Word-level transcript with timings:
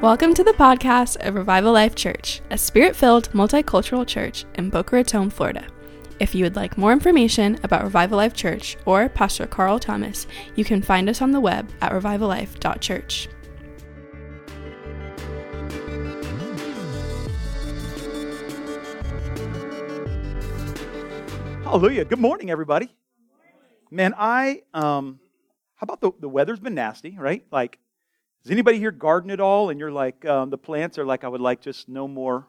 Welcome 0.00 0.32
to 0.32 0.42
the 0.42 0.52
podcast 0.52 1.18
of 1.26 1.34
Revival 1.34 1.74
Life 1.74 1.94
Church, 1.94 2.40
a 2.48 2.56
spirit 2.56 2.96
filled 2.96 3.30
multicultural 3.32 4.06
church 4.06 4.46
in 4.54 4.70
Boca 4.70 4.96
Raton, 4.96 5.28
Florida. 5.28 5.66
If 6.18 6.34
you 6.34 6.42
would 6.42 6.56
like 6.56 6.78
more 6.78 6.90
information 6.90 7.58
about 7.64 7.84
Revival 7.84 8.16
Life 8.16 8.32
Church 8.32 8.78
or 8.86 9.10
Pastor 9.10 9.46
Carl 9.46 9.78
Thomas, 9.78 10.26
you 10.56 10.64
can 10.64 10.80
find 10.80 11.10
us 11.10 11.20
on 11.20 11.32
the 11.32 11.40
web 11.40 11.70
at 11.82 11.92
revivallife.church. 11.92 13.28
Hallelujah. 21.62 22.06
Good 22.06 22.20
morning, 22.20 22.50
everybody. 22.50 22.96
Man, 23.90 24.14
I, 24.16 24.62
um, 24.72 25.20
how 25.74 25.84
about 25.84 26.00
the, 26.00 26.12
the 26.18 26.28
weather's 26.30 26.58
been 26.58 26.74
nasty, 26.74 27.18
right? 27.18 27.44
Like, 27.52 27.78
does 28.42 28.50
anybody 28.50 28.78
here 28.78 28.90
garden 28.90 29.30
at 29.30 29.40
all? 29.40 29.68
And 29.70 29.78
you're 29.78 29.92
like, 29.92 30.24
um, 30.24 30.48
the 30.48 30.58
plants 30.58 30.98
are 30.98 31.04
like, 31.04 31.24
I 31.24 31.28
would 31.28 31.42
like 31.42 31.60
just 31.60 31.88
no 31.88 32.08
more 32.08 32.46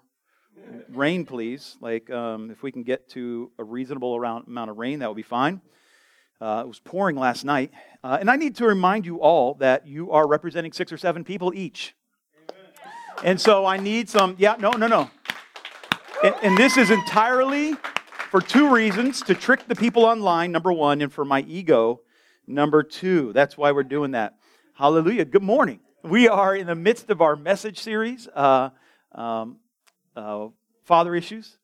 rain, 0.90 1.26
please. 1.26 1.78
Like, 1.82 2.10
um, 2.10 2.50
if 2.50 2.64
we 2.64 2.72
can 2.72 2.84
get 2.84 3.10
to 3.10 3.52
a 3.60 3.64
reasonable 3.64 4.16
amount 4.16 4.70
of 4.70 4.78
rain, 4.78 5.00
that 5.00 5.10
would 5.10 5.18
be 5.18 5.22
fine. 5.22 5.60
Uh, 6.40 6.62
it 6.66 6.68
was 6.68 6.80
pouring 6.80 7.18
last 7.18 7.44
night. 7.44 7.72
Uh, 8.04 8.18
and 8.20 8.32
I 8.32 8.38
need 8.38 8.56
to 8.56 8.66
remind 8.66 9.06
you 9.06 9.22
all 9.22 9.56
that 9.56 9.86
you 9.86 10.12
are 10.12 10.28
representing 10.28 10.72
six 10.72 10.92
or 10.92 10.98
seven 10.98 11.24
people 11.24 11.54
each. 11.54 11.94
And 13.24 13.40
so 13.40 13.66
I 13.66 13.78
need 13.78 14.10
some, 14.10 14.36
yeah, 14.40 14.56
no, 14.58 14.72
no, 14.72 14.88
no. 14.88 15.12
And, 16.24 16.36
and 16.42 16.58
this 16.58 16.78
is 16.78 16.90
entirely 16.90 17.76
for 18.30 18.42
two 18.42 18.74
reasons 18.74 19.22
to 19.24 19.36
trick 19.36 19.68
the 19.68 19.76
people 19.76 20.06
online, 20.06 20.52
number 20.52 20.72
one, 20.72 21.02
and 21.02 21.12
for 21.12 21.26
my 21.26 21.42
ego, 21.42 22.02
number 22.48 22.82
two. 22.82 23.34
That's 23.34 23.58
why 23.58 23.74
we're 23.74 23.84
doing 23.84 24.12
that. 24.12 24.36
Hallelujah. 24.82 25.26
Good 25.26 25.44
morning. 25.44 25.80
We 26.02 26.28
are 26.28 26.56
in 26.56 26.66
the 26.66 26.74
midst 26.74 27.12
of 27.12 27.22
our 27.22 27.36
message 27.36 27.78
series, 27.78 28.28
uh, 28.30 28.72
um, 29.12 29.58
uh, 30.16 30.48
Father 30.86 31.14
Issues. 31.14 31.60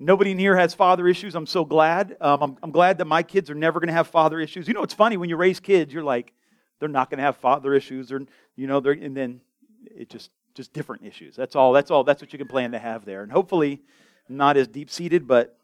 Nobody 0.00 0.32
in 0.32 0.38
here 0.40 0.56
has 0.56 0.74
father 0.74 1.06
issues. 1.06 1.36
I'm 1.36 1.46
so 1.46 1.64
glad. 1.64 2.16
Um, 2.20 2.42
I'm, 2.42 2.56
I'm 2.64 2.70
glad 2.72 2.98
that 2.98 3.04
my 3.04 3.22
kids 3.22 3.50
are 3.50 3.54
never 3.54 3.78
going 3.78 3.86
to 3.86 3.92
have 3.92 4.08
father 4.08 4.40
issues. 4.40 4.66
You 4.66 4.74
know, 4.74 4.82
it's 4.82 4.94
funny 4.94 5.16
when 5.16 5.28
you 5.28 5.36
raise 5.36 5.60
kids, 5.60 5.94
you're 5.94 6.02
like, 6.02 6.32
they're 6.80 6.88
not 6.88 7.08
going 7.08 7.18
to 7.18 7.22
have 7.22 7.36
father 7.36 7.72
issues, 7.72 8.10
or 8.10 8.26
you 8.56 8.66
know, 8.66 8.80
they're, 8.80 8.94
and 8.94 9.16
then 9.16 9.42
it 9.84 10.10
just 10.10 10.32
just 10.56 10.72
different 10.72 11.04
issues. 11.04 11.36
That's 11.36 11.54
all. 11.54 11.72
That's 11.72 11.92
all. 11.92 12.02
That's 12.02 12.20
what 12.20 12.32
you 12.32 12.38
can 12.40 12.48
plan 12.48 12.72
to 12.72 12.80
have 12.80 13.04
there, 13.04 13.22
and 13.22 13.30
hopefully, 13.30 13.80
not 14.28 14.56
as 14.56 14.66
deep 14.66 14.90
seated, 14.90 15.28
but 15.28 15.56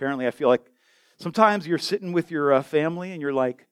Apparently, 0.00 0.26
I 0.26 0.30
feel 0.30 0.48
like 0.48 0.64
sometimes 1.18 1.66
you're 1.66 1.76
sitting 1.76 2.12
with 2.14 2.30
your 2.30 2.54
uh, 2.54 2.62
family 2.62 3.12
and 3.12 3.20
you're 3.20 3.34
like, 3.34 3.66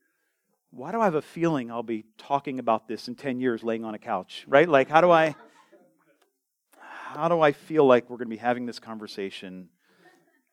why 0.70 0.92
do 0.92 1.00
I 1.00 1.04
have 1.04 1.14
a 1.14 1.22
feeling 1.22 1.70
I'll 1.70 1.82
be 1.82 2.04
talking 2.18 2.58
about 2.58 2.88
this 2.88 3.08
in 3.08 3.14
10 3.14 3.40
years 3.40 3.62
laying 3.62 3.84
on 3.84 3.94
a 3.94 3.98
couch, 3.98 4.44
right? 4.46 4.68
Like, 4.68 4.88
how 4.88 5.00
do 5.00 5.10
I. 5.10 5.34
How 6.80 7.28
do 7.28 7.40
I 7.40 7.52
feel 7.52 7.86
like 7.86 8.10
we're 8.10 8.18
going 8.18 8.28
to 8.28 8.36
be 8.36 8.36
having 8.36 8.66
this 8.66 8.78
conversation 8.78 9.70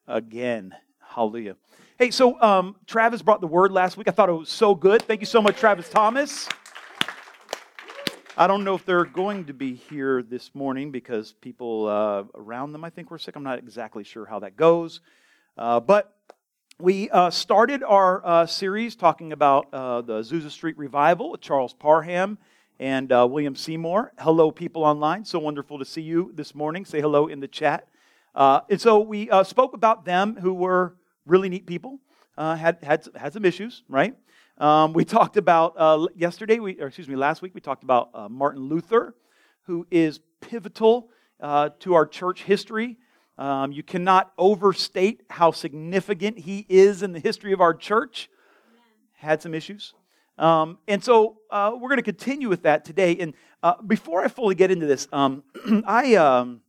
again? 0.08 0.74
Hallelujah. 1.02 1.58
Hey, 2.00 2.12
so 2.12 2.42
um, 2.42 2.78
Travis 2.88 3.22
brought 3.22 3.42
the 3.42 3.48
word 3.48 3.74
last 3.74 3.98
week. 3.98 4.08
I 4.08 4.12
thought 4.12 4.30
it 4.30 4.34
was 4.34 4.50
so 4.50 4.74
good. 4.74 5.02
Thank 5.02 5.20
you 5.20 5.26
so 5.26 5.42
much, 5.42 5.58
Travis 5.58 5.90
Thomas. 5.90 6.48
I 8.38 8.48
don't 8.48 8.64
know 8.64 8.76
if 8.76 8.86
they're 8.86 9.04
going 9.04 9.46
to 9.46 9.54
be 9.54 9.76
here 9.76 10.24
this 10.24 10.56
morning 10.56 10.92
because 10.92 11.34
people 11.34 11.88
uh, 11.88 12.24
around 12.36 12.72
them, 12.72 12.86
I 12.86 12.90
think, 12.90 13.12
were 13.12 13.20
sick. 13.20 13.36
I'm 13.36 13.44
not 13.44 13.60
exactly 13.60 14.06
sure 14.06 14.26
how 14.26 14.40
that 14.40 14.56
goes. 14.56 15.02
Uh, 15.58 15.82
but 15.82 16.15
we 16.80 17.10
uh, 17.10 17.30
started 17.30 17.84
our 17.84 18.26
uh, 18.26 18.46
series 18.46 18.98
talking 18.98 19.32
about 19.32 19.68
uh, 19.72 20.02
the 20.02 20.20
Azusa 20.20 20.52
Street 20.52 20.78
Revival 20.78 21.32
with 21.32 21.40
Charles 21.40 21.74
Parham 21.74 22.38
and 22.82 23.14
uh, 23.14 23.26
William 23.30 23.56
Seymour. 23.56 24.12
Hello, 24.20 24.52
people 24.52 24.84
online. 24.84 25.24
So 25.24 25.40
wonderful 25.40 25.80
to 25.80 25.86
see 25.86 26.02
you 26.02 26.32
this 26.36 26.54
morning. 26.54 26.84
Say 26.84 27.00
hello 27.00 27.28
in 27.28 27.40
the 27.40 27.48
chat. 27.48 27.88
Uh, 28.34 28.60
and 28.70 28.82
so 28.82 29.00
we 29.00 29.30
spoke 29.46 29.74
about 29.74 30.04
them 30.04 30.36
who 30.36 30.54
were 30.54 30.98
really 31.26 31.48
neat 31.48 31.66
people, 31.66 32.00
had, 32.38 32.78
had, 32.84 33.08
had 33.16 33.32
some 33.32 33.46
issues, 33.46 33.84
right? 33.88 34.14
Um, 34.58 34.92
we 34.92 35.06
talked 35.06 35.38
about 35.38 36.10
yesterday, 36.14 36.60
we, 36.60 36.78
or 36.82 36.88
excuse 36.88 37.08
me, 37.08 37.16
last 37.16 37.42
week, 37.42 37.56
we 37.56 37.62
talked 37.62 37.84
about 37.84 38.30
Martin 38.30 38.64
Luther, 38.64 39.16
who 39.64 39.88
is 39.90 40.20
pivotal 40.42 41.10
to 41.40 41.94
our 41.94 42.06
church 42.06 42.44
history. 42.44 42.98
Um, 43.38 43.72
you 43.72 43.84
cannot 43.84 44.32
overstate 44.38 45.24
how 45.30 45.52
significant 45.52 46.40
he 46.40 46.66
is 46.70 47.04
in 47.04 47.12
the 47.12 47.20
history 47.20 47.52
of 47.52 47.62
our 47.62 47.74
church. 47.74 48.30
Had 49.14 49.42
some 49.42 49.54
issues. 49.54 49.94
Um, 50.38 50.78
and 50.88 51.04
so 51.04 51.38
uh, 51.50 51.72
we're 51.74 51.90
going 51.90 51.98
to 51.98 52.04
continue 52.04 52.50
with 52.50 52.64
that 52.64 52.86
today. 52.86 53.18
And 53.18 53.34
uh, 53.64 53.82
before 53.82 54.24
I 54.24 54.28
fully 54.28 54.56
get 54.56 54.72
into 54.72 54.86
this, 54.86 55.08
um, 55.12 55.44
I, 55.86 56.16
um, 56.16 56.62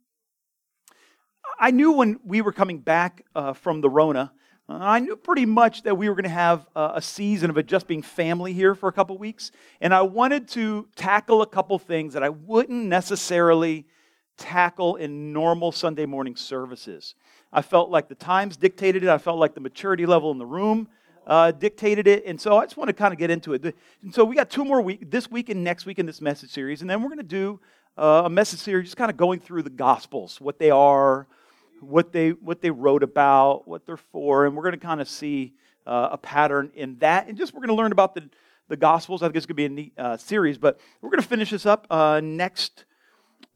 I 1.59 1.71
knew 1.71 1.93
when 1.93 2.19
we 2.25 2.41
were 2.41 2.53
coming 2.53 2.78
back 2.78 3.25
uh, 3.34 3.53
from 3.53 3.81
the 3.81 3.91
Rona, 3.91 4.32
uh, 4.69 4.78
I 4.81 4.99
knew 4.99 5.16
pretty 5.16 5.47
much 5.47 5.82
that 5.82 5.97
we 5.97 6.09
were 6.09 6.15
going 6.16 6.25
to 6.25 6.31
have 6.31 6.66
a 6.75 7.00
season 7.00 7.50
of 7.50 7.59
it 7.59 7.66
just 7.66 7.87
being 7.87 8.03
family 8.03 8.53
here 8.53 8.75
for 8.75 8.88
a 8.88 8.93
couple 8.93 9.16
weeks. 9.16 9.53
And 9.81 9.94
I 9.94 10.03
wanted 10.03 10.49
to 10.49 10.88
tackle 10.97 11.43
a 11.43 11.47
couple 11.47 11.78
things 11.78 12.15
that 12.15 12.25
I 12.25 12.31
wouldn't 12.31 12.87
necessarily 12.87 13.87
tackle 14.37 14.97
in 14.97 15.33
normal 15.33 15.73
Sunday 15.73 16.07
morning 16.07 16.37
services. 16.37 17.15
I 17.53 17.63
felt 17.63 17.91
like 17.91 18.09
the 18.09 18.15
times 18.15 18.57
dictated 18.57 19.03
it. 19.03 19.09
I 19.09 19.19
felt 19.19 19.39
like 19.39 19.55
the 19.55 19.61
maturity 19.61 20.07
level 20.07 20.31
in 20.31 20.39
the 20.39 20.47
room 20.47 20.89
uh, 21.27 21.51
dictated 21.51 22.07
it. 22.07 22.25
And 22.27 22.41
so 22.41 22.57
I 22.57 22.65
just 22.65 22.77
want 22.77 22.89
to 22.89 22.95
kind 22.95 23.13
of 23.13 23.19
get 23.19 23.31
into 23.31 23.55
it. 23.55 23.75
And 24.03 24.15
so 24.15 24.25
we 24.25 24.37
got 24.37 24.51
two 24.51 24.65
more 24.65 24.81
weeks, 24.81 25.05
this 25.09 25.31
week 25.31 25.49
and 25.49 25.65
next 25.65 25.87
week 25.87 25.99
in 25.99 26.07
this 26.07 26.21
message 26.21 26.51
series. 26.51 26.81
And 26.81 26.91
then 26.91 27.03
we're 27.03 27.09
going 27.09 27.19
to 27.19 27.25
do 27.25 27.61
uh, 27.97 28.23
a 28.27 28.31
message 28.31 28.61
series 28.61 28.87
just 28.87 28.97
kind 28.97 29.11
of 29.11 29.17
going 29.17 29.41
through 29.41 29.63
the 29.63 29.71
Gospels, 29.71 30.41
what 30.41 30.59
they 30.59 30.71
are, 30.71 31.27
what 31.81 32.13
they, 32.13 32.31
what 32.31 32.61
they 32.61 32.71
wrote 32.71 33.03
about, 33.03 33.67
what 33.67 33.87
they're 33.87 33.97
for. 33.97 34.47
And 34.47 34.55
we're 34.55 34.63
going 34.63 34.79
to 34.79 34.87
kind 34.87 35.01
of 35.01 35.09
see 35.09 35.55
uh, 35.87 36.11
a 36.13 36.19
pattern 36.19 36.71
in 36.75 36.97
that. 36.99 37.27
And 37.29 37.37
just 37.37 37.55
we're 37.55 37.61
going 37.61 37.69
to 37.69 37.75
learn 37.75 37.93
about 37.93 38.15
the, 38.15 38.29
the 38.69 38.77
Gospels. 38.77 39.23
I 39.23 39.27
think 39.27 39.37
it's 39.37 39.47
going 39.47 39.55
to 39.55 39.57
be 39.57 39.65
a 39.65 39.69
neat 39.69 39.93
uh, 39.99 40.17
series. 40.17 40.59
But 40.59 40.79
we're 41.01 41.11
going 41.11 41.23
to 41.23 41.29
finish 41.29 41.51
this 41.51 41.67
up 41.67 41.87
uh, 41.91 42.21
next 42.23 42.85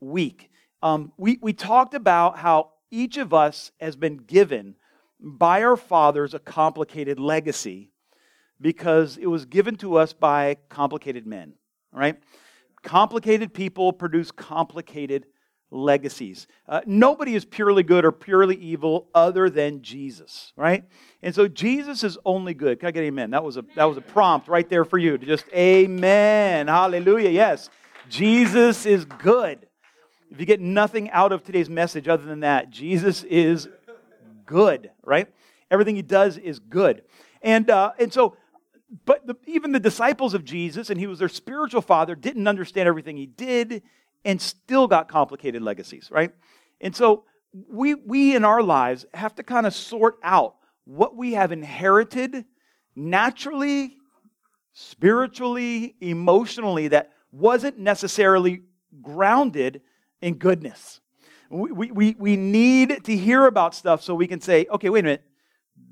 week. 0.01 0.50
Um, 0.83 1.13
we, 1.17 1.39
we 1.43 1.53
talked 1.53 1.95
about 1.95 2.39
how 2.39 2.71
each 2.91 3.17
of 3.17 3.35
us 3.35 3.73
has 3.81 3.97
been 3.97 4.17
given 4.17 4.77
by 5.21 5.63
our 5.63 5.77
fathers 5.77 6.35
a 6.35 6.39
complicated 6.39 7.21
legacy 7.21 7.91
because 8.61 9.17
it 9.17 9.27
was 9.27 9.45
given 9.45 9.77
to 9.77 9.97
us 9.97 10.13
by 10.13 10.57
complicated 10.69 11.27
men, 11.27 11.55
right? 11.93 12.19
Complicated 12.83 13.53
people 13.53 13.93
produce 13.93 14.31
complicated 14.31 15.27
legacies. 15.71 16.47
Uh, 16.69 16.81
nobody 16.87 17.35
is 17.35 17.45
purely 17.45 17.83
good 17.83 18.05
or 18.05 18.13
purely 18.13 18.57
evil 18.57 19.09
other 19.15 19.49
than 19.49 19.83
Jesus, 19.83 20.53
right? 20.57 20.85
And 21.23 21.35
so 21.35 21.47
Jesus 21.47 22.03
is 22.03 22.19
only 22.25 22.55
good. 22.55 22.81
Can 22.81 22.89
I 22.89 22.91
get 22.91 23.05
amen? 23.05 23.31
That 23.31 23.45
was 23.45 23.57
a 23.57 23.65
that 23.77 23.85
was 23.85 23.97
a 23.97 24.03
prompt 24.03 24.49
right 24.49 24.69
there 24.69 24.85
for 24.85 24.99
you 24.99 25.17
to 25.17 25.27
just 25.27 25.45
amen. 25.55 26.67
Hallelujah. 26.67 27.31
Yes. 27.31 27.71
Jesus 28.09 28.87
is 28.87 29.05
good. 29.05 29.67
If 30.31 30.39
you 30.39 30.47
get 30.47 30.61
nothing 30.61 31.11
out 31.11 31.33
of 31.33 31.43
today's 31.43 31.69
message 31.69 32.07
other 32.07 32.25
than 32.25 32.41
that, 32.41 32.71
Jesus 32.71 33.25
is 33.25 33.69
good, 34.47 34.91
right? 35.05 35.29
Everything 35.71 35.97
he 35.97 36.03
does 36.03 36.39
is 36.39 36.59
good. 36.61 37.03
And, 37.43 37.69
uh, 37.69 37.93
and 37.99 38.13
so, 38.13 38.37
but 39.05 39.27
the, 39.27 39.37
even 39.47 39.73
the 39.73 39.81
disciples 39.81 40.35
of 40.35 40.45
Jesus, 40.45 40.91
and 40.91 41.01
he 41.01 41.07
was 41.07 41.19
their 41.19 41.29
spiritual 41.29 41.83
father, 41.83 42.15
didn't 42.15 42.47
understand 42.47 42.89
everything 42.89 43.17
he 43.17 43.27
did 43.27 43.83
and 44.25 44.41
still 44.41 44.87
got 44.87 45.09
complicated 45.09 45.63
legacies, 45.63 46.09
right? 46.11 46.33
And 46.81 46.95
so 46.95 47.25
we, 47.69 47.95
we 47.95 48.37
in 48.37 48.45
our 48.45 48.63
lives 48.63 49.07
have 49.15 49.35
to 49.37 49.43
kind 49.43 49.67
of 49.67 49.75
sort 49.75 50.19
out 50.23 50.57
what 50.85 51.17
we 51.17 51.33
have 51.33 51.53
inherited 51.53 52.45
naturally, 52.95 53.97
spiritually, 54.73 55.97
emotionally, 56.01 56.89
that 56.89 57.13
wasn't 57.33 57.79
necessarily 57.79 58.63
grounded 59.03 59.81
in 60.21 60.35
goodness. 60.35 61.01
We, 61.51 61.91
we, 61.91 62.17
we 62.19 62.37
need 62.37 63.05
to 63.05 63.17
hear 63.17 63.47
about 63.47 63.75
stuff 63.75 64.03
so 64.03 64.15
we 64.15 64.29
can 64.29 64.41
say, 64.41 64.67
okay, 64.71 64.89
wait 64.89 65.01
a 65.01 65.03
minute, 65.03 65.25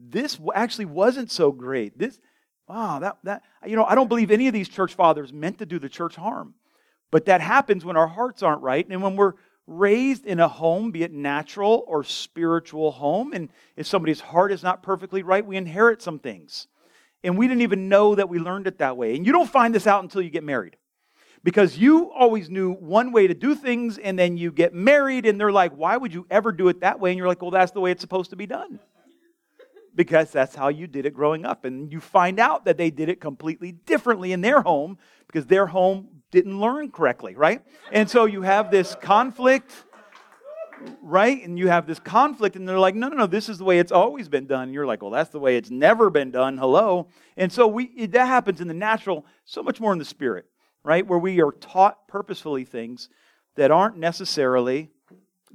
this 0.08 0.38
actually 0.54 0.84
wasn't 0.84 1.32
so 1.32 1.50
great. 1.50 1.98
This, 1.98 2.20
wow, 2.68 3.00
that, 3.00 3.18
that, 3.24 3.42
you 3.66 3.74
know, 3.74 3.84
I 3.84 3.96
don't 3.96 4.08
believe 4.08 4.30
any 4.30 4.46
of 4.46 4.54
these 4.54 4.68
church 4.68 4.94
fathers 4.94 5.32
meant 5.32 5.58
to 5.58 5.66
do 5.66 5.78
the 5.78 5.88
church 5.88 6.14
harm. 6.14 6.54
But 7.10 7.24
that 7.24 7.40
happens 7.40 7.84
when 7.84 7.96
our 7.96 8.06
hearts 8.06 8.42
aren't 8.42 8.62
right 8.62 8.86
and 8.88 9.02
when 9.02 9.16
we're 9.16 9.34
raised 9.66 10.24
in 10.24 10.40
a 10.40 10.48
home, 10.48 10.92
be 10.92 11.02
it 11.02 11.12
natural 11.12 11.84
or 11.86 12.02
spiritual 12.02 12.90
home, 12.90 13.32
and 13.32 13.50
if 13.76 13.86
somebody's 13.86 14.20
heart 14.20 14.50
is 14.50 14.62
not 14.62 14.82
perfectly 14.82 15.22
right, 15.22 15.44
we 15.44 15.56
inherit 15.56 16.00
some 16.00 16.18
things. 16.18 16.68
And 17.22 17.36
we 17.36 17.48
didn't 17.48 17.62
even 17.62 17.88
know 17.88 18.14
that 18.14 18.28
we 18.28 18.38
learned 18.38 18.66
it 18.66 18.78
that 18.78 18.96
way. 18.96 19.14
And 19.14 19.26
you 19.26 19.32
don't 19.32 19.50
find 19.50 19.74
this 19.74 19.86
out 19.86 20.02
until 20.02 20.22
you 20.22 20.30
get 20.30 20.44
married 20.44 20.76
because 21.48 21.78
you 21.78 22.12
always 22.12 22.50
knew 22.50 22.74
one 22.74 23.10
way 23.10 23.26
to 23.26 23.32
do 23.32 23.54
things 23.54 23.96
and 23.96 24.18
then 24.18 24.36
you 24.36 24.52
get 24.52 24.74
married 24.74 25.24
and 25.24 25.40
they're 25.40 25.50
like, 25.50 25.72
why 25.72 25.96
would 25.96 26.12
you 26.12 26.26
ever 26.30 26.52
do 26.52 26.68
it 26.68 26.80
that 26.80 27.00
way? 27.00 27.10
And 27.10 27.16
you're 27.16 27.26
like, 27.26 27.40
well, 27.40 27.50
that's 27.50 27.72
the 27.72 27.80
way 27.80 27.90
it's 27.90 28.02
supposed 28.02 28.28
to 28.28 28.36
be 28.36 28.44
done. 28.44 28.78
Because 29.94 30.30
that's 30.30 30.54
how 30.54 30.68
you 30.68 30.86
did 30.86 31.06
it 31.06 31.14
growing 31.14 31.46
up. 31.46 31.64
And 31.64 31.90
you 31.90 32.00
find 32.00 32.38
out 32.38 32.66
that 32.66 32.76
they 32.76 32.90
did 32.90 33.08
it 33.08 33.18
completely 33.18 33.72
differently 33.72 34.32
in 34.32 34.42
their 34.42 34.60
home 34.60 34.98
because 35.26 35.46
their 35.46 35.66
home 35.66 36.08
didn't 36.30 36.60
learn 36.60 36.90
correctly, 36.90 37.34
right? 37.34 37.62
And 37.90 38.10
so 38.10 38.26
you 38.26 38.42
have 38.42 38.70
this 38.70 38.94
conflict, 39.00 39.72
right? 41.00 41.42
And 41.42 41.58
you 41.58 41.68
have 41.68 41.86
this 41.86 41.98
conflict, 41.98 42.56
and 42.56 42.68
they're 42.68 42.78
like, 42.78 42.94
no, 42.94 43.08
no, 43.08 43.16
no, 43.16 43.26
this 43.26 43.48
is 43.48 43.56
the 43.56 43.64
way 43.64 43.78
it's 43.78 43.90
always 43.90 44.28
been 44.28 44.46
done. 44.46 44.64
And 44.64 44.74
you're 44.74 44.84
like, 44.84 45.00
well, 45.00 45.12
that's 45.12 45.30
the 45.30 45.40
way 45.40 45.56
it's 45.56 45.70
never 45.70 46.10
been 46.10 46.30
done. 46.30 46.58
Hello. 46.58 47.08
And 47.38 47.50
so 47.50 47.66
we, 47.66 48.06
that 48.08 48.26
happens 48.26 48.60
in 48.60 48.68
the 48.68 48.74
natural, 48.74 49.24
so 49.46 49.62
much 49.62 49.80
more 49.80 49.94
in 49.94 49.98
the 49.98 50.04
spirit, 50.04 50.44
right? 50.88 51.06
Where 51.06 51.18
we 51.18 51.42
are 51.42 51.52
taught 51.52 52.08
purposefully 52.08 52.64
things 52.64 53.10
that 53.56 53.70
aren't 53.70 53.98
necessarily 53.98 54.88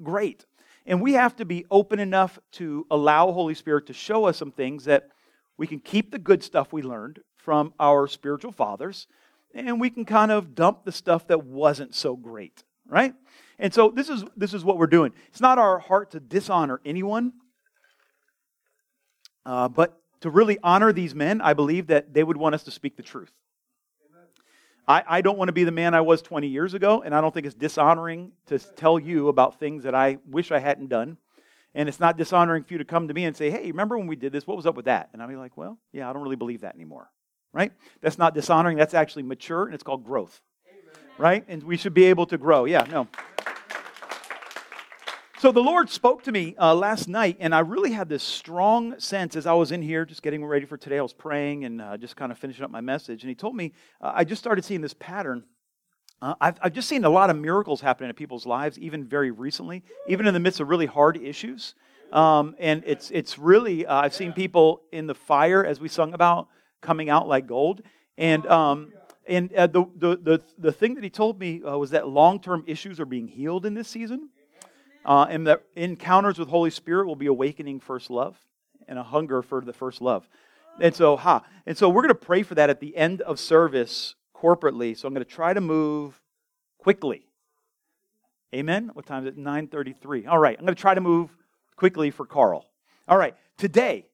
great. 0.04 0.46
And 0.86 1.02
we 1.02 1.14
have 1.14 1.36
to 1.38 1.46
be 1.46 1.66
open 1.72 2.00
enough 2.00 2.38
to 2.52 2.86
allow 2.92 3.32
Holy 3.32 3.56
Spirit 3.56 3.88
to 3.88 3.94
show 3.94 4.26
us 4.26 4.38
some 4.38 4.52
things 4.52 4.86
that 4.86 5.10
we 5.58 5.66
can 5.66 5.80
keep 5.80 6.12
the 6.12 6.20
good 6.20 6.44
stuff 6.44 6.72
we 6.72 6.84
learned 6.84 7.20
from 7.38 7.74
our 7.80 8.08
spiritual 8.08 8.52
fathers, 8.52 9.08
and 9.56 9.82
we 9.82 9.90
can 9.90 10.06
kind 10.06 10.32
of 10.32 10.54
dump 10.54 10.86
the 10.86 10.92
stuff 10.92 11.26
that 11.26 11.44
wasn't 11.44 11.96
so 11.96 12.16
great, 12.16 12.64
right? 12.88 13.16
And 13.58 13.74
so 13.74 13.90
this 13.90 14.10
is 14.10 14.24
this 14.38 14.54
is 14.54 14.64
what 14.64 14.78
we're 14.78 14.86
doing. 14.86 15.14
It's 15.30 15.42
not 15.42 15.58
our 15.58 15.80
heart 15.80 16.12
to 16.12 16.20
dishonor 16.20 16.80
anyone, 16.86 17.34
uh, 19.48 19.68
but 19.68 20.00
to 20.22 20.30
really 20.30 20.60
honor 20.62 20.94
these 20.94 21.16
men. 21.16 21.42
I 21.42 21.54
believe 21.54 21.88
that 21.88 22.14
they 22.14 22.24
would 22.24 22.38
want 22.38 22.54
us 22.54 22.64
to 22.66 22.72
speak 22.72 22.98
the 22.98 23.04
truth. 23.04 23.32
I, 24.88 25.04
I 25.08 25.22
don't 25.22 25.38
want 25.38 25.50
to 25.50 25.54
be 25.54 25.64
the 25.64 25.72
man 25.72 25.94
I 25.94 26.02
was 26.02 26.22
20 26.22 26.48
years 26.48 26.74
ago, 26.74 27.02
and 27.04 27.16
I 27.16 27.22
don't 27.22 27.34
think 27.34 27.46
it's 27.46 27.56
dishonoring 27.56 28.32
to 28.48 28.60
tell 28.60 29.00
you 29.00 29.30
about 29.30 29.60
things 29.60 29.84
that 29.84 29.96
I 29.96 30.18
wish 30.30 30.52
I 30.52 30.60
hadn't 30.60 30.88
done. 30.88 31.18
And 31.76 31.90
it's 31.90 32.00
not 32.00 32.18
dishonoring 32.18 32.64
for 32.64 32.74
you 32.74 32.78
to 32.80 32.86
come 32.86 33.08
to 33.08 33.14
me 33.14 33.26
and 33.26 33.36
say, 33.36 33.50
hey, 33.50 33.72
remember 33.72 33.98
when 33.98 34.08
we 34.08 34.16
did 34.16 34.32
this? 34.32 34.46
What 34.46 34.58
was 34.58 34.68
up 34.68 34.76
with 34.76 34.86
that? 34.86 35.10
And 35.14 35.22
I'll 35.22 35.28
be 35.28 35.36
like, 35.36 35.58
well, 35.58 35.80
yeah, 35.92 36.10
I 36.10 36.14
don't 36.14 36.22
really 36.22 36.36
believe 36.36 36.62
that 36.62 36.76
anymore. 36.76 37.10
Right? 37.52 37.72
That's 38.02 38.18
not 38.18 38.36
dishonoring. 38.36 38.78
That's 38.78 38.94
actually 38.94 39.24
mature, 39.24 39.66
and 39.66 39.74
it's 39.74 39.84
called 39.84 40.04
growth. 40.04 40.42
Amen. 40.68 40.94
Right? 41.18 41.46
And 41.48 41.64
we 41.64 41.78
should 41.78 41.94
be 41.94 42.06
able 42.06 42.26
to 42.28 42.38
grow. 42.38 42.66
Yeah, 42.66 42.86
no. 42.90 43.08
So 45.44 45.52
the 45.52 45.60
Lord 45.60 45.90
spoke 45.90 46.24
to 46.24 46.32
me 46.32 46.56
uh, 46.58 46.74
last 46.74 47.10
night, 47.10 47.36
and 47.42 47.54
I 47.54 47.60
really 47.60 47.92
had 47.92 48.08
this 48.08 48.24
strong 48.24 48.98
sense 48.98 49.36
as 49.36 49.46
I 49.46 49.52
was 49.52 49.74
in 49.74 49.82
here, 49.82 50.06
just 50.06 50.24
getting 50.24 50.46
ready 50.46 50.66
for 50.66 50.78
today. 50.78 50.98
I 50.98 51.02
was 51.02 51.12
praying 51.12 51.66
and 51.66 51.82
uh, 51.82 51.98
just 51.98 52.16
kind 52.16 52.32
of 52.32 52.38
finishing 52.38 52.64
up 52.64 52.72
my 52.72 52.80
message, 52.80 53.24
and 53.24 53.30
He 53.30 53.36
told 53.36 53.54
me 53.54 53.74
uh, 54.00 54.14
I 54.16 54.24
just 54.24 54.42
started 54.42 54.64
seeing 54.64 54.80
this 54.80 54.94
pattern. 54.94 55.44
Uh, 56.22 56.36
I've, 56.40 56.58
I've 56.62 56.72
just 56.72 56.88
seen 56.88 57.04
a 57.04 57.10
lot 57.10 57.30
of 57.30 57.36
miracles 57.36 57.82
happening 57.82 58.10
in 58.10 58.16
people's 58.16 58.46
lives, 58.46 58.80
even 58.80 59.04
very 59.04 59.32
recently, 59.32 59.84
even 60.08 60.28
in 60.28 60.34
the 60.34 60.40
midst 60.40 60.62
of 60.62 60.70
really 60.70 60.86
hard 60.86 61.18
issues. 61.18 61.76
Um, 62.14 62.56
and 62.58 62.82
it's 62.86 63.12
it's 63.12 63.38
really 63.38 63.86
uh, 63.86 63.96
I've 63.96 64.14
seen 64.14 64.32
people 64.32 64.84
in 64.94 65.08
the 65.08 65.16
fire, 65.16 65.66
as 65.66 65.78
we 65.78 65.90
sung 65.90 66.14
about, 66.14 66.48
coming 66.80 67.10
out 67.10 67.28
like 67.28 67.48
gold. 67.48 67.82
And 68.18 68.48
um, 68.48 68.94
and 69.28 69.54
uh, 69.56 69.68
the, 69.68 69.84
the 69.98 70.16
the 70.16 70.42
the 70.58 70.72
thing 70.72 70.96
that 70.96 71.04
He 71.04 71.10
told 71.10 71.38
me 71.38 71.60
was 71.60 71.90
that 71.90 72.08
long 72.08 72.40
term 72.40 72.64
issues 72.66 73.02
are 73.02 73.06
being 73.06 73.28
healed 73.28 73.66
in 73.66 73.74
this 73.74 73.90
season. 73.90 74.30
Uh, 75.06 75.26
and 75.30 75.48
that 75.48 75.64
encounters 75.76 76.40
with 76.40 76.50
Holy 76.50 76.70
Spirit 76.70 77.08
will 77.08 77.16
be 77.16 77.28
awakening 77.28 77.80
first 77.80 78.10
love 78.10 78.38
and 78.88 78.98
a 78.98 79.04
hunger 79.04 79.42
for 79.42 79.62
the 79.62 79.74
first 79.74 80.02
love. 80.02 80.28
And 80.80 80.96
so, 80.96 81.18
ha. 81.18 81.44
And 81.66 81.78
so 81.78 81.90
we're 81.90 82.02
going 82.02 82.10
to 82.10 82.16
pray 82.16 82.44
for 82.44 82.56
that 82.56 82.70
at 82.70 82.80
the 82.80 82.96
end 82.96 83.22
of 83.22 83.40
service 83.40 84.16
corporately. 84.36 84.98
So 84.98 85.08
I'm 85.08 85.14
going 85.14 85.26
to 85.26 85.32
try 85.32 85.54
to 85.54 85.62
move 85.62 86.22
quickly. 86.78 87.28
Amen. 88.54 88.92
What 88.94 89.06
time 89.06 89.26
is 89.26 89.34
it? 89.34 89.38
9:33. 89.38 90.28
All 90.28 90.38
right. 90.38 90.58
I'm 90.58 90.66
going 90.66 90.76
to 90.76 90.82
try 90.82 90.94
to 90.94 91.02
move 91.02 91.36
quickly 91.76 92.12
for 92.12 92.26
Carl. 92.26 92.66
All 93.08 93.18
right. 93.18 93.36
Today, 93.58 94.06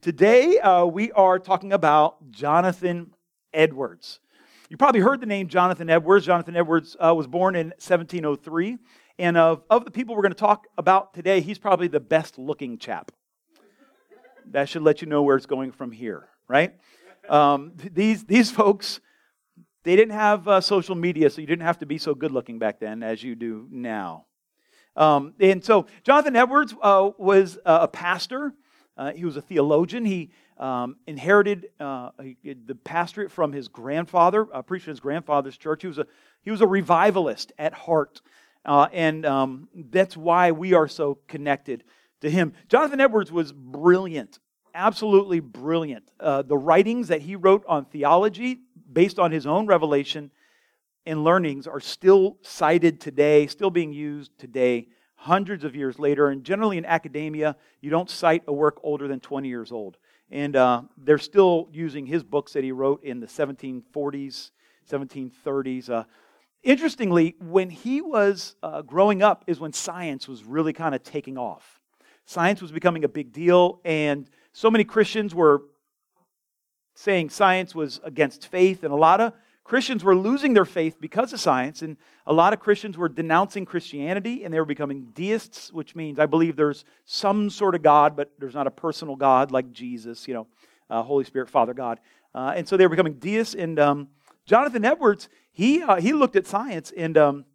today 0.00 0.58
uh, 0.58 0.84
we 0.84 1.12
are 1.12 1.38
talking 1.38 1.72
about 1.72 2.30
Jonathan 2.30 3.14
Edwards. 3.54 4.20
You 4.68 4.76
probably 4.76 5.00
heard 5.00 5.20
the 5.20 5.26
name 5.26 5.46
Jonathan 5.46 5.88
Edwards. 5.88 6.26
Jonathan 6.26 6.56
Edwards 6.56 6.96
uh, 6.98 7.14
was 7.14 7.28
born 7.28 7.54
in 7.54 7.68
1703. 7.78 8.78
And 9.18 9.36
of, 9.36 9.62
of 9.70 9.84
the 9.84 9.90
people 9.90 10.14
we're 10.14 10.22
going 10.22 10.34
to 10.34 10.38
talk 10.38 10.66
about 10.76 11.14
today, 11.14 11.40
he's 11.40 11.58
probably 11.58 11.88
the 11.88 12.00
best 12.00 12.38
looking 12.38 12.76
chap. 12.78 13.12
That 14.50 14.68
should 14.68 14.82
let 14.82 15.00
you 15.00 15.08
know 15.08 15.22
where 15.22 15.36
it's 15.36 15.46
going 15.46 15.72
from 15.72 15.90
here, 15.90 16.28
right? 16.48 16.74
Um, 17.28 17.72
these, 17.92 18.24
these 18.24 18.50
folks, 18.50 19.00
they 19.84 19.96
didn't 19.96 20.14
have 20.14 20.46
uh, 20.46 20.60
social 20.60 20.94
media, 20.94 21.30
so 21.30 21.40
you 21.40 21.46
didn't 21.46 21.64
have 21.64 21.78
to 21.78 21.86
be 21.86 21.98
so 21.98 22.14
good 22.14 22.30
looking 22.30 22.58
back 22.58 22.78
then 22.78 23.02
as 23.02 23.22
you 23.22 23.34
do 23.34 23.66
now. 23.70 24.26
Um, 24.96 25.34
and 25.40 25.64
so 25.64 25.86
Jonathan 26.04 26.36
Edwards 26.36 26.74
uh, 26.80 27.10
was 27.18 27.58
uh, 27.64 27.78
a 27.82 27.88
pastor. 27.88 28.54
Uh, 28.96 29.12
he 29.12 29.24
was 29.24 29.36
a 29.36 29.42
theologian. 29.42 30.04
He 30.04 30.30
um, 30.58 30.96
inherited 31.06 31.68
uh, 31.78 32.10
the 32.18 32.74
pastorate 32.74 33.30
from 33.30 33.52
his 33.52 33.68
grandfather, 33.68 34.46
uh, 34.52 34.62
preached 34.62 34.86
in 34.86 34.92
his 34.92 35.00
grandfather's 35.00 35.58
church. 35.58 35.82
He 35.82 35.88
was 35.88 35.98
a 35.98 36.06
he 36.42 36.50
was 36.50 36.60
a 36.60 36.66
revivalist 36.66 37.52
at 37.58 37.74
heart. 37.74 38.22
Uh, 38.66 38.88
and 38.92 39.24
um, 39.24 39.68
that's 39.90 40.16
why 40.16 40.50
we 40.50 40.74
are 40.74 40.88
so 40.88 41.18
connected 41.28 41.84
to 42.20 42.28
him. 42.28 42.52
Jonathan 42.68 43.00
Edwards 43.00 43.30
was 43.30 43.52
brilliant, 43.52 44.40
absolutely 44.74 45.38
brilliant. 45.38 46.10
Uh, 46.18 46.42
the 46.42 46.56
writings 46.56 47.08
that 47.08 47.22
he 47.22 47.36
wrote 47.36 47.64
on 47.68 47.84
theology, 47.84 48.58
based 48.92 49.20
on 49.20 49.30
his 49.30 49.46
own 49.46 49.66
revelation 49.66 50.32
and 51.06 51.22
learnings, 51.22 51.68
are 51.68 51.78
still 51.78 52.38
cited 52.42 53.00
today, 53.00 53.46
still 53.46 53.70
being 53.70 53.92
used 53.92 54.36
today, 54.36 54.88
hundreds 55.14 55.62
of 55.62 55.76
years 55.76 56.00
later. 56.00 56.28
And 56.28 56.42
generally 56.42 56.76
in 56.76 56.84
academia, 56.84 57.56
you 57.80 57.90
don't 57.90 58.10
cite 58.10 58.42
a 58.48 58.52
work 58.52 58.80
older 58.82 59.06
than 59.06 59.20
20 59.20 59.48
years 59.48 59.70
old. 59.70 59.96
And 60.28 60.56
uh, 60.56 60.82
they're 60.96 61.18
still 61.18 61.68
using 61.70 62.04
his 62.04 62.24
books 62.24 62.54
that 62.54 62.64
he 62.64 62.72
wrote 62.72 63.04
in 63.04 63.20
the 63.20 63.28
1740s, 63.28 64.50
1730s. 64.90 66.04
Interestingly, 66.62 67.36
when 67.38 67.70
he 67.70 68.00
was 68.00 68.56
uh, 68.62 68.82
growing 68.82 69.22
up, 69.22 69.44
is 69.46 69.60
when 69.60 69.72
science 69.72 70.26
was 70.26 70.44
really 70.44 70.72
kind 70.72 70.94
of 70.94 71.02
taking 71.02 71.38
off. 71.38 71.80
Science 72.24 72.60
was 72.60 72.72
becoming 72.72 73.04
a 73.04 73.08
big 73.08 73.32
deal, 73.32 73.80
and 73.84 74.28
so 74.52 74.70
many 74.70 74.82
Christians 74.82 75.34
were 75.34 75.62
saying 76.94 77.30
science 77.30 77.74
was 77.74 78.00
against 78.02 78.48
faith, 78.48 78.82
and 78.82 78.92
a 78.92 78.96
lot 78.96 79.20
of 79.20 79.32
Christians 79.62 80.04
were 80.04 80.16
losing 80.16 80.54
their 80.54 80.64
faith 80.64 80.96
because 81.00 81.32
of 81.32 81.40
science, 81.40 81.82
and 81.82 81.96
a 82.26 82.32
lot 82.32 82.52
of 82.52 82.60
Christians 82.60 82.96
were 82.96 83.08
denouncing 83.08 83.64
Christianity, 83.64 84.44
and 84.44 84.54
they 84.54 84.60
were 84.60 84.64
becoming 84.64 85.08
deists, 85.12 85.72
which 85.72 85.96
means 85.96 86.18
I 86.18 86.26
believe 86.26 86.56
there's 86.56 86.84
some 87.04 87.50
sort 87.50 87.74
of 87.74 87.82
God, 87.82 88.16
but 88.16 88.30
there's 88.38 88.54
not 88.54 88.66
a 88.66 88.70
personal 88.70 89.16
God 89.16 89.50
like 89.50 89.72
Jesus, 89.72 90.28
you 90.28 90.34
know, 90.34 90.46
uh, 90.88 91.02
Holy 91.02 91.24
Spirit, 91.24 91.50
Father 91.50 91.74
God. 91.74 91.98
Uh, 92.34 92.54
and 92.56 92.66
so 92.66 92.76
they 92.76 92.86
were 92.86 92.90
becoming 92.90 93.14
deists, 93.14 93.54
and 93.54 93.78
um, 93.78 94.08
Jonathan 94.46 94.84
Edwards, 94.84 95.28
he, 95.56 95.82
uh, 95.82 95.96
he 95.96 96.12
looked 96.12 96.36
at 96.36 96.46
science 96.46 96.92
and 96.94 97.16
um, 97.16 97.46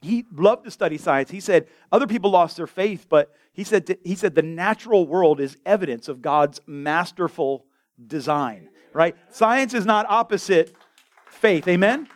he 0.00 0.24
loved 0.32 0.64
to 0.64 0.70
study 0.70 0.96
science. 0.96 1.30
He 1.30 1.40
said 1.40 1.68
other 1.92 2.06
people 2.06 2.30
lost 2.30 2.56
their 2.56 2.66
faith, 2.66 3.04
but 3.06 3.34
he 3.52 3.64
said, 3.64 3.86
to, 3.88 3.98
he 4.02 4.14
said 4.14 4.34
the 4.34 4.40
natural 4.40 5.06
world 5.06 5.40
is 5.40 5.58
evidence 5.66 6.08
of 6.08 6.22
God's 6.22 6.58
masterful 6.66 7.66
design, 8.06 8.70
right? 8.94 9.14
Science 9.28 9.74
is 9.74 9.84
not 9.84 10.06
opposite 10.08 10.74
faith. 11.26 11.68
Amen? 11.68 12.08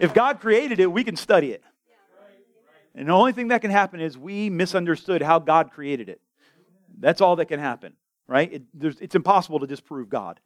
If 0.00 0.12
God 0.12 0.40
created 0.40 0.80
it, 0.80 0.90
we 0.90 1.04
can 1.04 1.14
study 1.14 1.52
it. 1.52 1.62
And 2.96 3.06
the 3.06 3.12
only 3.12 3.30
thing 3.30 3.46
that 3.48 3.60
can 3.60 3.70
happen 3.70 4.00
is 4.00 4.18
we 4.18 4.50
misunderstood 4.50 5.22
how 5.22 5.38
God 5.38 5.70
created 5.70 6.08
it. 6.08 6.20
That's 6.98 7.20
all 7.20 7.36
that 7.36 7.46
can 7.46 7.60
happen, 7.60 7.92
right? 8.26 8.52
It, 8.52 8.62
it's 9.00 9.14
impossible 9.14 9.60
to 9.60 9.68
disprove 9.68 10.08
God. 10.08 10.40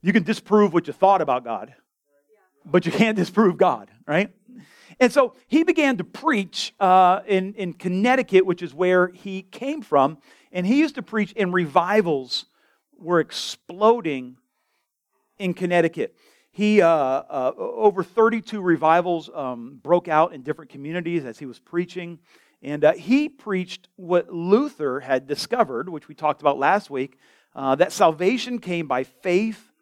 You 0.00 0.12
can 0.12 0.22
disprove 0.22 0.72
what 0.72 0.86
you 0.86 0.92
thought 0.92 1.20
about 1.20 1.42
God, 1.42 1.74
but 2.64 2.86
you 2.86 2.92
can't 2.92 3.16
disprove 3.16 3.56
God, 3.56 3.90
right? 4.06 4.32
And 4.98 5.10
so 5.10 5.34
he 5.46 5.64
began 5.64 5.96
to 5.96 6.04
preach 6.04 6.74
uh, 6.78 7.20
in, 7.26 7.54
in 7.54 7.72
Connecticut, 7.72 8.44
which 8.44 8.62
is 8.62 8.74
where 8.74 9.08
he 9.08 9.42
came 9.42 9.80
from. 9.80 10.18
And 10.52 10.66
he 10.66 10.78
used 10.78 10.96
to 10.96 11.02
preach, 11.02 11.32
and 11.36 11.54
revivals 11.54 12.44
were 12.98 13.20
exploding 13.20 14.36
in 15.38 15.54
Connecticut. 15.54 16.14
He, 16.52 16.82
uh, 16.82 16.88
uh, 16.88 17.52
over 17.56 18.02
32 18.02 18.60
revivals 18.60 19.30
um, 19.32 19.80
broke 19.82 20.08
out 20.08 20.34
in 20.34 20.42
different 20.42 20.70
communities 20.70 21.24
as 21.24 21.38
he 21.38 21.46
was 21.46 21.58
preaching. 21.58 22.18
And 22.62 22.84
uh, 22.84 22.92
he 22.92 23.28
preached 23.28 23.88
what 23.96 24.30
Luther 24.30 25.00
had 25.00 25.26
discovered, 25.26 25.88
which 25.88 26.08
we 26.08 26.14
talked 26.14 26.42
about 26.42 26.58
last 26.58 26.90
week, 26.90 27.16
uh, 27.54 27.74
that 27.76 27.92
salvation 27.92 28.58
came 28.58 28.86
by 28.86 29.04
faith 29.04 29.72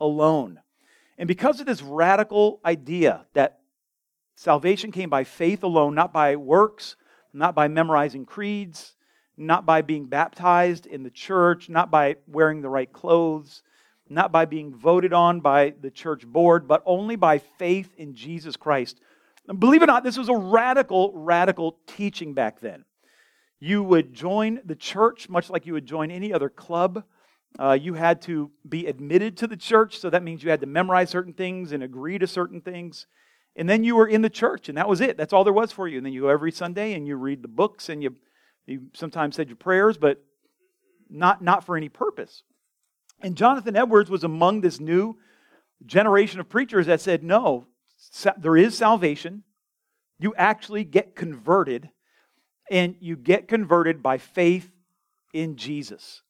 alone. 0.00 0.60
And 1.18 1.26
because 1.26 1.60
of 1.60 1.66
this 1.66 1.82
radical 1.82 2.60
idea 2.64 3.26
that 3.32 3.60
salvation 4.34 4.92
came 4.92 5.08
by 5.08 5.24
faith 5.24 5.62
alone, 5.62 5.94
not 5.94 6.12
by 6.12 6.36
works, 6.36 6.96
not 7.32 7.54
by 7.54 7.68
memorizing 7.68 8.26
creeds, 8.26 8.94
not 9.36 9.66
by 9.66 9.82
being 9.82 10.06
baptized 10.06 10.86
in 10.86 11.02
the 11.02 11.10
church, 11.10 11.68
not 11.68 11.90
by 11.90 12.16
wearing 12.26 12.60
the 12.62 12.68
right 12.68 12.90
clothes, 12.92 13.62
not 14.08 14.32
by 14.32 14.44
being 14.44 14.74
voted 14.74 15.12
on 15.12 15.40
by 15.40 15.74
the 15.80 15.90
church 15.90 16.26
board, 16.26 16.68
but 16.68 16.82
only 16.86 17.16
by 17.16 17.38
faith 17.38 17.92
in 17.96 18.14
Jesus 18.14 18.56
Christ. 18.56 19.00
And 19.48 19.60
believe 19.60 19.82
it 19.82 19.84
or 19.84 19.86
not, 19.88 20.04
this 20.04 20.18
was 20.18 20.28
a 20.28 20.36
radical, 20.36 21.12
radical 21.14 21.78
teaching 21.86 22.34
back 22.34 22.60
then. 22.60 22.84
You 23.58 23.82
would 23.82 24.12
join 24.12 24.60
the 24.64 24.74
church 24.74 25.28
much 25.28 25.50
like 25.50 25.66
you 25.66 25.72
would 25.72 25.86
join 25.86 26.10
any 26.10 26.32
other 26.32 26.48
club 26.48 27.04
Uh, 27.58 27.72
you 27.72 27.94
had 27.94 28.20
to 28.22 28.50
be 28.68 28.86
admitted 28.86 29.36
to 29.38 29.46
the 29.46 29.56
church, 29.56 29.98
so 29.98 30.10
that 30.10 30.22
means 30.22 30.42
you 30.42 30.50
had 30.50 30.60
to 30.60 30.66
memorize 30.66 31.08
certain 31.10 31.32
things 31.32 31.72
and 31.72 31.82
agree 31.82 32.18
to 32.18 32.26
certain 32.26 32.60
things. 32.60 33.06
And 33.56 33.68
then 33.68 33.82
you 33.82 33.96
were 33.96 34.06
in 34.06 34.20
the 34.20 34.28
church, 34.28 34.68
and 34.68 34.76
that 34.76 34.88
was 34.88 35.00
it. 35.00 35.16
That's 35.16 35.32
all 35.32 35.44
there 35.44 35.52
was 35.52 35.72
for 35.72 35.88
you. 35.88 35.96
And 35.96 36.04
then 36.04 36.12
you 36.12 36.22
go 36.22 36.28
every 36.28 36.52
Sunday 36.52 36.92
and 36.92 37.06
you 37.06 37.16
read 37.16 37.42
the 37.42 37.48
books 37.48 37.88
and 37.88 38.02
you, 38.02 38.14
you 38.66 38.88
sometimes 38.92 39.36
said 39.36 39.48
your 39.48 39.56
prayers, 39.56 39.96
but 39.96 40.22
not, 41.08 41.40
not 41.42 41.64
for 41.64 41.76
any 41.76 41.88
purpose. 41.88 42.42
And 43.22 43.36
Jonathan 43.36 43.76
Edwards 43.76 44.10
was 44.10 44.24
among 44.24 44.60
this 44.60 44.78
new 44.78 45.16
generation 45.86 46.40
of 46.40 46.50
preachers 46.50 46.86
that 46.86 47.00
said, 47.00 47.24
no, 47.24 47.66
there 48.36 48.58
is 48.58 48.76
salvation. 48.76 49.44
You 50.18 50.34
actually 50.36 50.84
get 50.84 51.16
converted, 51.16 51.88
and 52.70 52.96
you 53.00 53.16
get 53.16 53.48
converted 53.48 54.02
by 54.02 54.18
faith 54.18 54.70
in 55.32 55.56
Jesus. 55.56 56.22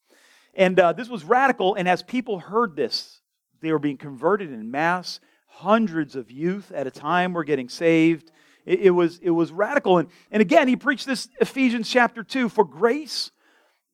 And 0.56 0.80
uh, 0.80 0.94
this 0.94 1.08
was 1.08 1.22
radical. 1.22 1.74
And 1.74 1.86
as 1.86 2.02
people 2.02 2.40
heard 2.40 2.74
this, 2.74 3.20
they 3.60 3.70
were 3.70 3.78
being 3.78 3.98
converted 3.98 4.50
in 4.50 4.70
mass. 4.70 5.20
Hundreds 5.46 6.16
of 6.16 6.30
youth 6.30 6.72
at 6.72 6.86
a 6.86 6.90
time 6.90 7.34
were 7.34 7.44
getting 7.44 7.68
saved. 7.68 8.32
It, 8.64 8.80
it, 8.80 8.90
was, 8.90 9.18
it 9.18 9.30
was 9.30 9.52
radical. 9.52 9.98
And, 9.98 10.08
and 10.30 10.40
again, 10.40 10.66
he 10.66 10.74
preached 10.74 11.06
this 11.06 11.28
Ephesians 11.40 11.88
chapter 11.88 12.24
2 12.24 12.48
For 12.48 12.64
grace 12.64 13.30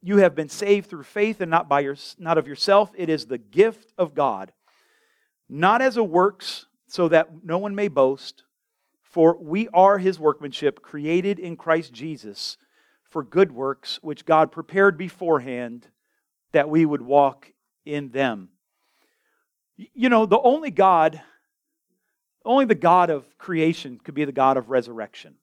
you 0.01 0.19
have 0.19 0.35
been 0.35 0.49
saved 0.49 0.89
through 0.89 1.03
faith 1.03 1.41
and 1.41 1.51
not, 1.51 1.69
by 1.69 1.81
your, 1.81 1.97
not 2.19 2.39
of 2.39 2.47
yourself. 2.47 2.91
It 2.97 3.09
is 3.09 3.27
the 3.27 3.39
gift 3.39 3.93
of 3.99 4.15
God, 4.15 4.53
not 5.49 5.83
as 5.83 5.97
a 5.97 6.05
works, 6.05 6.67
so 6.87 7.09
that 7.09 7.45
no 7.45 7.59
one 7.59 7.75
may 7.75 7.89
boast. 7.89 8.45
For 9.03 9.37
we 9.39 9.69
are 9.69 9.99
his 9.99 10.19
workmanship, 10.19 10.81
created 10.81 11.39
in 11.39 11.57
Christ 11.57 11.93
Jesus 11.93 12.57
for 13.05 13.23
good 13.23 13.53
works, 13.53 13.99
which 14.01 14.25
God 14.25 14.51
prepared 14.51 14.97
beforehand 14.97 15.89
that 16.53 16.69
we 16.69 16.87
would 16.87 17.03
walk 17.03 17.53
in 17.85 18.11
them. 18.11 18.49
You 19.77 20.09
know, 20.09 20.27
the 20.27 20.41
only 20.41 20.71
God, 20.71 21.21
only 22.45 22.65
the 22.65 22.75
God 22.75 23.11
of 23.11 23.27
creation 23.39 23.99
could 24.03 24.15
be 24.15 24.25
the 24.25 24.33
God 24.33 24.57
of 24.57 24.71
resurrection. 24.71 25.35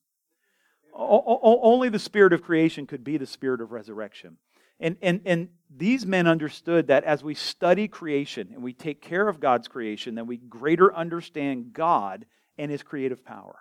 O- 0.93 1.59
only 1.63 1.89
the 1.89 1.99
spirit 1.99 2.33
of 2.33 2.41
creation 2.41 2.85
could 2.85 3.03
be 3.03 3.17
the 3.17 3.25
spirit 3.25 3.61
of 3.61 3.71
resurrection. 3.71 4.37
And, 4.79 4.97
and, 5.01 5.21
and 5.25 5.49
these 5.75 6.05
men 6.05 6.27
understood 6.27 6.87
that 6.87 7.03
as 7.03 7.23
we 7.23 7.33
study 7.33 7.87
creation 7.87 8.49
and 8.53 8.63
we 8.63 8.73
take 8.73 9.01
care 9.01 9.27
of 9.27 9.39
God's 9.39 9.67
creation, 9.67 10.15
then 10.15 10.27
we 10.27 10.37
greater 10.37 10.93
understand 10.95 11.73
God 11.73 12.25
and 12.57 12.71
his 12.71 12.83
creative 12.83 13.25
power. 13.25 13.57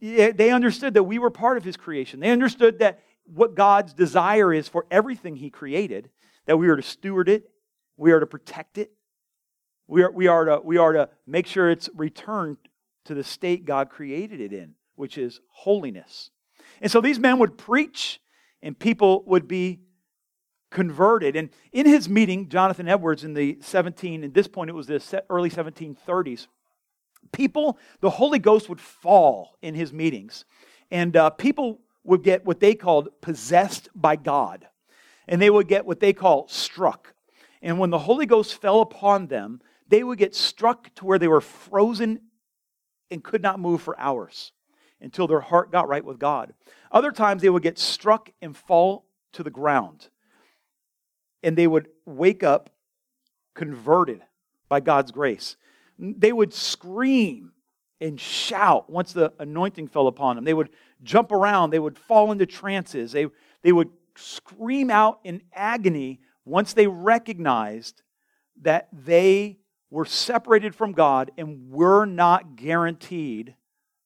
They 0.00 0.50
understood 0.50 0.94
that 0.94 1.04
we 1.04 1.18
were 1.18 1.30
part 1.30 1.56
of 1.56 1.64
his 1.64 1.76
creation. 1.76 2.18
They 2.18 2.30
understood 2.30 2.80
that 2.80 3.00
what 3.24 3.54
God's 3.54 3.92
desire 3.92 4.52
is 4.52 4.68
for 4.68 4.86
everything 4.90 5.36
he 5.36 5.50
created 5.50 6.10
that 6.46 6.56
we 6.56 6.68
are 6.68 6.76
to 6.76 6.82
steward 6.82 7.28
it, 7.28 7.50
we 7.96 8.12
are 8.12 8.20
to 8.20 8.26
protect 8.26 8.78
it, 8.78 8.92
we 9.86 10.02
are, 10.02 10.10
we 10.10 10.26
are, 10.26 10.44
to, 10.44 10.60
we 10.64 10.78
are 10.78 10.92
to 10.92 11.08
make 11.26 11.46
sure 11.46 11.70
it's 11.70 11.88
returned 11.94 12.56
to 13.04 13.14
the 13.14 13.24
state 13.24 13.64
God 13.64 13.90
created 13.90 14.40
it 14.40 14.52
in, 14.52 14.74
which 14.96 15.16
is 15.16 15.40
holiness. 15.48 16.30
And 16.80 16.90
so 16.90 17.00
these 17.00 17.18
men 17.18 17.38
would 17.38 17.56
preach, 17.56 18.20
and 18.62 18.78
people 18.78 19.22
would 19.26 19.46
be 19.46 19.80
converted. 20.70 21.36
And 21.36 21.50
in 21.72 21.86
his 21.86 22.08
meeting, 22.08 22.48
Jonathan 22.48 22.88
Edwards 22.88 23.22
in 23.24 23.34
the 23.34 23.58
17, 23.60 24.24
at 24.24 24.34
this 24.34 24.48
point 24.48 24.70
it 24.70 24.74
was 24.74 24.88
the 24.88 25.24
early 25.30 25.50
1730s, 25.50 26.48
people, 27.32 27.78
the 28.00 28.10
Holy 28.10 28.38
Ghost 28.38 28.68
would 28.68 28.80
fall 28.80 29.56
in 29.62 29.74
his 29.74 29.92
meetings. 29.92 30.44
And 30.90 31.16
uh, 31.16 31.30
people 31.30 31.80
would 32.04 32.22
get 32.22 32.44
what 32.44 32.60
they 32.60 32.74
called 32.74 33.08
possessed 33.20 33.88
by 33.94 34.16
God 34.16 34.66
and 35.28 35.40
they 35.40 35.50
would 35.50 35.68
get 35.68 35.86
what 35.86 36.00
they 36.00 36.12
call 36.12 36.48
struck. 36.48 37.14
And 37.62 37.78
when 37.78 37.90
the 37.90 37.98
Holy 37.98 38.26
Ghost 38.26 38.60
fell 38.60 38.80
upon 38.80 39.26
them, 39.26 39.60
they 39.88 40.02
would 40.02 40.18
get 40.18 40.34
struck 40.34 40.94
to 40.96 41.04
where 41.04 41.18
they 41.18 41.28
were 41.28 41.40
frozen 41.40 42.20
and 43.10 43.22
could 43.22 43.42
not 43.42 43.60
move 43.60 43.82
for 43.82 43.98
hours 43.98 44.52
until 45.00 45.26
their 45.26 45.40
heart 45.40 45.70
got 45.70 45.88
right 45.88 46.04
with 46.04 46.18
God. 46.18 46.52
Other 46.90 47.12
times 47.12 47.42
they 47.42 47.50
would 47.50 47.62
get 47.62 47.78
struck 47.78 48.30
and 48.40 48.56
fall 48.56 49.06
to 49.32 49.42
the 49.42 49.50
ground. 49.50 50.08
And 51.42 51.56
they 51.56 51.66
would 51.66 51.88
wake 52.04 52.42
up 52.42 52.70
converted 53.54 54.22
by 54.68 54.80
God's 54.80 55.12
grace. 55.12 55.56
They 55.98 56.32
would 56.32 56.52
scream 56.52 57.52
and 58.00 58.20
shout 58.20 58.90
once 58.90 59.12
the 59.12 59.32
anointing 59.38 59.88
fell 59.88 60.06
upon 60.06 60.36
them. 60.36 60.44
They 60.44 60.54
would 60.54 60.70
jump 61.02 61.32
around. 61.32 61.70
They 61.70 61.78
would 61.78 61.98
fall 61.98 62.32
into 62.32 62.46
trances. 62.46 63.12
They, 63.12 63.26
they 63.62 63.72
would 63.72 63.90
scream 64.16 64.90
out 64.90 65.20
in 65.24 65.42
agony 65.52 66.20
once 66.44 66.72
they 66.72 66.86
recognized 66.86 68.02
that 68.62 68.88
they 68.92 69.58
were 69.90 70.04
separated 70.04 70.74
from 70.74 70.92
God 70.92 71.30
and 71.36 71.70
were 71.70 72.04
not 72.06 72.56
guaranteed 72.56 73.54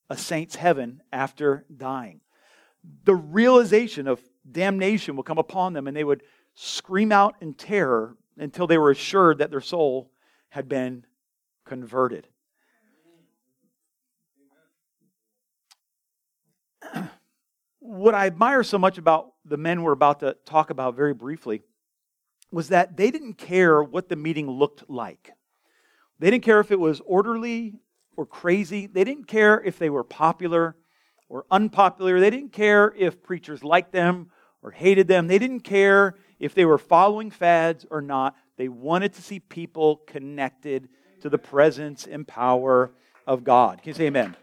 a 0.08 0.16
saint's 0.16 0.56
heaven 0.56 1.02
after 1.12 1.64
dying. 1.74 2.20
The 3.04 3.14
realization 3.14 4.08
of 4.08 4.20
damnation 4.50 5.16
will 5.16 5.22
come 5.22 5.38
upon 5.38 5.72
them, 5.72 5.86
and 5.86 5.96
they 5.96 6.04
would 6.04 6.22
scream 6.54 7.12
out 7.12 7.36
in 7.40 7.54
terror 7.54 8.16
until 8.36 8.66
they 8.66 8.78
were 8.78 8.90
assured 8.90 9.38
that 9.38 9.50
their 9.50 9.60
soul 9.60 10.10
had 10.48 10.68
been 10.68 11.04
converted. 11.64 12.26
What 18.00 18.14
I 18.14 18.26
admire 18.26 18.62
so 18.62 18.78
much 18.78 18.96
about 18.96 19.32
the 19.44 19.58
men 19.58 19.82
we're 19.82 19.92
about 19.92 20.20
to 20.20 20.34
talk 20.46 20.70
about 20.70 20.96
very 20.96 21.12
briefly 21.12 21.62
was 22.50 22.68
that 22.68 22.96
they 22.96 23.10
didn't 23.10 23.34
care 23.34 23.82
what 23.82 24.08
the 24.08 24.16
meeting 24.16 24.50
looked 24.50 24.88
like. 24.88 25.30
They 26.18 26.30
didn't 26.30 26.44
care 26.44 26.60
if 26.60 26.70
it 26.70 26.80
was 26.80 27.00
orderly 27.04 27.74
or 28.16 28.24
crazy. 28.24 28.86
They 28.86 29.04
didn't 29.04 29.26
care 29.26 29.62
if 29.62 29.78
they 29.78 29.90
were 29.90 30.02
popular 30.02 30.76
or 31.28 31.44
unpopular. 31.50 32.20
They 32.20 32.30
didn't 32.30 32.52
care 32.52 32.92
if 32.96 33.22
preachers 33.22 33.62
liked 33.62 33.92
them 33.92 34.30
or 34.62 34.70
hated 34.70 35.06
them. 35.06 35.28
They 35.28 35.38
didn't 35.38 35.60
care 35.60 36.16
if 36.38 36.54
they 36.54 36.64
were 36.64 36.78
following 36.78 37.30
fads 37.30 37.86
or 37.90 38.00
not. 38.00 38.34
They 38.56 38.68
wanted 38.68 39.12
to 39.14 39.22
see 39.22 39.40
people 39.40 39.96
connected 40.06 40.88
to 41.20 41.28
the 41.28 41.38
presence 41.38 42.06
and 42.06 42.26
power 42.26 42.92
of 43.26 43.44
God. 43.44 43.82
Can 43.82 43.88
you 43.90 43.94
say 43.94 44.06
amen? 44.06 44.36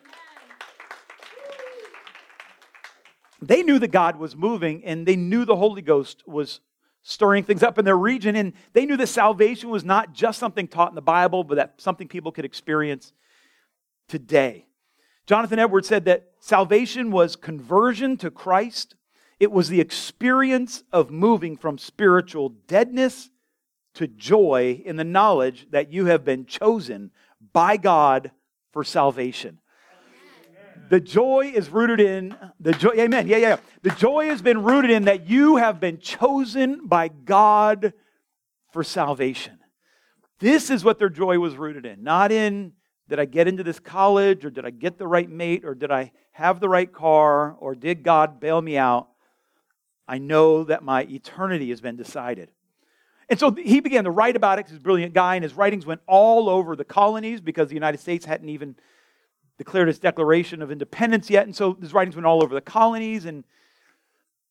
They 3.42 3.64
knew 3.64 3.80
that 3.80 3.90
God 3.90 4.18
was 4.18 4.36
moving 4.36 4.84
and 4.84 5.06
they 5.06 5.16
knew 5.16 5.46
the 5.46 5.56
Holy 5.56 5.82
Ghost 5.82 6.24
was 6.28 6.60
stirring 7.04 7.44
things 7.44 7.64
up 7.64 7.78
in 7.78 7.86
their 7.86 7.98
region. 7.98 8.36
And 8.36 8.54
they 8.74 8.86
knew 8.86 8.98
that 8.98 9.08
salvation 9.08 9.70
was 9.70 9.86
not 9.86 10.14
just 10.14 10.40
something 10.40 10.68
taught 10.68 10.90
in 10.90 10.96
the 10.96 11.02
Bible, 11.02 11.44
but 11.44 11.56
that 11.56 11.80
something 11.80 12.08
people 12.08 12.32
could 12.32 12.46
experience 12.46 13.14
today. 14.08 14.66
Jonathan 15.26 15.60
Edwards 15.60 15.88
said 15.88 16.06
that 16.06 16.32
salvation 16.40 17.12
was 17.12 17.36
conversion 17.36 18.18
to 18.18 18.32
Christ, 18.32 18.96
it 19.40 19.52
was 19.52 19.70
the 19.70 19.82
experience 19.82 20.84
of 20.92 21.12
moving 21.12 21.58
from 21.58 21.78
spiritual 21.78 22.50
deadness 22.50 23.30
to 23.94 24.08
joy 24.08 24.82
in 24.86 24.96
the 24.96 25.04
knowledge 25.04 25.68
that 25.72 25.92
you 25.92 26.06
have 26.06 26.24
been 26.24 26.46
chosen 26.46 27.12
by 27.54 27.78
God 27.78 28.32
for 28.72 28.84
salvation. 28.84 29.60
The 30.90 31.00
joy 31.00 31.52
is 31.54 31.70
rooted 31.70 32.00
in 32.00 32.36
the 32.60 32.72
joy. 32.72 32.92
Amen. 32.98 33.28
Yeah, 33.28 33.38
yeah. 33.38 33.58
The 33.82 33.92
joy 33.92 34.28
has 34.28 34.42
been 34.42 34.64
rooted 34.64 34.92
in 34.92 35.06
that 35.06 35.28
you 35.28 35.58
have 35.58 35.80
been 35.80 36.00
chosen 36.00 36.88
by 36.88 37.08
God 37.08 37.94
for 38.72 38.84
salvation. 38.84 39.60
This 40.40 40.70
is 40.70 40.84
what 40.84 41.00
their 41.00 41.10
joy 41.10 41.40
was 41.40 41.56
rooted 41.56 41.86
in, 41.86 42.04
not 42.04 42.32
in 42.32 42.74
did 43.10 43.20
I 43.20 43.26
get 43.26 43.48
into 43.48 43.64
this 43.64 43.80
college 43.80 44.44
or 44.44 44.50
did 44.50 44.66
I 44.66 44.70
get 44.70 44.98
the 44.98 45.08
right 45.08 45.30
mate 45.30 45.64
or 45.64 45.74
did 45.74 45.92
I 45.92 46.12
have 46.34 46.60
the 46.60 46.70
right 46.70 46.92
car 46.92 47.54
or 47.54 47.74
did 47.74 48.04
God 48.04 48.40
bail 48.40 48.62
me 48.62 48.78
out? 48.78 49.08
I 50.08 50.18
know 50.18 50.66
that 50.66 50.84
my 50.84 51.04
eternity 51.04 51.70
has 51.70 51.82
been 51.82 51.96
decided. 51.96 52.50
And 53.30 53.40
so 53.40 53.52
he 53.52 53.80
began 53.80 54.06
to 54.06 54.12
write 54.12 54.36
about 54.36 54.60
it. 54.60 54.68
He's 54.68 54.78
a 54.78 54.82
brilliant 54.82 55.14
guy, 55.14 55.36
and 55.36 55.44
his 55.44 55.54
writings 55.54 55.86
went 55.86 56.00
all 56.08 56.48
over 56.48 56.78
the 56.78 56.86
colonies 56.86 57.42
because 57.42 57.68
the 57.68 57.74
United 57.74 58.00
States 58.00 58.26
hadn't 58.26 58.48
even 58.48 58.78
declared 59.58 59.90
its 59.90 60.00
declaration 60.00 60.62
of 60.62 60.72
independence 60.72 61.30
yet. 61.30 61.46
And 61.46 61.56
so 61.56 61.74
his 61.74 61.94
writings 61.94 62.16
went 62.16 62.26
all 62.26 62.44
over 62.44 62.54
the 62.54 62.62
colonies 62.62 63.26
and, 63.26 63.44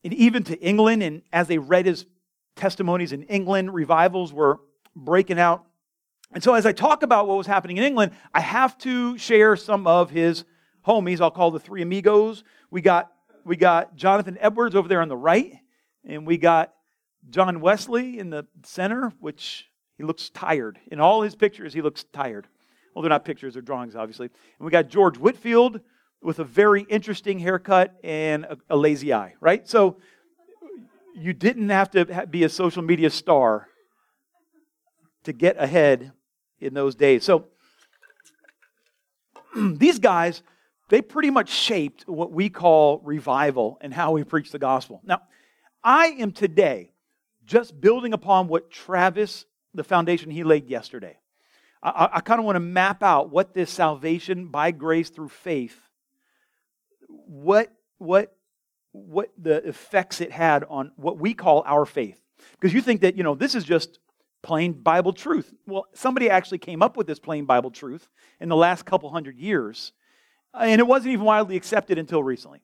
and 0.02 0.12
even 0.14 0.42
to 0.44 0.60
England. 0.60 1.02
And 1.02 1.22
as 1.32 1.48
they 1.48 1.58
read 1.58 1.86
his 1.86 2.06
testimonies 2.56 3.12
in 3.12 3.22
England, 3.24 3.72
revivals 3.72 4.32
were 4.32 4.60
breaking 4.94 5.38
out. 5.38 5.64
And 6.32 6.42
so 6.42 6.54
as 6.54 6.66
I 6.66 6.72
talk 6.72 7.02
about 7.02 7.28
what 7.28 7.38
was 7.38 7.46
happening 7.46 7.76
in 7.76 7.84
England, 7.84 8.12
I 8.34 8.40
have 8.40 8.76
to 8.78 9.16
share 9.16 9.56
some 9.56 9.86
of 9.86 10.10
his 10.10 10.44
homies. 10.86 11.20
I'll 11.20 11.30
call 11.30 11.50
the 11.50 11.60
three 11.60 11.82
amigos. 11.82 12.42
We 12.70 12.80
got, 12.80 13.12
we 13.44 13.56
got 13.56 13.94
Jonathan 13.94 14.36
Edwards 14.40 14.74
over 14.74 14.88
there 14.88 15.02
on 15.02 15.08
the 15.08 15.16
right, 15.16 15.52
and 16.04 16.26
we 16.26 16.36
got 16.36 16.72
John 17.30 17.60
Wesley 17.60 18.18
in 18.18 18.30
the 18.30 18.46
center, 18.64 19.12
which 19.20 19.70
he 19.96 20.04
looks 20.04 20.30
tired. 20.30 20.78
In 20.90 21.00
all 21.00 21.22
his 21.22 21.36
pictures, 21.36 21.72
he 21.72 21.82
looks 21.82 22.04
tired. 22.04 22.48
Well, 22.96 23.02
they're 23.02 23.10
not 23.10 23.26
pictures, 23.26 23.52
they're 23.52 23.62
drawings, 23.62 23.94
obviously. 23.94 24.30
And 24.58 24.64
we 24.64 24.70
got 24.70 24.88
George 24.88 25.18
Whitefield 25.18 25.82
with 26.22 26.38
a 26.38 26.44
very 26.44 26.80
interesting 26.80 27.38
haircut 27.38 27.94
and 28.02 28.46
a, 28.46 28.56
a 28.70 28.76
lazy 28.78 29.12
eye, 29.12 29.34
right? 29.38 29.68
So 29.68 29.98
you 31.14 31.34
didn't 31.34 31.68
have 31.68 31.90
to 31.90 32.26
be 32.26 32.44
a 32.44 32.48
social 32.48 32.80
media 32.80 33.10
star 33.10 33.68
to 35.24 35.34
get 35.34 35.58
ahead 35.58 36.12
in 36.58 36.72
those 36.72 36.94
days. 36.94 37.22
So 37.22 37.48
these 39.54 39.98
guys, 39.98 40.42
they 40.88 41.02
pretty 41.02 41.30
much 41.30 41.50
shaped 41.50 42.08
what 42.08 42.32
we 42.32 42.48
call 42.48 43.02
revival 43.04 43.76
and 43.82 43.92
how 43.92 44.12
we 44.12 44.24
preach 44.24 44.50
the 44.50 44.58
gospel. 44.58 45.02
Now, 45.04 45.20
I 45.84 46.16
am 46.18 46.32
today 46.32 46.92
just 47.44 47.78
building 47.78 48.14
upon 48.14 48.48
what 48.48 48.70
Travis, 48.70 49.44
the 49.74 49.84
foundation 49.84 50.30
he 50.30 50.44
laid 50.44 50.70
yesterday. 50.70 51.18
I, 51.82 52.08
I 52.14 52.20
kind 52.20 52.38
of 52.38 52.44
want 52.44 52.56
to 52.56 52.60
map 52.60 53.02
out 53.02 53.30
what 53.30 53.54
this 53.54 53.70
salvation 53.70 54.48
by 54.48 54.70
grace 54.70 55.10
through 55.10 55.28
faith, 55.28 55.78
what, 57.08 57.72
what, 57.98 58.36
what 58.92 59.30
the 59.38 59.66
effects 59.68 60.20
it 60.20 60.32
had 60.32 60.64
on 60.68 60.92
what 60.96 61.18
we 61.18 61.34
call 61.34 61.62
our 61.66 61.84
faith. 61.86 62.20
Because 62.52 62.72
you 62.72 62.80
think 62.80 63.02
that, 63.02 63.16
you 63.16 63.22
know, 63.22 63.34
this 63.34 63.54
is 63.54 63.64
just 63.64 63.98
plain 64.42 64.72
Bible 64.72 65.12
truth. 65.12 65.52
Well, 65.66 65.86
somebody 65.94 66.30
actually 66.30 66.58
came 66.58 66.82
up 66.82 66.96
with 66.96 67.06
this 67.06 67.18
plain 67.18 67.44
Bible 67.44 67.70
truth 67.70 68.08
in 68.40 68.48
the 68.48 68.56
last 68.56 68.84
couple 68.84 69.10
hundred 69.10 69.36
years, 69.38 69.92
and 70.54 70.80
it 70.80 70.86
wasn't 70.86 71.12
even 71.12 71.24
widely 71.24 71.56
accepted 71.56 71.98
until 71.98 72.22
recently. 72.22 72.62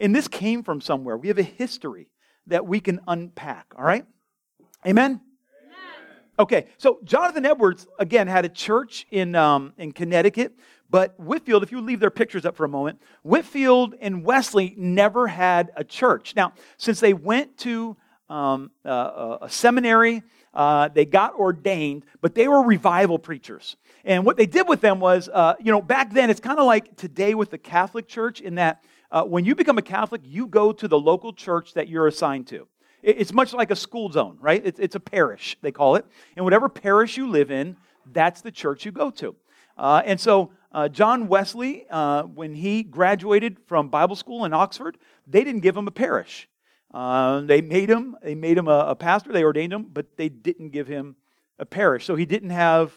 And 0.00 0.14
this 0.14 0.28
came 0.28 0.62
from 0.62 0.80
somewhere. 0.80 1.16
We 1.16 1.28
have 1.28 1.38
a 1.38 1.42
history 1.42 2.08
that 2.46 2.66
we 2.66 2.80
can 2.80 3.00
unpack, 3.06 3.66
all 3.76 3.84
right? 3.84 4.06
Amen? 4.86 5.20
Okay, 6.38 6.66
so 6.76 7.00
Jonathan 7.02 7.44
Edwards, 7.44 7.88
again, 7.98 8.28
had 8.28 8.44
a 8.44 8.48
church 8.48 9.08
in, 9.10 9.34
um, 9.34 9.72
in 9.76 9.90
Connecticut, 9.90 10.56
but 10.88 11.18
Whitefield, 11.18 11.64
if 11.64 11.72
you 11.72 11.80
leave 11.80 11.98
their 11.98 12.10
pictures 12.10 12.46
up 12.46 12.56
for 12.56 12.64
a 12.64 12.68
moment, 12.68 13.02
Whitefield 13.22 13.96
and 14.00 14.24
Wesley 14.24 14.72
never 14.78 15.26
had 15.26 15.72
a 15.74 15.82
church. 15.82 16.36
Now, 16.36 16.52
since 16.76 17.00
they 17.00 17.12
went 17.12 17.58
to 17.58 17.96
um, 18.28 18.70
uh, 18.84 19.38
a 19.42 19.48
seminary, 19.50 20.22
uh, 20.54 20.88
they 20.88 21.04
got 21.04 21.34
ordained, 21.34 22.04
but 22.20 22.36
they 22.36 22.46
were 22.46 22.62
revival 22.62 23.18
preachers. 23.18 23.76
And 24.04 24.24
what 24.24 24.36
they 24.36 24.46
did 24.46 24.68
with 24.68 24.80
them 24.80 25.00
was, 25.00 25.28
uh, 25.28 25.54
you 25.58 25.72
know, 25.72 25.82
back 25.82 26.12
then, 26.12 26.30
it's 26.30 26.40
kind 26.40 26.60
of 26.60 26.66
like 26.66 26.96
today 26.96 27.34
with 27.34 27.50
the 27.50 27.58
Catholic 27.58 28.06
Church, 28.06 28.40
in 28.40 28.54
that 28.54 28.82
uh, 29.10 29.24
when 29.24 29.44
you 29.44 29.56
become 29.56 29.76
a 29.76 29.82
Catholic, 29.82 30.20
you 30.24 30.46
go 30.46 30.72
to 30.72 30.86
the 30.86 30.98
local 30.98 31.32
church 31.32 31.74
that 31.74 31.88
you're 31.88 32.06
assigned 32.06 32.46
to. 32.48 32.68
It's 33.02 33.32
much 33.32 33.52
like 33.52 33.70
a 33.70 33.76
school 33.76 34.10
zone, 34.10 34.38
right? 34.40 34.60
It's, 34.64 34.80
it's 34.80 34.96
a 34.96 35.00
parish, 35.00 35.56
they 35.62 35.70
call 35.70 35.96
it. 35.96 36.04
And 36.36 36.44
whatever 36.44 36.68
parish 36.68 37.16
you 37.16 37.28
live 37.28 37.50
in, 37.50 37.76
that's 38.12 38.40
the 38.40 38.50
church 38.50 38.84
you 38.84 38.92
go 38.92 39.10
to. 39.12 39.36
Uh, 39.76 40.02
and 40.04 40.20
so, 40.20 40.50
uh, 40.72 40.88
John 40.88 41.28
Wesley, 41.28 41.86
uh, 41.88 42.24
when 42.24 42.54
he 42.54 42.82
graduated 42.82 43.58
from 43.66 43.88
Bible 43.88 44.16
school 44.16 44.44
in 44.44 44.52
Oxford, 44.52 44.98
they 45.26 45.44
didn't 45.44 45.60
give 45.60 45.76
him 45.76 45.86
a 45.86 45.92
parish. 45.92 46.48
Uh, 46.92 47.40
they 47.40 47.60
made 47.60 47.88
him, 47.88 48.16
they 48.22 48.34
made 48.34 48.58
him 48.58 48.66
a, 48.66 48.78
a, 48.88 48.94
pastor, 48.94 49.32
they 49.32 49.44
ordained 49.44 49.72
him, 49.72 49.84
but 49.84 50.16
they 50.16 50.28
didn't 50.28 50.70
give 50.70 50.88
him 50.88 51.16
a 51.58 51.66
parish. 51.66 52.04
So 52.04 52.16
he 52.16 52.26
didn't 52.26 52.50
have, 52.50 52.92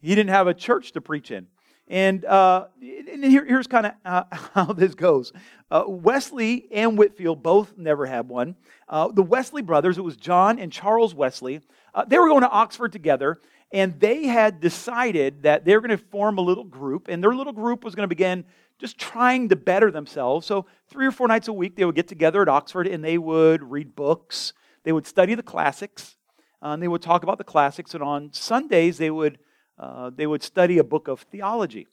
he 0.00 0.14
didn't 0.14 0.30
have 0.30 0.46
a 0.46 0.54
church 0.54 0.92
to 0.92 1.00
preach 1.00 1.30
in. 1.30 1.46
And, 1.92 2.24
uh, 2.24 2.68
and 2.80 3.22
here, 3.22 3.44
here's 3.44 3.66
kind 3.66 3.84
of 3.84 3.92
uh, 4.02 4.24
how 4.54 4.72
this 4.72 4.94
goes. 4.94 5.30
Uh, 5.70 5.84
Wesley 5.86 6.66
and 6.72 6.96
Whitefield 6.96 7.42
both 7.42 7.76
never 7.76 8.06
had 8.06 8.30
one. 8.30 8.56
Uh, 8.88 9.08
the 9.08 9.22
Wesley 9.22 9.60
brothers, 9.60 9.98
it 9.98 10.00
was 10.00 10.16
John 10.16 10.58
and 10.58 10.72
Charles 10.72 11.14
Wesley, 11.14 11.60
uh, 11.94 12.06
they 12.06 12.18
were 12.18 12.28
going 12.28 12.40
to 12.40 12.48
Oxford 12.48 12.92
together, 12.92 13.40
and 13.72 14.00
they 14.00 14.26
had 14.26 14.58
decided 14.58 15.42
that 15.42 15.66
they 15.66 15.74
were 15.74 15.82
going 15.82 15.90
to 15.90 16.02
form 16.02 16.38
a 16.38 16.40
little 16.40 16.64
group, 16.64 17.08
and 17.08 17.22
their 17.22 17.34
little 17.34 17.52
group 17.52 17.84
was 17.84 17.94
going 17.94 18.04
to 18.04 18.08
begin 18.08 18.46
just 18.78 18.96
trying 18.96 19.50
to 19.50 19.56
better 19.56 19.90
themselves. 19.90 20.46
So, 20.46 20.64
three 20.88 21.06
or 21.06 21.12
four 21.12 21.28
nights 21.28 21.48
a 21.48 21.52
week, 21.52 21.76
they 21.76 21.84
would 21.84 21.94
get 21.94 22.08
together 22.08 22.40
at 22.40 22.48
Oxford 22.48 22.86
and 22.86 23.04
they 23.04 23.18
would 23.18 23.62
read 23.62 23.94
books, 23.94 24.54
they 24.84 24.92
would 24.92 25.06
study 25.06 25.34
the 25.34 25.42
classics, 25.42 26.16
uh, 26.62 26.68
and 26.68 26.82
they 26.82 26.88
would 26.88 27.02
talk 27.02 27.22
about 27.22 27.36
the 27.36 27.44
classics, 27.44 27.92
and 27.92 28.02
on 28.02 28.32
Sundays, 28.32 28.96
they 28.96 29.10
would 29.10 29.38
uh, 29.82 30.10
they 30.14 30.28
would 30.28 30.44
study 30.44 30.78
a 30.78 30.84
book 30.84 31.08
of 31.08 31.20
theology. 31.22 31.88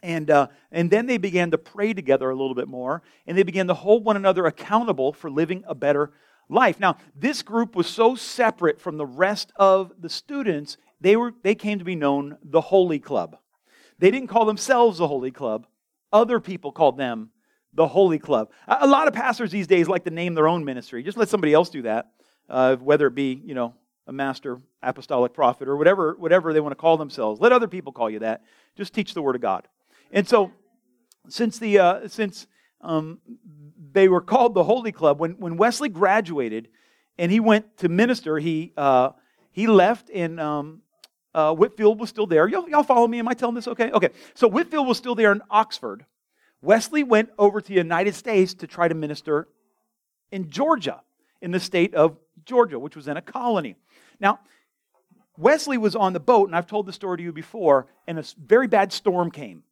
And, 0.00 0.30
uh, 0.30 0.46
and 0.70 0.90
then 0.90 1.06
they 1.06 1.18
began 1.18 1.50
to 1.50 1.58
pray 1.58 1.92
together 1.92 2.30
a 2.30 2.36
little 2.36 2.54
bit 2.54 2.68
more, 2.68 3.02
and 3.26 3.36
they 3.36 3.42
began 3.42 3.66
to 3.66 3.74
hold 3.74 4.04
one 4.04 4.16
another 4.16 4.46
accountable 4.46 5.12
for 5.12 5.28
living 5.28 5.64
a 5.66 5.74
better 5.74 6.12
life. 6.48 6.78
Now, 6.78 6.96
this 7.16 7.42
group 7.42 7.74
was 7.74 7.88
so 7.88 8.14
separate 8.14 8.80
from 8.80 8.96
the 8.96 9.06
rest 9.06 9.52
of 9.56 9.92
the 10.00 10.08
students, 10.08 10.76
they, 11.00 11.16
were, 11.16 11.34
they 11.42 11.56
came 11.56 11.80
to 11.80 11.84
be 11.84 11.96
known 11.96 12.38
the 12.44 12.60
Holy 12.60 13.00
Club. 13.00 13.36
They 13.98 14.12
didn't 14.12 14.28
call 14.28 14.44
themselves 14.44 14.98
the 14.98 15.08
Holy 15.08 15.32
Club, 15.32 15.66
other 16.12 16.38
people 16.38 16.70
called 16.70 16.96
them 16.96 17.30
the 17.74 17.88
Holy 17.88 18.20
Club. 18.20 18.50
A 18.68 18.86
lot 18.86 19.08
of 19.08 19.14
pastors 19.14 19.50
these 19.50 19.66
days 19.66 19.88
like 19.88 20.04
to 20.04 20.10
name 20.10 20.34
their 20.34 20.48
own 20.48 20.64
ministry. 20.64 21.02
Just 21.02 21.18
let 21.18 21.28
somebody 21.28 21.52
else 21.52 21.70
do 21.70 21.82
that, 21.82 22.12
uh, 22.48 22.76
whether 22.76 23.08
it 23.08 23.14
be, 23.14 23.40
you 23.44 23.54
know, 23.54 23.74
a 24.06 24.12
master 24.12 24.60
apostolic 24.82 25.32
prophet 25.32 25.68
or 25.68 25.76
whatever, 25.76 26.14
whatever 26.18 26.52
they 26.52 26.60
want 26.60 26.72
to 26.72 26.76
call 26.76 26.96
themselves. 26.96 27.40
Let 27.40 27.52
other 27.52 27.68
people 27.68 27.92
call 27.92 28.10
you 28.10 28.20
that. 28.20 28.42
Just 28.76 28.92
teach 28.92 29.14
the 29.14 29.22
word 29.22 29.36
of 29.36 29.42
God. 29.42 29.68
And 30.10 30.28
so, 30.28 30.52
since 31.28 31.58
the 31.58 31.78
uh, 31.78 32.08
since 32.08 32.46
um, 32.80 33.20
they 33.92 34.08
were 34.08 34.20
called 34.20 34.54
the 34.54 34.64
Holy 34.64 34.92
Club, 34.92 35.20
when 35.20 35.32
when 35.32 35.56
Wesley 35.56 35.88
graduated 35.88 36.68
and 37.18 37.30
he 37.30 37.40
went 37.40 37.76
to 37.78 37.88
minister, 37.88 38.38
he 38.38 38.72
uh, 38.76 39.10
he 39.52 39.66
left 39.66 40.10
and 40.10 40.40
um, 40.40 40.82
uh, 41.34 41.54
Whitefield 41.54 42.00
was 42.00 42.08
still 42.08 42.26
there. 42.26 42.48
Y'all, 42.48 42.68
y'all 42.68 42.82
follow 42.82 43.06
me? 43.06 43.18
Am 43.18 43.28
I 43.28 43.34
telling 43.34 43.54
this 43.54 43.68
okay? 43.68 43.90
Okay. 43.92 44.10
So 44.34 44.48
Whitefield 44.48 44.86
was 44.86 44.96
still 44.96 45.14
there 45.14 45.32
in 45.32 45.42
Oxford. 45.50 46.04
Wesley 46.62 47.02
went 47.02 47.30
over 47.38 47.60
to 47.60 47.68
the 47.68 47.74
United 47.74 48.14
States 48.14 48.54
to 48.54 48.66
try 48.66 48.88
to 48.88 48.94
minister 48.94 49.48
in 50.30 50.50
Georgia, 50.50 51.02
in 51.40 51.50
the 51.50 51.60
state 51.60 51.94
of 51.94 52.16
Georgia, 52.50 52.78
which 52.78 52.96
was 52.96 53.08
in 53.08 53.16
a 53.16 53.22
colony. 53.22 53.76
Now, 54.20 54.40
Wesley 55.38 55.78
was 55.78 55.96
on 55.96 56.12
the 56.12 56.20
boat, 56.20 56.48
and 56.48 56.56
I've 56.56 56.66
told 56.66 56.86
the 56.86 56.92
story 56.92 57.16
to 57.18 57.22
you 57.22 57.32
before, 57.32 57.86
and 58.06 58.18
a 58.18 58.24
very 58.36 58.66
bad 58.66 58.92
storm 58.92 59.30
came. 59.30 59.62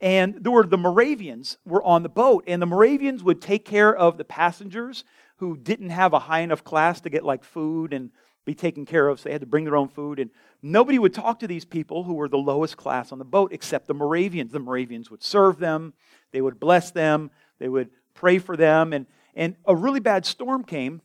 And 0.00 0.36
there 0.42 0.52
were 0.52 0.64
the 0.64 0.78
Moravians 0.78 1.58
were 1.66 1.82
on 1.82 2.02
the 2.02 2.08
boat, 2.08 2.44
and 2.46 2.62
the 2.62 2.66
Moravians 2.66 3.22
would 3.22 3.42
take 3.42 3.64
care 3.64 3.94
of 3.94 4.16
the 4.16 4.24
passengers 4.24 5.04
who 5.36 5.56
didn't 5.56 5.90
have 5.90 6.12
a 6.12 6.18
high 6.20 6.40
enough 6.40 6.64
class 6.64 7.00
to 7.02 7.10
get 7.10 7.24
like 7.24 7.44
food 7.44 7.92
and 7.92 8.10
be 8.44 8.54
taken 8.54 8.86
care 8.86 9.08
of, 9.08 9.20
so 9.20 9.24
they 9.24 9.32
had 9.32 9.42
to 9.42 9.46
bring 9.46 9.64
their 9.64 9.76
own 9.76 9.88
food. 9.88 10.18
And 10.18 10.30
nobody 10.62 10.98
would 10.98 11.14
talk 11.14 11.40
to 11.40 11.46
these 11.46 11.64
people 11.64 12.04
who 12.04 12.14
were 12.14 12.28
the 12.28 12.38
lowest 12.38 12.76
class 12.76 13.12
on 13.12 13.18
the 13.18 13.24
boat 13.24 13.52
except 13.52 13.86
the 13.86 13.94
Moravians. 13.94 14.52
The 14.52 14.58
Moravians 14.60 15.10
would 15.10 15.22
serve 15.22 15.58
them, 15.58 15.94
they 16.32 16.40
would 16.40 16.58
bless 16.58 16.90
them, 16.90 17.30
they 17.58 17.68
would 17.68 17.90
pray 18.14 18.38
for 18.38 18.56
them. 18.56 18.92
And, 18.92 19.06
and 19.34 19.56
a 19.66 19.76
really 19.76 20.00
bad 20.00 20.24
storm 20.24 20.64
came, 20.64 21.02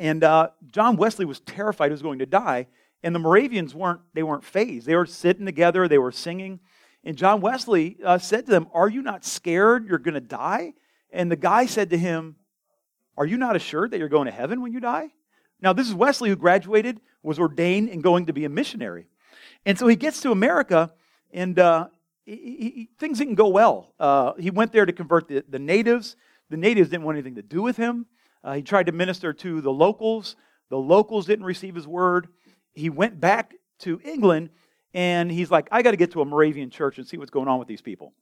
and 0.00 0.24
uh, 0.24 0.48
John 0.70 0.96
Wesley 0.96 1.24
was 1.24 1.40
terrified 1.40 1.86
he 1.86 1.92
was 1.92 2.02
going 2.02 2.18
to 2.18 2.26
die. 2.26 2.66
And 3.02 3.14
the 3.14 3.18
Moravians 3.18 3.74
weren't, 3.74 4.00
they 4.14 4.22
weren't 4.22 4.44
fazed. 4.44 4.86
They 4.86 4.96
were 4.96 5.06
sitting 5.06 5.46
together, 5.46 5.86
they 5.86 5.98
were 5.98 6.12
singing. 6.12 6.60
And 7.04 7.18
John 7.18 7.40
Wesley 7.40 7.98
uh, 8.02 8.18
said 8.18 8.46
to 8.46 8.50
them, 8.50 8.66
Are 8.72 8.88
you 8.88 9.02
not 9.02 9.24
scared 9.24 9.86
you're 9.86 9.98
going 9.98 10.14
to 10.14 10.20
die? 10.20 10.72
And 11.10 11.30
the 11.30 11.36
guy 11.36 11.66
said 11.66 11.90
to 11.90 11.98
him, 11.98 12.36
Are 13.16 13.26
you 13.26 13.36
not 13.36 13.56
assured 13.56 13.90
that 13.90 13.98
you're 13.98 14.08
going 14.08 14.26
to 14.26 14.32
heaven 14.32 14.62
when 14.62 14.72
you 14.72 14.80
die? 14.80 15.10
Now, 15.60 15.72
this 15.72 15.86
is 15.86 15.94
Wesley 15.94 16.30
who 16.30 16.36
graduated, 16.36 17.00
was 17.22 17.38
ordained, 17.38 17.90
and 17.90 18.02
going 18.02 18.26
to 18.26 18.32
be 18.32 18.44
a 18.46 18.48
missionary. 18.48 19.06
And 19.66 19.78
so 19.78 19.86
he 19.86 19.96
gets 19.96 20.20
to 20.22 20.30
America, 20.30 20.92
and 21.32 21.58
uh, 21.58 21.88
he, 22.24 22.34
he, 22.36 22.88
things 22.98 23.18
didn't 23.18 23.36
go 23.36 23.48
well. 23.48 23.92
Uh, 24.00 24.32
he 24.38 24.50
went 24.50 24.72
there 24.72 24.86
to 24.86 24.92
convert 24.92 25.28
the, 25.28 25.44
the 25.48 25.58
natives. 25.58 26.16
The 26.50 26.56
natives 26.56 26.88
didn't 26.88 27.04
want 27.04 27.16
anything 27.16 27.36
to 27.36 27.42
do 27.42 27.62
with 27.62 27.76
him. 27.76 28.06
Uh, 28.44 28.54
he 28.54 28.62
tried 28.62 28.86
to 28.86 28.92
minister 28.92 29.32
to 29.32 29.60
the 29.60 29.72
locals. 29.72 30.36
The 30.68 30.76
locals 30.76 31.26
didn't 31.26 31.46
receive 31.46 31.74
his 31.74 31.88
word. 31.88 32.28
He 32.74 32.90
went 32.90 33.20
back 33.20 33.54
to 33.80 34.00
England 34.04 34.50
and 34.92 35.30
he's 35.30 35.50
like, 35.50 35.68
I 35.72 35.82
got 35.82 35.92
to 35.92 35.96
get 35.96 36.12
to 36.12 36.20
a 36.20 36.24
Moravian 36.24 36.70
church 36.70 36.98
and 36.98 37.06
see 37.06 37.16
what's 37.16 37.30
going 37.30 37.48
on 37.48 37.58
with 37.58 37.66
these 37.66 37.82
people. 37.82 38.12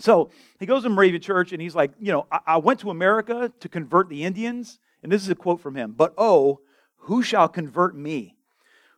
So 0.00 0.30
he 0.58 0.66
goes 0.66 0.82
to 0.82 0.88
Moravian 0.88 1.22
church 1.22 1.52
and 1.52 1.62
he's 1.62 1.74
like, 1.74 1.92
you 2.00 2.12
know, 2.12 2.26
I, 2.30 2.40
I 2.46 2.56
went 2.56 2.80
to 2.80 2.90
America 2.90 3.52
to 3.60 3.68
convert 3.68 4.08
the 4.08 4.24
Indians. 4.24 4.80
And 5.02 5.12
this 5.12 5.22
is 5.22 5.28
a 5.28 5.34
quote 5.34 5.60
from 5.60 5.76
him. 5.76 5.92
But 5.96 6.14
oh, 6.18 6.60
who 6.96 7.22
shall 7.22 7.48
convert 7.48 7.96
me? 7.96 8.36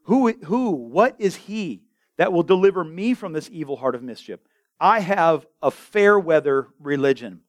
Who, 0.05 0.33
who, 0.45 0.71
what 0.71 1.17
is 1.19 1.37
he 1.37 1.83
that 2.17 2.33
will 2.33 2.45
deliver 2.45 2.83
me 2.85 3.13
from 3.13 3.33
this 3.33 3.51
evil 3.53 3.77
heart 3.77 3.95
of 3.95 4.03
mischief? 4.03 4.41
I 4.81 5.01
have 5.01 5.47
a 5.63 5.71
fair 5.71 6.19
weather 6.19 6.69
religion. 6.79 7.41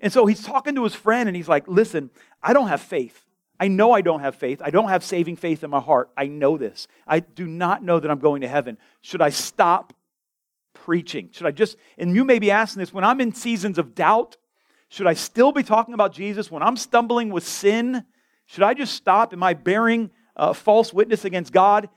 And 0.00 0.12
so 0.12 0.26
he's 0.26 0.42
talking 0.42 0.74
to 0.74 0.84
his 0.84 0.94
friend 0.94 1.28
and 1.28 1.36
he's 1.36 1.48
like, 1.48 1.68
listen, 1.68 2.10
I 2.42 2.52
don't 2.52 2.68
have 2.68 2.80
faith. 2.80 3.24
I 3.58 3.68
know 3.68 3.92
I 3.92 4.00
don't 4.00 4.20
have 4.20 4.34
faith. 4.34 4.62
I 4.64 4.70
don't 4.70 4.88
have 4.88 5.04
saving 5.04 5.36
faith 5.36 5.62
in 5.62 5.70
my 5.70 5.80
heart. 5.80 6.10
I 6.16 6.26
know 6.26 6.56
this. 6.56 6.88
I 7.06 7.20
do 7.20 7.46
not 7.46 7.84
know 7.84 8.00
that 8.00 8.10
I'm 8.10 8.18
going 8.18 8.40
to 8.40 8.48
heaven. 8.48 8.78
Should 9.02 9.20
I 9.20 9.28
stop 9.28 9.92
preaching? 10.72 11.28
Should 11.32 11.46
I 11.46 11.50
just, 11.50 11.76
and 11.98 12.14
you 12.14 12.24
may 12.24 12.38
be 12.38 12.50
asking 12.50 12.80
this, 12.80 12.92
when 12.92 13.04
I'm 13.04 13.20
in 13.20 13.34
seasons 13.34 13.76
of 13.76 13.94
doubt, 13.94 14.38
should 14.88 15.06
I 15.06 15.12
still 15.12 15.52
be 15.52 15.62
talking 15.62 15.92
about 15.92 16.14
Jesus? 16.14 16.50
When 16.50 16.62
I'm 16.62 16.76
stumbling 16.76 17.28
with 17.28 17.46
sin, 17.46 18.04
should 18.46 18.64
I 18.64 18.72
just 18.72 18.94
stop? 18.94 19.34
Am 19.34 19.42
I 19.42 19.52
bearing 19.52 20.10
uh, 20.36 20.54
false 20.54 20.92
witness 20.94 21.26
against 21.26 21.52
God? 21.52 21.90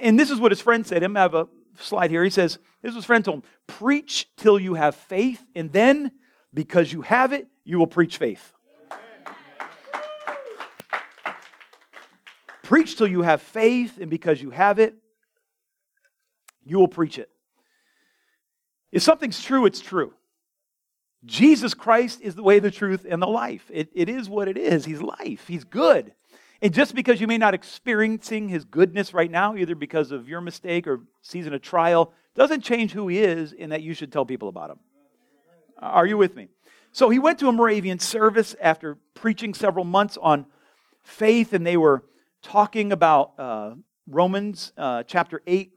And 0.00 0.18
this 0.18 0.30
is 0.30 0.38
what 0.38 0.52
his 0.52 0.60
friend 0.60 0.86
said. 0.86 1.02
Him 1.02 1.16
I 1.16 1.20
have 1.22 1.34
a 1.34 1.48
slide 1.80 2.10
here. 2.10 2.22
He 2.22 2.30
says, 2.30 2.58
this 2.80 2.90
was 2.90 3.02
his 3.02 3.04
friend 3.04 3.24
told 3.24 3.38
him, 3.38 3.42
preach 3.66 4.28
till 4.36 4.58
you 4.58 4.74
have 4.74 4.94
faith, 4.94 5.44
and 5.56 5.72
then 5.72 6.12
because 6.52 6.92
you 6.92 7.02
have 7.02 7.32
it, 7.32 7.46
you 7.64 7.78
will 7.78 7.86
preach 7.86 8.16
faith. 8.16 8.52
Preach 12.62 12.96
till 12.96 13.06
you 13.06 13.22
have 13.22 13.40
faith, 13.40 13.98
and 13.98 14.10
because 14.10 14.42
you 14.42 14.50
have 14.50 14.78
it, 14.78 14.94
you 16.64 16.78
will 16.78 16.88
preach 16.88 17.18
it. 17.18 17.30
If 18.92 19.02
something's 19.02 19.42
true, 19.42 19.64
it's 19.66 19.80
true. 19.80 20.12
Jesus 21.24 21.74
Christ 21.74 22.20
is 22.20 22.34
the 22.34 22.42
way, 22.42 22.58
the 22.58 22.70
truth, 22.70 23.06
and 23.08 23.20
the 23.20 23.26
life. 23.26 23.70
It, 23.72 23.88
it 23.94 24.08
is 24.08 24.28
what 24.28 24.48
it 24.48 24.56
is. 24.56 24.84
He's 24.84 25.02
life. 25.02 25.46
He's 25.48 25.64
good. 25.64 26.12
And 26.60 26.74
just 26.74 26.94
because 26.94 27.20
you 27.20 27.26
may 27.26 27.38
not 27.38 27.54
experiencing 27.54 28.48
his 28.48 28.64
goodness 28.64 29.14
right 29.14 29.30
now, 29.30 29.56
either 29.56 29.74
because 29.74 30.10
of 30.10 30.28
your 30.28 30.40
mistake 30.40 30.86
or 30.86 31.00
season 31.22 31.54
of 31.54 31.62
trial, 31.62 32.12
doesn't 32.34 32.62
change 32.62 32.92
who 32.92 33.08
he 33.08 33.18
is 33.18 33.52
in 33.52 33.70
that 33.70 33.82
you 33.82 33.94
should 33.94 34.12
tell 34.12 34.24
people 34.24 34.48
about 34.48 34.70
him. 34.70 34.78
Are 35.78 36.06
you 36.06 36.16
with 36.16 36.34
me? 36.36 36.48
So 36.92 37.10
he 37.10 37.18
went 37.18 37.38
to 37.40 37.48
a 37.48 37.52
Moravian 37.52 37.98
service 37.98 38.56
after 38.60 38.96
preaching 39.14 39.54
several 39.54 39.84
months 39.84 40.18
on 40.20 40.46
faith, 41.02 41.52
and 41.52 41.66
they 41.66 41.76
were 41.76 42.04
talking 42.42 42.92
about 42.92 43.32
uh, 43.38 43.74
Romans 44.06 44.72
uh, 44.76 45.02
chapter 45.04 45.42
8. 45.46 45.72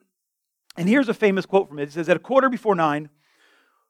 And 0.78 0.88
here's 0.88 1.10
a 1.10 1.14
famous 1.14 1.46
quote 1.46 1.68
from 1.68 1.80
it. 1.80 1.84
It 1.84 1.94
says, 1.94 2.10
At 2.10 2.18
a 2.18 2.20
quarter 2.20 2.50
before 2.50 2.76
nine, 2.76 3.10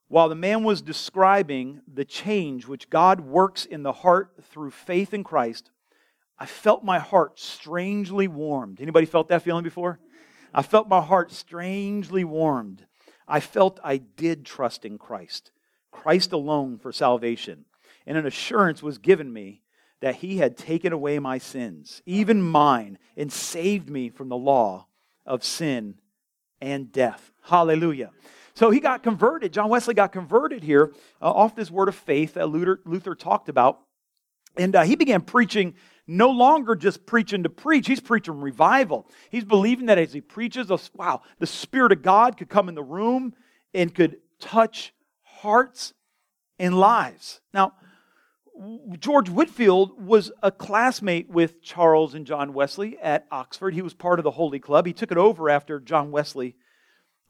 while 0.07 0.27
the 0.27 0.35
man 0.35 0.63
was 0.63 0.81
describing 0.81 1.81
the 1.91 2.03
change 2.03 2.67
which 2.67 2.89
God 2.89 3.21
works 3.21 3.65
in 3.65 3.83
the 3.83 3.93
heart 3.93 4.33
through 4.41 4.71
faith 4.71 5.13
in 5.13 5.23
Christ, 5.23 5.71
I 6.37 6.45
felt 6.47 6.83
my 6.83 6.99
heart 6.99 7.39
strangely 7.39 8.27
warmed. 8.27 8.81
Anybody 8.81 9.05
felt 9.05 9.29
that 9.29 9.43
feeling 9.43 9.63
before? 9.63 9.99
I 10.53 10.63
felt 10.63 10.89
my 10.89 10.99
heart 10.99 11.31
strangely 11.31 12.23
warmed. 12.23 12.85
I 13.27 13.39
felt 13.39 13.79
I 13.83 13.97
did 13.97 14.45
trust 14.45 14.83
in 14.83 14.97
Christ, 14.97 15.51
Christ 15.91 16.31
alone 16.31 16.77
for 16.77 16.91
salvation. 16.91 17.65
And 18.07 18.17
an 18.17 18.25
assurance 18.25 18.81
was 18.81 18.97
given 18.97 19.31
me 19.31 19.61
that 20.01 20.15
he 20.15 20.37
had 20.37 20.57
taken 20.57 20.91
away 20.91 21.19
my 21.19 21.37
sins, 21.37 22.01
even 22.05 22.41
mine, 22.41 22.97
and 23.15 23.31
saved 23.31 23.89
me 23.89 24.09
from 24.09 24.29
the 24.29 24.37
law 24.37 24.87
of 25.25 25.43
sin 25.43 25.95
and 26.59 26.91
death. 26.91 27.31
Hallelujah. 27.43 28.11
So 28.53 28.69
he 28.71 28.79
got 28.79 29.03
converted. 29.03 29.53
John 29.53 29.69
Wesley 29.69 29.93
got 29.93 30.11
converted 30.11 30.63
here 30.63 30.93
uh, 31.21 31.31
off 31.31 31.55
this 31.55 31.71
word 31.71 31.87
of 31.87 31.95
faith 31.95 32.33
that 32.33 32.49
Luther, 32.49 32.81
Luther 32.85 33.15
talked 33.15 33.49
about. 33.49 33.79
And 34.57 34.75
uh, 34.75 34.83
he 34.83 34.95
began 34.95 35.21
preaching, 35.21 35.75
no 36.07 36.29
longer 36.29 36.75
just 36.75 37.05
preaching 37.05 37.43
to 37.43 37.49
preach, 37.49 37.87
he's 37.87 38.01
preaching 38.01 38.41
revival. 38.41 39.07
He's 39.29 39.45
believing 39.45 39.85
that 39.85 39.97
as 39.97 40.11
he 40.11 40.19
preaches, 40.19 40.69
wow, 40.93 41.21
the 41.39 41.47
Spirit 41.47 41.91
of 41.91 42.01
God 42.01 42.37
could 42.37 42.49
come 42.49 42.67
in 42.67 42.75
the 42.75 42.83
room 42.83 43.33
and 43.73 43.93
could 43.93 44.17
touch 44.39 44.93
hearts 45.41 45.93
and 46.59 46.77
lives. 46.77 47.41
Now, 47.53 47.73
George 48.99 49.29
Whitefield 49.29 50.05
was 50.05 50.31
a 50.43 50.51
classmate 50.51 51.29
with 51.29 51.61
Charles 51.63 52.13
and 52.13 52.27
John 52.27 52.53
Wesley 52.53 52.99
at 52.99 53.25
Oxford. 53.31 53.73
He 53.73 53.81
was 53.81 53.93
part 53.93 54.19
of 54.19 54.23
the 54.23 54.31
Holy 54.31 54.59
Club. 54.59 54.85
He 54.85 54.93
took 54.93 55.11
it 55.11 55.17
over 55.17 55.49
after 55.49 55.79
John 55.79 56.11
Wesley 56.11 56.55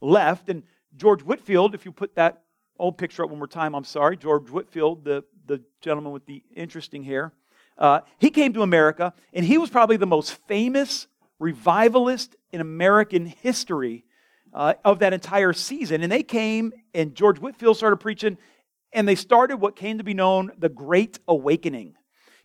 left. 0.02 0.50
And 0.50 0.64
George 0.98 1.24
Whitefield, 1.24 1.74
if 1.74 1.86
you 1.86 1.92
put 1.92 2.16
that 2.16 2.42
old 2.78 2.98
picture 2.98 3.24
up 3.24 3.30
one 3.30 3.40
more 3.40 3.48
time, 3.48 3.76
I'm 3.76 3.86
sorry, 3.86 4.18
George 4.18 4.50
Whitefield, 4.50 5.06
the, 5.06 5.24
the 5.46 5.62
gentleman 5.80 6.12
with 6.12 6.26
the 6.26 6.44
interesting 6.54 7.04
hair, 7.04 7.32
uh, 7.78 8.02
he 8.20 8.30
came 8.30 8.54
to 8.54 8.62
America, 8.62 9.14
and 9.32 9.46
he 9.46 9.58
was 9.58 9.70
probably 9.70 9.98
the 9.98 10.06
most 10.08 10.38
famous 10.48 11.08
revivalist 11.40 12.36
in 12.52 12.60
American 12.60 13.26
history 13.26 14.04
uh, 14.54 14.74
of 14.84 15.00
that 15.00 15.14
entire 15.14 15.54
season. 15.54 16.04
And 16.04 16.12
they 16.12 16.24
came, 16.24 16.74
and 16.94 17.16
George 17.16 17.40
Whitefield 17.40 17.78
started 17.78 17.98
preaching, 17.98 18.38
and 18.94 19.08
they 19.08 19.16
started 19.16 19.58
what 19.58 19.76
came 19.76 19.98
to 19.98 20.04
be 20.04 20.14
known 20.14 20.52
the 20.58 20.70
Great 20.70 21.20
Awakening. 21.28 21.96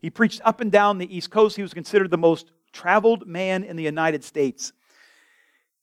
He 0.01 0.11
preached 0.11 0.41
up 0.45 0.61
and 0.61 0.71
down 0.71 0.99
the 0.99 1.17
East 1.17 1.31
Coast. 1.31 1.57
He 1.57 1.63
was 1.63 1.75
considered 1.75 2.11
the 2.11 2.19
most 2.19 2.53
traveled 2.73 3.27
man 3.27 3.65
in 3.65 3.77
the 3.77 3.83
United 3.83 4.23
States 4.23 4.73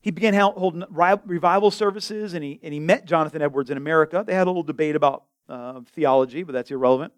he 0.03 0.11
began 0.11 0.33
holding 0.33 0.83
revival 0.91 1.71
services 1.71 2.33
and 2.33 2.43
he, 2.43 2.59
and 2.61 2.73
he 2.73 2.79
met 2.81 3.05
Jonathan 3.05 3.41
Edwards 3.41 3.69
in 3.69 3.77
America. 3.77 4.21
They 4.27 4.33
had 4.33 4.47
a 4.47 4.49
little 4.49 4.61
debate 4.61 4.97
about 4.97 5.23
uh, 5.47 5.79
theology, 5.93 6.43
but 6.43 6.51
that's 6.51 6.71
irrelevant. 6.71 7.13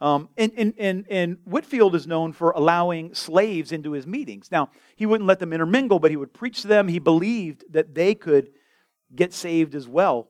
Um, 0.00 0.30
and, 0.38 0.50
and, 0.56 0.72
and, 0.78 1.04
and 1.10 1.36
Whitefield 1.44 1.94
is 1.94 2.06
known 2.06 2.32
for 2.32 2.52
allowing 2.52 3.12
slaves 3.12 3.72
into 3.72 3.92
his 3.92 4.06
meetings. 4.06 4.50
Now, 4.50 4.70
he 4.96 5.04
wouldn't 5.04 5.28
let 5.28 5.38
them 5.38 5.52
intermingle, 5.52 5.98
but 5.98 6.10
he 6.10 6.16
would 6.16 6.32
preach 6.32 6.62
to 6.62 6.68
them. 6.68 6.88
He 6.88 6.98
believed 6.98 7.64
that 7.68 7.94
they 7.94 8.14
could 8.14 8.52
get 9.14 9.34
saved 9.34 9.74
as 9.74 9.86
well. 9.86 10.29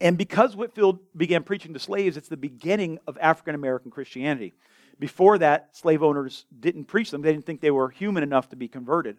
And 0.00 0.18
because 0.18 0.54
Whitefield 0.54 0.98
began 1.16 1.42
preaching 1.42 1.72
to 1.72 1.78
slaves, 1.78 2.16
it's 2.16 2.28
the 2.28 2.36
beginning 2.36 2.98
of 3.06 3.16
African 3.20 3.54
American 3.54 3.90
Christianity. 3.90 4.54
Before 4.98 5.38
that, 5.38 5.76
slave 5.76 6.02
owners 6.02 6.46
didn't 6.58 6.84
preach 6.84 7.10
them, 7.10 7.22
they 7.22 7.32
didn't 7.32 7.46
think 7.46 7.60
they 7.60 7.70
were 7.70 7.88
human 7.88 8.22
enough 8.22 8.48
to 8.50 8.56
be 8.56 8.68
converted. 8.68 9.16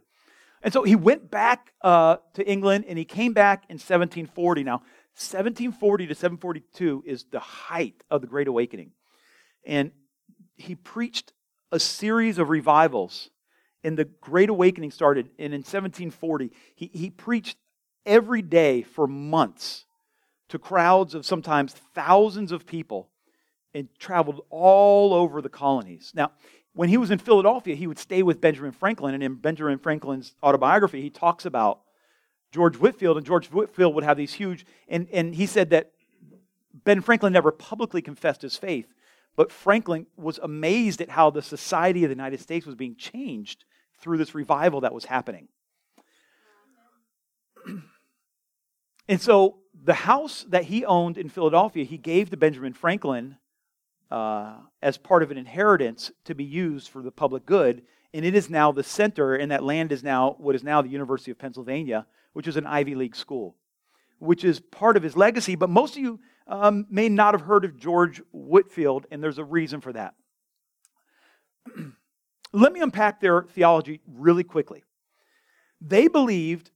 And 0.62 0.74
so 0.74 0.84
he 0.84 0.96
went 0.96 1.30
back 1.30 1.74
uh, 1.82 2.18
to 2.34 2.48
England 2.48 2.86
and 2.88 2.98
he 2.98 3.06
came 3.06 3.34
back 3.34 3.66
in 3.70 3.76
1740. 3.76 4.64
Now, 4.64 4.78
1740 5.14 6.08
to 6.08 6.16
742 6.16 7.04
is 7.06 7.26
the 7.26 7.40
height 7.40 8.04
of 8.10 8.22
the 8.22 8.28
Great 8.28 8.48
Awakening. 8.48 8.92
And 9.66 9.92
he 10.56 10.76
preached 10.76 11.34
a 11.72 11.80
series 11.80 12.40
of 12.40 12.50
revivals. 12.50 13.30
And 13.84 13.98
the 13.98 14.06
Great 14.06 14.50
Awakening 14.50 14.92
started. 14.92 15.30
And 15.38 15.54
in 15.54 15.60
1740, 15.60 16.52
he, 16.76 16.90
he 16.94 17.10
preached 17.12 17.58
every 18.06 18.42
day 18.42 18.82
for 18.82 19.06
months 19.06 19.86
to 20.50 20.60
crowds 20.60 21.14
of 21.14 21.26
sometimes 21.26 21.74
thousands 21.94 22.52
of 22.52 22.66
people 22.66 23.10
and 23.74 23.90
traveled 24.00 24.42
all 24.50 25.14
over 25.14 25.42
the 25.42 25.50
colonies. 25.50 26.12
Now, 26.16 26.32
when 26.74 26.90
he 26.90 26.98
was 26.98 27.12
in 27.12 27.20
Philadelphia, 27.20 27.76
he 27.76 27.88
would 27.88 28.00
stay 28.00 28.24
with 28.24 28.40
Benjamin 28.40 28.72
Franklin. 28.72 29.14
And 29.14 29.24
in 29.24 29.36
Benjamin 29.36 29.80
Franklin's 29.80 30.36
autobiography, 30.44 31.02
he 31.02 31.10
talks 31.10 31.46
about 31.46 31.82
George 32.52 32.78
Whitefield, 32.78 33.18
And 33.18 33.26
George 33.26 33.48
Whitefield 33.48 33.96
would 33.96 34.04
have 34.04 34.18
these 34.18 34.34
huge, 34.34 34.66
and, 34.88 35.08
and 35.12 35.36
he 35.36 35.46
said 35.46 35.72
that 35.72 35.92
Ben 36.84 37.02
Franklin 37.02 37.34
never 37.34 37.52
publicly 37.52 38.02
confessed 38.02 38.42
his 38.42 38.56
faith, 38.56 38.94
but 39.36 39.52
Franklin 39.52 40.06
was 40.16 40.40
amazed 40.42 41.02
at 41.02 41.10
how 41.10 41.30
the 41.30 41.42
society 41.42 42.04
of 42.04 42.10
the 42.10 42.16
United 42.16 42.40
States 42.40 42.66
was 42.66 42.76
being 42.76 42.96
changed 42.96 43.66
through 44.00 44.18
this 44.18 44.34
revival 44.34 44.82
that 44.82 44.94
was 44.94 45.06
happening. 45.06 45.48
and 49.08 49.20
so 49.20 49.58
the 49.88 49.94
house 49.94 50.46
that 50.50 50.66
he 50.66 50.84
owned 50.84 51.18
in 51.18 51.30
Philadelphia, 51.30 51.86
he 51.86 51.98
gave 51.98 52.30
to 52.30 52.36
Benjamin 52.36 52.74
Franklin 52.74 53.38
uh, 54.12 54.58
as 54.82 54.98
part 54.98 55.24
of 55.24 55.32
an 55.32 55.38
inheritance 55.38 56.12
to 56.26 56.36
be 56.36 56.44
used 56.44 56.90
for 56.90 57.02
the 57.02 57.10
public 57.10 57.46
good. 57.46 57.84
And 58.14 58.26
it 58.26 58.36
is 58.36 58.50
now 58.50 58.74
the 58.74 58.84
center, 58.84 59.36
and 59.36 59.50
that 59.50 59.64
land 59.64 59.94
is 59.94 60.04
now 60.04 60.36
what 60.40 60.56
is 60.56 60.64
now 60.64 60.82
the 60.82 60.90
University 60.90 61.32
of 61.32 61.40
Pennsylvania, 61.40 62.06
which 62.34 62.50
is 62.50 62.58
an 62.58 62.66
Ivy 62.66 62.96
League 62.96 63.16
school, 63.16 63.56
which 64.20 64.44
is 64.44 64.60
part 64.60 64.98
of 64.98 65.04
his 65.04 65.16
legacy. 65.16 65.56
But 65.56 65.70
most 65.70 65.96
of 65.96 66.04
you 66.04 66.20
um, 66.48 66.86
may 66.90 67.08
not 67.08 67.34
have 67.34 67.42
heard 67.44 67.64
of 67.64 67.78
George 67.78 68.22
Whitefield, 68.32 69.06
and 69.10 69.24
there's 69.24 69.38
a 69.38 69.46
reason 69.46 69.80
for 69.80 69.94
that. 69.94 70.16
Let 72.52 72.74
me 72.74 72.82
unpack 72.82 73.22
their 73.22 73.44
theology 73.44 74.02
really 74.06 74.44
quickly. 74.44 74.84
They 75.80 76.10
believed 76.10 76.72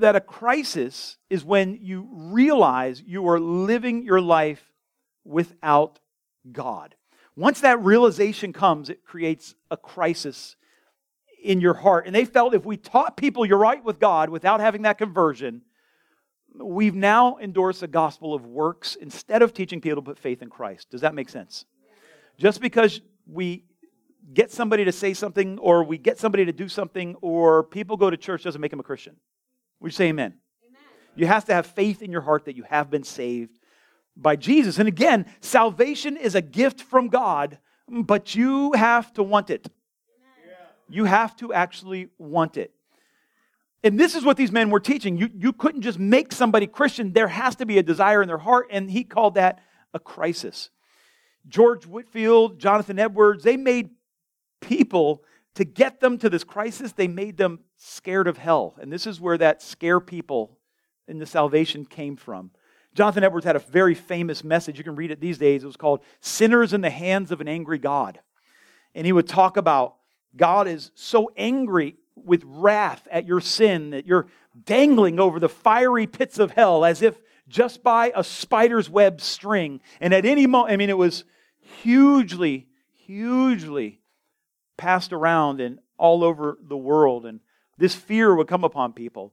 that 0.00 0.16
a 0.16 0.20
crisis 0.20 1.16
is 1.30 1.44
when 1.44 1.78
you 1.80 2.08
realize 2.10 3.02
you 3.04 3.28
are 3.28 3.40
living 3.40 4.02
your 4.02 4.20
life 4.20 4.72
without 5.24 5.98
God. 6.50 6.94
Once 7.36 7.60
that 7.60 7.82
realization 7.82 8.52
comes, 8.52 8.90
it 8.90 9.04
creates 9.04 9.54
a 9.70 9.76
crisis 9.76 10.56
in 11.42 11.60
your 11.60 11.74
heart. 11.74 12.06
And 12.06 12.14
they 12.14 12.24
felt 12.24 12.54
if 12.54 12.64
we 12.64 12.76
taught 12.76 13.16
people 13.16 13.44
you're 13.44 13.58
right 13.58 13.82
with 13.84 13.98
God 13.98 14.30
without 14.30 14.60
having 14.60 14.82
that 14.82 14.98
conversion, 14.98 15.62
we've 16.54 16.94
now 16.94 17.38
endorsed 17.38 17.82
a 17.82 17.88
gospel 17.88 18.34
of 18.34 18.46
works 18.46 18.94
instead 18.94 19.42
of 19.42 19.52
teaching 19.52 19.80
people 19.80 19.96
to 19.96 20.02
put 20.02 20.18
faith 20.18 20.42
in 20.42 20.48
Christ. 20.48 20.90
Does 20.90 21.00
that 21.00 21.14
make 21.14 21.28
sense? 21.28 21.64
Just 22.38 22.60
because 22.60 23.00
we 23.26 23.64
get 24.32 24.50
somebody 24.50 24.84
to 24.84 24.92
say 24.92 25.12
something 25.12 25.58
or 25.58 25.84
we 25.84 25.98
get 25.98 26.18
somebody 26.18 26.44
to 26.44 26.52
do 26.52 26.68
something 26.68 27.14
or 27.20 27.64
people 27.64 27.96
go 27.96 28.08
to 28.10 28.16
church 28.16 28.44
doesn't 28.44 28.60
make 28.60 28.70
them 28.70 28.80
a 28.80 28.84
Christian. 28.84 29.16
We 29.84 29.90
say 29.90 30.06
amen. 30.06 30.32
amen. 30.66 30.80
You 31.14 31.26
have 31.26 31.44
to 31.44 31.52
have 31.52 31.66
faith 31.66 32.00
in 32.00 32.10
your 32.10 32.22
heart 32.22 32.46
that 32.46 32.56
you 32.56 32.62
have 32.62 32.90
been 32.90 33.04
saved 33.04 33.58
by 34.16 34.34
Jesus. 34.34 34.78
And 34.78 34.88
again, 34.88 35.26
salvation 35.42 36.16
is 36.16 36.34
a 36.34 36.40
gift 36.40 36.80
from 36.80 37.08
God, 37.08 37.58
but 37.86 38.34
you 38.34 38.72
have 38.72 39.12
to 39.12 39.22
want 39.22 39.50
it. 39.50 39.68
You 40.88 41.04
have 41.04 41.36
to 41.36 41.52
actually 41.52 42.08
want 42.16 42.56
it. 42.56 42.72
And 43.82 44.00
this 44.00 44.14
is 44.14 44.24
what 44.24 44.38
these 44.38 44.50
men 44.50 44.70
were 44.70 44.80
teaching. 44.80 45.18
You, 45.18 45.28
you 45.36 45.52
couldn't 45.52 45.82
just 45.82 45.98
make 45.98 46.32
somebody 46.32 46.66
Christian, 46.66 47.12
there 47.12 47.28
has 47.28 47.56
to 47.56 47.66
be 47.66 47.76
a 47.76 47.82
desire 47.82 48.22
in 48.22 48.28
their 48.28 48.38
heart, 48.38 48.68
and 48.70 48.90
he 48.90 49.04
called 49.04 49.34
that 49.34 49.62
a 49.92 49.98
crisis. 49.98 50.70
George 51.46 51.84
Whitefield, 51.84 52.58
Jonathan 52.58 52.98
Edwards, 52.98 53.44
they 53.44 53.58
made 53.58 53.90
people 54.62 55.22
to 55.54 55.64
get 55.64 56.00
them 56.00 56.18
to 56.18 56.28
this 56.28 56.44
crisis, 56.44 56.92
they 56.92 57.08
made 57.08 57.36
them 57.36 57.60
scared 57.76 58.26
of 58.26 58.38
hell. 58.38 58.74
And 58.80 58.92
this 58.92 59.06
is 59.06 59.20
where 59.20 59.38
that 59.38 59.62
scare 59.62 60.00
people 60.00 60.58
in 61.06 61.18
the 61.18 61.26
salvation 61.26 61.84
came 61.84 62.16
from. 62.16 62.50
Jonathan 62.94 63.24
Edwards 63.24 63.46
had 63.46 63.56
a 63.56 63.60
very 63.60 63.94
famous 63.94 64.44
message. 64.44 64.78
You 64.78 64.84
can 64.84 64.96
read 64.96 65.10
it 65.10 65.20
these 65.20 65.38
days. 65.38 65.64
It 65.64 65.66
was 65.66 65.76
called 65.76 66.00
Sinners 66.20 66.72
in 66.72 66.80
the 66.80 66.90
Hands 66.90 67.30
of 67.30 67.40
an 67.40 67.48
Angry 67.48 67.78
God. 67.78 68.20
And 68.94 69.06
he 69.06 69.12
would 69.12 69.28
talk 69.28 69.56
about 69.56 69.96
God 70.36 70.68
is 70.68 70.90
so 70.94 71.32
angry 71.36 71.96
with 72.16 72.42
wrath 72.44 73.06
at 73.10 73.26
your 73.26 73.40
sin 73.40 73.90
that 73.90 74.06
you're 74.06 74.28
dangling 74.64 75.18
over 75.18 75.40
the 75.40 75.48
fiery 75.48 76.06
pits 76.06 76.38
of 76.38 76.52
hell 76.52 76.84
as 76.84 77.02
if 77.02 77.18
just 77.48 77.82
by 77.82 78.12
a 78.14 78.24
spider's 78.24 78.88
web 78.88 79.20
string. 79.20 79.80
And 80.00 80.14
at 80.14 80.24
any 80.24 80.46
moment, 80.46 80.72
I 80.72 80.76
mean, 80.76 80.90
it 80.90 80.98
was 80.98 81.24
hugely, 81.60 82.68
hugely 82.92 84.00
passed 84.76 85.12
around 85.12 85.60
and 85.60 85.78
all 85.98 86.24
over 86.24 86.58
the 86.60 86.76
world. 86.76 87.26
And 87.26 87.40
this 87.78 87.94
fear 87.94 88.34
would 88.34 88.48
come 88.48 88.64
upon 88.64 88.92
people. 88.92 89.32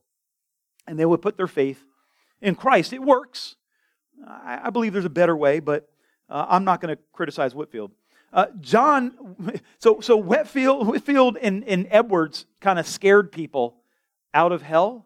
And 0.87 0.97
they 0.97 1.05
would 1.05 1.21
put 1.21 1.37
their 1.37 1.47
faith 1.47 1.83
in 2.41 2.55
Christ. 2.55 2.93
It 2.93 3.01
works. 3.01 3.55
I, 4.27 4.61
I 4.63 4.69
believe 4.69 4.93
there's 4.93 5.05
a 5.05 5.09
better 5.09 5.35
way, 5.35 5.59
but 5.59 5.89
uh, 6.29 6.45
I'm 6.49 6.63
not 6.63 6.81
going 6.81 6.95
to 6.95 7.01
criticize 7.13 7.53
Whitefield. 7.53 7.91
Uh, 8.33 8.47
John, 8.59 9.59
so, 9.79 9.99
so 9.99 10.17
Whitfield, 10.17 10.87
Whitefield 10.87 11.37
and, 11.41 11.63
and 11.65 11.87
Edwards 11.89 12.45
kind 12.59 12.79
of 12.79 12.87
scared 12.87 13.31
people 13.31 13.77
out 14.33 14.51
of 14.51 14.61
hell. 14.61 15.05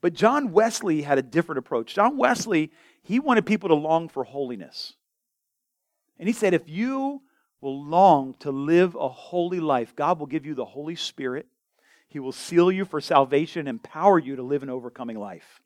But 0.00 0.14
John 0.14 0.52
Wesley 0.52 1.02
had 1.02 1.18
a 1.18 1.22
different 1.22 1.58
approach. 1.58 1.94
John 1.94 2.16
Wesley, 2.16 2.70
he 3.02 3.18
wanted 3.18 3.46
people 3.46 3.68
to 3.68 3.74
long 3.74 4.08
for 4.08 4.24
holiness. 4.24 4.94
And 6.18 6.28
he 6.28 6.32
said, 6.32 6.54
if 6.54 6.68
you 6.68 7.22
will 7.60 7.84
long 7.84 8.34
to 8.40 8.50
live 8.50 8.94
a 8.94 9.08
holy 9.08 9.60
life, 9.60 9.94
God 9.96 10.18
will 10.18 10.26
give 10.26 10.46
you 10.46 10.54
the 10.54 10.64
Holy 10.64 10.94
Spirit. 10.94 11.46
He 12.08 12.20
will 12.20 12.32
seal 12.32 12.72
you 12.72 12.84
for 12.84 13.00
salvation, 13.00 13.66
empower 13.66 14.18
you 14.18 14.36
to 14.36 14.42
live 14.42 14.62
an 14.62 14.70
overcoming 14.70 15.18
life. 15.18 15.60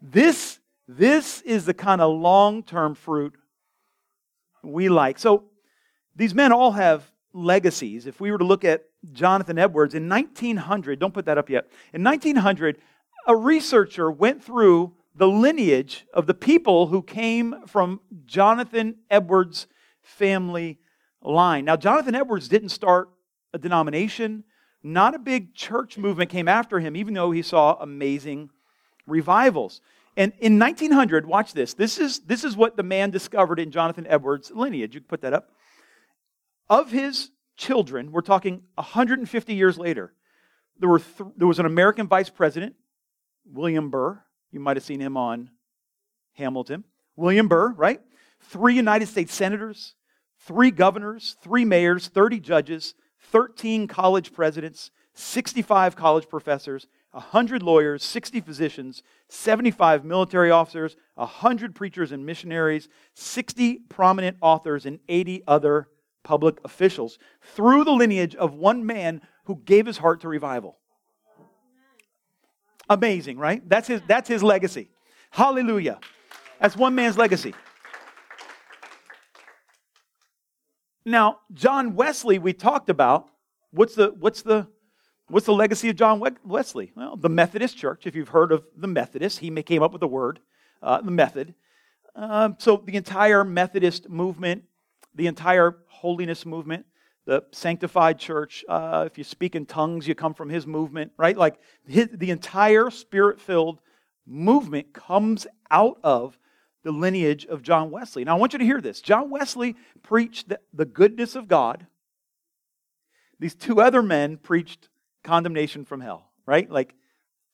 This, 0.00 0.60
this 0.86 1.42
is 1.42 1.66
the 1.66 1.74
kind 1.74 2.00
of 2.00 2.18
long 2.18 2.62
term 2.62 2.94
fruit 2.94 3.34
we 4.62 4.88
like. 4.88 5.18
So 5.18 5.44
these 6.16 6.34
men 6.34 6.52
all 6.52 6.72
have 6.72 7.10
legacies. 7.32 8.06
If 8.06 8.20
we 8.20 8.30
were 8.30 8.38
to 8.38 8.44
look 8.44 8.64
at 8.64 8.84
Jonathan 9.12 9.58
Edwards 9.58 9.94
in 9.94 10.08
1900, 10.08 10.98
don't 10.98 11.14
put 11.14 11.26
that 11.26 11.38
up 11.38 11.50
yet. 11.50 11.68
In 11.92 12.02
1900, 12.02 12.78
a 13.26 13.36
researcher 13.36 14.10
went 14.10 14.42
through 14.42 14.94
the 15.14 15.28
lineage 15.28 16.06
of 16.14 16.26
the 16.26 16.34
people 16.34 16.86
who 16.86 17.02
came 17.02 17.66
from 17.66 18.00
Jonathan 18.24 18.96
Edwards' 19.10 19.66
family 20.00 20.78
line. 21.30 21.64
Now, 21.64 21.76
Jonathan 21.76 22.14
Edwards 22.14 22.48
didn't 22.48 22.70
start 22.70 23.10
a 23.52 23.58
denomination, 23.58 24.44
not 24.82 25.14
a 25.14 25.18
big 25.18 25.54
church 25.54 25.98
movement 25.98 26.30
came 26.30 26.48
after 26.48 26.80
him, 26.80 26.96
even 26.96 27.14
though 27.14 27.30
he 27.30 27.42
saw 27.42 27.76
amazing 27.80 28.50
revivals. 29.06 29.80
And 30.16 30.32
in 30.40 30.58
1900, 30.58 31.26
watch 31.26 31.52
this. 31.52 31.74
This 31.74 31.98
is, 31.98 32.20
this 32.20 32.44
is 32.44 32.56
what 32.56 32.76
the 32.76 32.82
man 32.82 33.10
discovered 33.10 33.60
in 33.60 33.70
Jonathan 33.70 34.06
Edwards' 34.08 34.50
lineage. 34.50 34.94
You 34.94 35.00
can 35.00 35.08
put 35.08 35.22
that 35.22 35.32
up. 35.32 35.50
Of 36.68 36.90
his 36.90 37.30
children, 37.56 38.12
we're 38.12 38.20
talking 38.20 38.62
150 38.74 39.54
years 39.54 39.78
later, 39.78 40.12
there, 40.78 40.88
were 40.88 40.98
th- 40.98 41.30
there 41.36 41.46
was 41.46 41.58
an 41.58 41.66
American 41.66 42.06
vice 42.08 42.30
president, 42.30 42.74
William 43.44 43.90
Burr. 43.90 44.22
You 44.50 44.60
might 44.60 44.76
have 44.76 44.84
seen 44.84 45.00
him 45.00 45.16
on 45.16 45.50
Hamilton. 46.32 46.84
William 47.16 47.48
Burr, 47.48 47.72
right? 47.72 48.00
Three 48.40 48.74
United 48.74 49.08
States 49.08 49.34
senators, 49.34 49.94
three 50.40 50.70
governors, 50.70 51.36
three 51.42 51.64
mayors, 51.64 52.08
30 52.08 52.40
judges, 52.40 52.94
13 53.30 53.86
college 53.86 54.32
presidents, 54.32 54.90
65 55.14 55.96
college 55.96 56.28
professors, 56.28 56.86
100 57.10 57.62
lawyers, 57.62 58.04
60 58.04 58.40
physicians, 58.40 59.02
75 59.28 60.04
military 60.04 60.50
officers, 60.50 60.96
100 61.14 61.74
preachers 61.74 62.12
and 62.12 62.24
missionaries, 62.24 62.88
60 63.14 63.80
prominent 63.88 64.36
authors, 64.40 64.86
and 64.86 65.00
80 65.08 65.42
other 65.46 65.88
public 66.22 66.58
officials 66.64 67.18
through 67.40 67.84
the 67.84 67.92
lineage 67.92 68.34
of 68.34 68.54
one 68.54 68.84
man 68.84 69.22
who 69.44 69.56
gave 69.64 69.86
his 69.86 69.98
heart 69.98 70.20
to 70.20 70.28
revival. 70.28 70.76
Amazing, 72.90 73.38
right? 73.38 73.66
That's 73.68 73.88
his, 73.88 74.00
that's 74.06 74.28
his 74.28 74.42
legacy. 74.42 74.90
Hallelujah. 75.30 75.98
That's 76.60 76.76
one 76.76 76.94
man's 76.94 77.18
legacy. 77.18 77.54
Now, 81.08 81.38
John 81.54 81.94
Wesley, 81.94 82.38
we 82.38 82.52
talked 82.52 82.90
about. 82.90 83.30
What's 83.70 83.94
the, 83.94 84.14
what's 84.18 84.42
the, 84.42 84.66
what's 85.28 85.46
the 85.46 85.54
legacy 85.54 85.88
of 85.88 85.96
John 85.96 86.22
Wesley? 86.44 86.92
Well, 86.94 87.16
the 87.16 87.30
Methodist 87.30 87.78
Church, 87.78 88.06
if 88.06 88.14
you've 88.14 88.28
heard 88.28 88.52
of 88.52 88.66
the 88.76 88.88
Methodists, 88.88 89.38
he 89.38 89.50
came 89.62 89.82
up 89.82 89.92
with 89.92 90.00
the 90.00 90.08
word, 90.08 90.38
uh, 90.82 91.00
the 91.00 91.10
method. 91.10 91.54
Um, 92.14 92.56
so 92.58 92.82
the 92.84 92.96
entire 92.96 93.42
Methodist 93.42 94.10
movement, 94.10 94.64
the 95.14 95.28
entire 95.28 95.78
holiness 95.86 96.44
movement, 96.44 96.84
the 97.24 97.42
sanctified 97.52 98.18
church. 98.18 98.62
Uh, 98.68 99.04
if 99.06 99.16
you 99.16 99.24
speak 99.24 99.56
in 99.56 99.64
tongues, 99.64 100.06
you 100.06 100.14
come 100.14 100.34
from 100.34 100.50
his 100.50 100.66
movement, 100.66 101.12
right? 101.16 101.38
Like 101.38 101.58
his, 101.86 102.08
the 102.12 102.30
entire 102.30 102.90
spirit 102.90 103.40
filled 103.40 103.80
movement 104.26 104.92
comes 104.92 105.46
out 105.70 105.98
of 106.04 106.38
the 106.88 106.92
lineage 106.92 107.44
of 107.44 107.62
John 107.62 107.90
Wesley. 107.90 108.24
Now, 108.24 108.34
I 108.34 108.38
want 108.38 108.54
you 108.54 108.58
to 108.60 108.64
hear 108.64 108.80
this. 108.80 109.02
John 109.02 109.28
Wesley 109.28 109.76
preached 110.02 110.54
the, 110.72 110.86
goodness 110.86 111.36
of 111.36 111.46
God. 111.46 111.86
These 113.38 113.54
two 113.56 113.82
other 113.82 114.02
men 114.02 114.38
preached 114.38 114.88
condemnation 115.22 115.84
from 115.84 116.00
hell, 116.00 116.30
right? 116.46 116.70
Like 116.70 116.94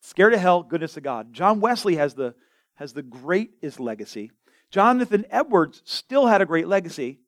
scared 0.01 0.35
of 0.35 0.41
hell, 0.41 0.63
goodness 0.63 0.97
of 0.97 1.03
God. 1.03 1.33
John 1.33 1.59
Wesley 1.59 1.97
has 1.97 2.15
the, 2.15 2.37
has 2.77 2.93
the 2.93 3.03
greatest 3.03 3.81
legacy. 3.81 4.31
Jonathan 4.71 5.25
Edwards 5.31 5.83
still 5.85 6.27
had 6.27 6.41
a 6.41 6.47
great 6.47 6.69
legacy, 6.69 7.19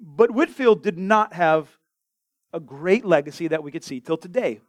but 0.00 0.32
Whitefield 0.32 0.82
did 0.82 0.98
not 0.98 1.34
have 1.34 1.68
a 2.52 2.58
great 2.58 3.04
legacy 3.04 3.46
that 3.46 3.62
we 3.62 3.70
could 3.70 3.84
see 3.84 4.00
till 4.00 4.16
today. 4.16 4.60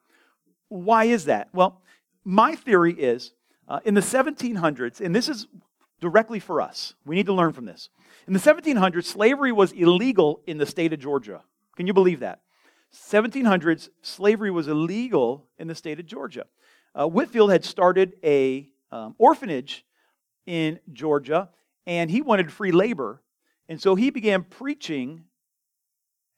Why 0.67 1.05
is 1.05 1.25
that? 1.25 1.49
Well, 1.51 1.81
my 2.23 2.53
theory 2.53 2.93
is 2.93 3.31
uh, 3.67 3.79
in 3.85 3.95
the 3.95 4.01
1700s, 4.01 5.01
and 5.01 5.15
this 5.15 5.27
is 5.27 5.47
directly 5.99 6.39
for 6.39 6.61
us, 6.61 6.93
we 7.05 7.15
need 7.15 7.25
to 7.25 7.33
learn 7.33 7.53
from 7.53 7.65
this. 7.65 7.89
In 8.27 8.33
the 8.33 8.39
1700s, 8.39 9.05
slavery 9.05 9.51
was 9.51 9.71
illegal 9.71 10.41
in 10.45 10.57
the 10.57 10.65
state 10.65 10.93
of 10.93 10.99
Georgia. 10.99 11.41
Can 11.75 11.87
you 11.87 11.93
believe 11.93 12.19
that? 12.21 12.41
1700s, 12.93 13.89
slavery 14.01 14.51
was 14.51 14.67
illegal 14.67 15.47
in 15.57 15.67
the 15.67 15.75
state 15.75 15.99
of 15.99 16.05
Georgia. 16.05 16.45
Uh, 16.95 17.07
Whitefield 17.07 17.51
had 17.51 17.63
started 17.63 18.13
a 18.23 18.69
um, 18.91 19.15
orphanage 19.17 19.85
in 20.45 20.79
Georgia, 20.91 21.49
and 21.85 22.09
he 22.09 22.21
wanted 22.21 22.51
free 22.51 22.71
labor. 22.71 23.21
And 23.67 23.79
so 23.79 23.95
he 23.95 24.09
began 24.09 24.43
preaching 24.43 25.25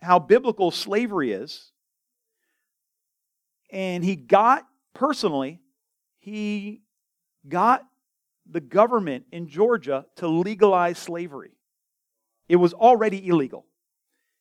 how 0.01 0.19
biblical 0.19 0.71
slavery 0.71 1.31
is. 1.31 1.71
And 3.71 4.03
he 4.03 4.15
got, 4.15 4.67
personally, 4.93 5.61
he 6.19 6.81
got 7.47 7.85
the 8.51 8.61
government 8.61 9.25
in 9.31 9.47
Georgia 9.47 10.05
to 10.17 10.27
legalize 10.27 10.97
slavery. 10.97 11.51
It 12.49 12.57
was 12.57 12.73
already 12.73 13.27
illegal. 13.27 13.65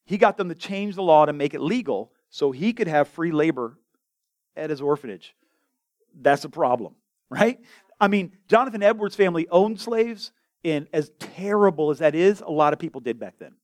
He 0.05 0.19
got 0.19 0.37
them 0.37 0.49
to 0.49 0.55
change 0.55 0.97
the 0.97 1.03
law 1.03 1.27
to 1.27 1.33
make 1.33 1.55
it 1.55 1.61
legal 1.61 2.13
so 2.29 2.51
he 2.51 2.73
could 2.73 2.89
have 2.89 3.09
free 3.09 3.31
labor 3.31 3.79
at 4.57 4.71
his 4.71 4.81
orphanage. 4.81 5.35
That's 6.21 6.45
a 6.45 6.49
problem, 6.49 6.95
right? 7.31 7.61
I 8.01 8.09
mean, 8.09 8.33
Jonathan 8.49 8.83
Edwards' 8.83 9.15
family 9.15 9.47
owned 9.49 9.81
slaves. 9.81 10.33
And 10.65 10.89
as 10.93 11.11
terrible 11.19 11.91
as 11.91 12.01
that 12.01 12.15
is, 12.15 12.41
a 12.41 12.51
lot 12.51 12.73
of 12.73 12.79
people 12.79 13.01
did 13.01 13.19
back 13.19 13.39
then, 13.39 13.55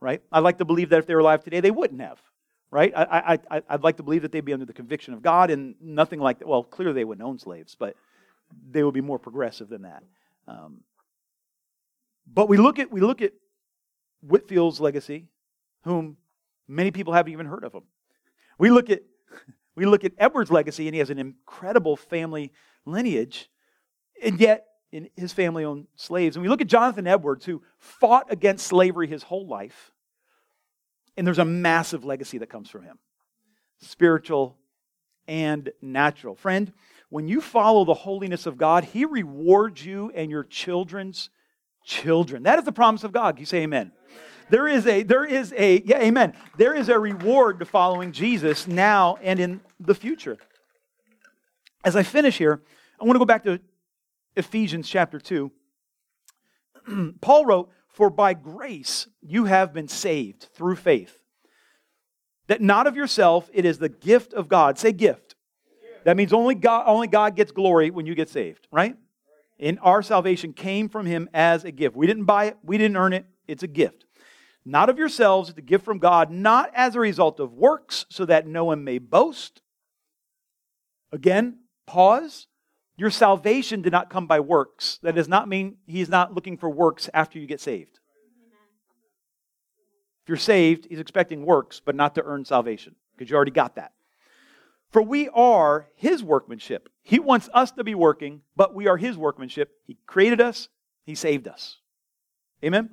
right? 0.00 0.22
I'd 0.32 0.40
like 0.40 0.58
to 0.58 0.64
believe 0.64 0.88
that 0.90 0.98
if 0.98 1.06
they 1.06 1.14
were 1.14 1.20
alive 1.20 1.44
today, 1.44 1.60
they 1.60 1.70
wouldn't 1.70 2.00
have, 2.00 2.18
right? 2.70 2.90
I, 2.96 3.38
I, 3.50 3.62
I, 3.68 3.74
would 3.74 3.84
like 3.84 3.98
to 3.98 4.02
believe 4.02 4.22
that 4.22 4.32
they'd 4.32 4.44
be 4.44 4.54
under 4.54 4.64
the 4.64 4.72
conviction 4.72 5.12
of 5.12 5.20
God 5.20 5.50
and 5.50 5.74
nothing 5.78 6.20
like 6.20 6.38
that. 6.38 6.48
Well, 6.48 6.62
clearly 6.62 6.94
they 6.94 7.04
wouldn't 7.04 7.26
own 7.26 7.38
slaves, 7.38 7.76
but 7.78 7.96
they 8.70 8.82
would 8.82 8.94
be 8.94 9.00
more 9.00 9.18
progressive 9.18 9.68
than 9.68 9.82
that. 9.82 10.02
Um, 10.46 10.80
but 12.26 12.48
we 12.48 12.56
look 12.56 12.78
at 12.78 12.90
we 12.92 13.00
look 13.00 13.22
at 13.22 13.32
Whitefield's 14.22 14.80
legacy, 14.80 15.28
whom 15.84 16.16
many 16.66 16.90
people 16.90 17.12
haven't 17.12 17.32
even 17.32 17.46
heard 17.46 17.64
of 17.64 17.72
him. 17.72 17.84
We 18.58 18.70
look 18.70 18.90
at 18.90 19.02
we 19.76 19.86
look 19.86 20.04
at 20.04 20.12
Edward's 20.18 20.50
legacy, 20.50 20.86
and 20.86 20.94
he 20.94 20.98
has 20.98 21.10
an 21.10 21.18
incredible 21.18 21.96
family 21.96 22.52
lineage, 22.84 23.50
and 24.22 24.40
yet 24.40 24.66
in 24.92 25.10
his 25.16 25.32
family 25.32 25.64
owned 25.64 25.86
slaves. 25.96 26.36
And 26.36 26.42
we 26.42 26.48
look 26.48 26.60
at 26.60 26.66
Jonathan 26.66 27.06
Edwards, 27.06 27.44
who 27.44 27.62
fought 27.78 28.32
against 28.32 28.66
slavery 28.66 29.06
his 29.06 29.22
whole 29.22 29.46
life. 29.46 29.92
And 31.16 31.26
there's 31.26 31.38
a 31.38 31.44
massive 31.44 32.04
legacy 32.04 32.38
that 32.38 32.48
comes 32.48 32.70
from 32.70 32.84
him 32.84 32.98
spiritual 33.80 34.56
and 35.26 35.70
natural. 35.80 36.34
Friend, 36.34 36.72
when 37.10 37.28
you 37.28 37.40
follow 37.40 37.84
the 37.84 37.94
holiness 37.94 38.46
of 38.46 38.58
God, 38.58 38.84
He 38.84 39.04
rewards 39.04 39.84
you 39.84 40.12
and 40.14 40.30
your 40.30 40.44
children's 40.44 41.30
children. 41.84 42.42
That 42.42 42.58
is 42.58 42.64
the 42.64 42.72
promise 42.72 43.04
of 43.04 43.12
God. 43.12 43.38
You 43.38 43.46
say 43.46 43.62
amen. 43.62 43.92
There 44.50 44.66
is 44.66 44.86
a, 44.86 45.02
there 45.02 45.24
is 45.24 45.52
a, 45.56 45.82
yeah, 45.84 46.00
amen. 46.00 46.34
There 46.56 46.74
is 46.74 46.88
a 46.88 46.98
reward 46.98 47.58
to 47.58 47.64
following 47.64 48.12
Jesus 48.12 48.66
now 48.66 49.18
and 49.22 49.38
in 49.38 49.60
the 49.78 49.94
future. 49.94 50.38
As 51.84 51.96
I 51.96 52.02
finish 52.02 52.38
here, 52.38 52.62
I 53.00 53.04
want 53.04 53.14
to 53.14 53.20
go 53.20 53.24
back 53.24 53.44
to 53.44 53.60
Ephesians 54.36 54.88
chapter 54.88 55.18
2. 55.18 55.52
Paul 57.20 57.46
wrote, 57.46 57.70
For 57.88 58.10
by 58.10 58.34
grace 58.34 59.06
you 59.20 59.44
have 59.44 59.72
been 59.72 59.88
saved 59.88 60.48
through 60.54 60.76
faith. 60.76 61.18
that 62.46 62.62
not 62.62 62.86
of 62.86 62.96
yourself, 62.96 63.50
it 63.52 63.66
is 63.66 63.78
the 63.78 63.90
gift 63.90 64.32
of 64.32 64.48
God. 64.48 64.78
Say 64.78 64.92
gift. 64.92 65.27
That 66.04 66.16
means 66.16 66.32
only 66.32 66.54
God, 66.54 66.84
only 66.86 67.06
God 67.06 67.36
gets 67.36 67.52
glory 67.52 67.90
when 67.90 68.06
you 68.06 68.14
get 68.14 68.28
saved, 68.28 68.66
right? 68.70 68.96
And 69.60 69.78
our 69.82 70.02
salvation 70.02 70.52
came 70.52 70.88
from 70.88 71.06
him 71.06 71.28
as 71.34 71.64
a 71.64 71.72
gift. 71.72 71.96
We 71.96 72.06
didn't 72.06 72.24
buy 72.24 72.44
it, 72.46 72.56
we 72.62 72.78
didn't 72.78 72.96
earn 72.96 73.12
it, 73.12 73.26
it's 73.46 73.62
a 73.62 73.68
gift. 73.68 74.04
Not 74.64 74.88
of 74.88 74.98
yourselves, 74.98 75.48
it's 75.48 75.58
a 75.58 75.62
gift 75.62 75.84
from 75.84 75.98
God, 75.98 76.30
not 76.30 76.70
as 76.74 76.94
a 76.94 77.00
result 77.00 77.40
of 77.40 77.52
works, 77.52 78.06
so 78.10 78.24
that 78.26 78.46
no 78.46 78.66
one 78.66 78.84
may 78.84 78.98
boast. 78.98 79.62
Again, 81.10 81.60
pause. 81.86 82.46
Your 82.96 83.10
salvation 83.10 83.80
did 83.80 83.92
not 83.92 84.10
come 84.10 84.26
by 84.26 84.40
works. 84.40 84.98
That 85.02 85.14
does 85.14 85.28
not 85.28 85.48
mean 85.48 85.76
he's 85.86 86.08
not 86.08 86.34
looking 86.34 86.58
for 86.58 86.68
works 86.68 87.08
after 87.14 87.38
you 87.38 87.46
get 87.46 87.60
saved. 87.60 87.98
If 90.24 90.28
you're 90.28 90.36
saved, 90.36 90.86
he's 90.90 90.98
expecting 90.98 91.46
works, 91.46 91.80
but 91.82 91.94
not 91.94 92.14
to 92.16 92.22
earn 92.22 92.44
salvation, 92.44 92.94
because 93.16 93.30
you 93.30 93.36
already 93.36 93.52
got 93.52 93.76
that. 93.76 93.92
For 94.90 95.02
we 95.02 95.28
are 95.28 95.88
his 95.96 96.22
workmanship. 96.22 96.88
He 97.02 97.18
wants 97.18 97.48
us 97.52 97.70
to 97.72 97.84
be 97.84 97.94
working, 97.94 98.42
but 98.56 98.74
we 98.74 98.86
are 98.86 98.96
his 98.96 99.16
workmanship. 99.16 99.70
He 99.86 99.98
created 100.06 100.40
us, 100.40 100.68
he 101.04 101.14
saved 101.14 101.46
us. 101.46 101.78
Amen? 102.64 102.90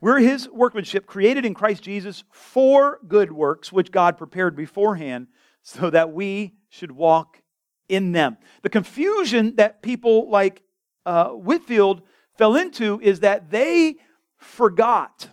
We're 0.00 0.18
his 0.18 0.48
workmanship, 0.48 1.06
created 1.06 1.44
in 1.44 1.54
Christ 1.54 1.82
Jesus 1.82 2.22
for 2.30 3.00
good 3.06 3.32
works, 3.32 3.72
which 3.72 3.90
God 3.90 4.16
prepared 4.16 4.54
beforehand 4.54 5.26
so 5.62 5.90
that 5.90 6.12
we 6.12 6.54
should 6.68 6.92
walk 6.92 7.42
in 7.88 8.12
them. 8.12 8.36
The 8.62 8.68
confusion 8.68 9.56
that 9.56 9.82
people 9.82 10.30
like 10.30 10.62
uh, 11.04 11.30
Whitefield 11.30 12.02
fell 12.36 12.54
into 12.54 13.00
is 13.02 13.20
that 13.20 13.50
they 13.50 13.96
forgot 14.36 15.28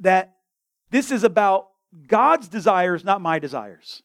that 0.00 0.36
this 0.90 1.10
is 1.10 1.22
about 1.22 1.68
God's 2.06 2.48
desires, 2.48 3.04
not 3.04 3.20
my 3.20 3.38
desires. 3.38 4.02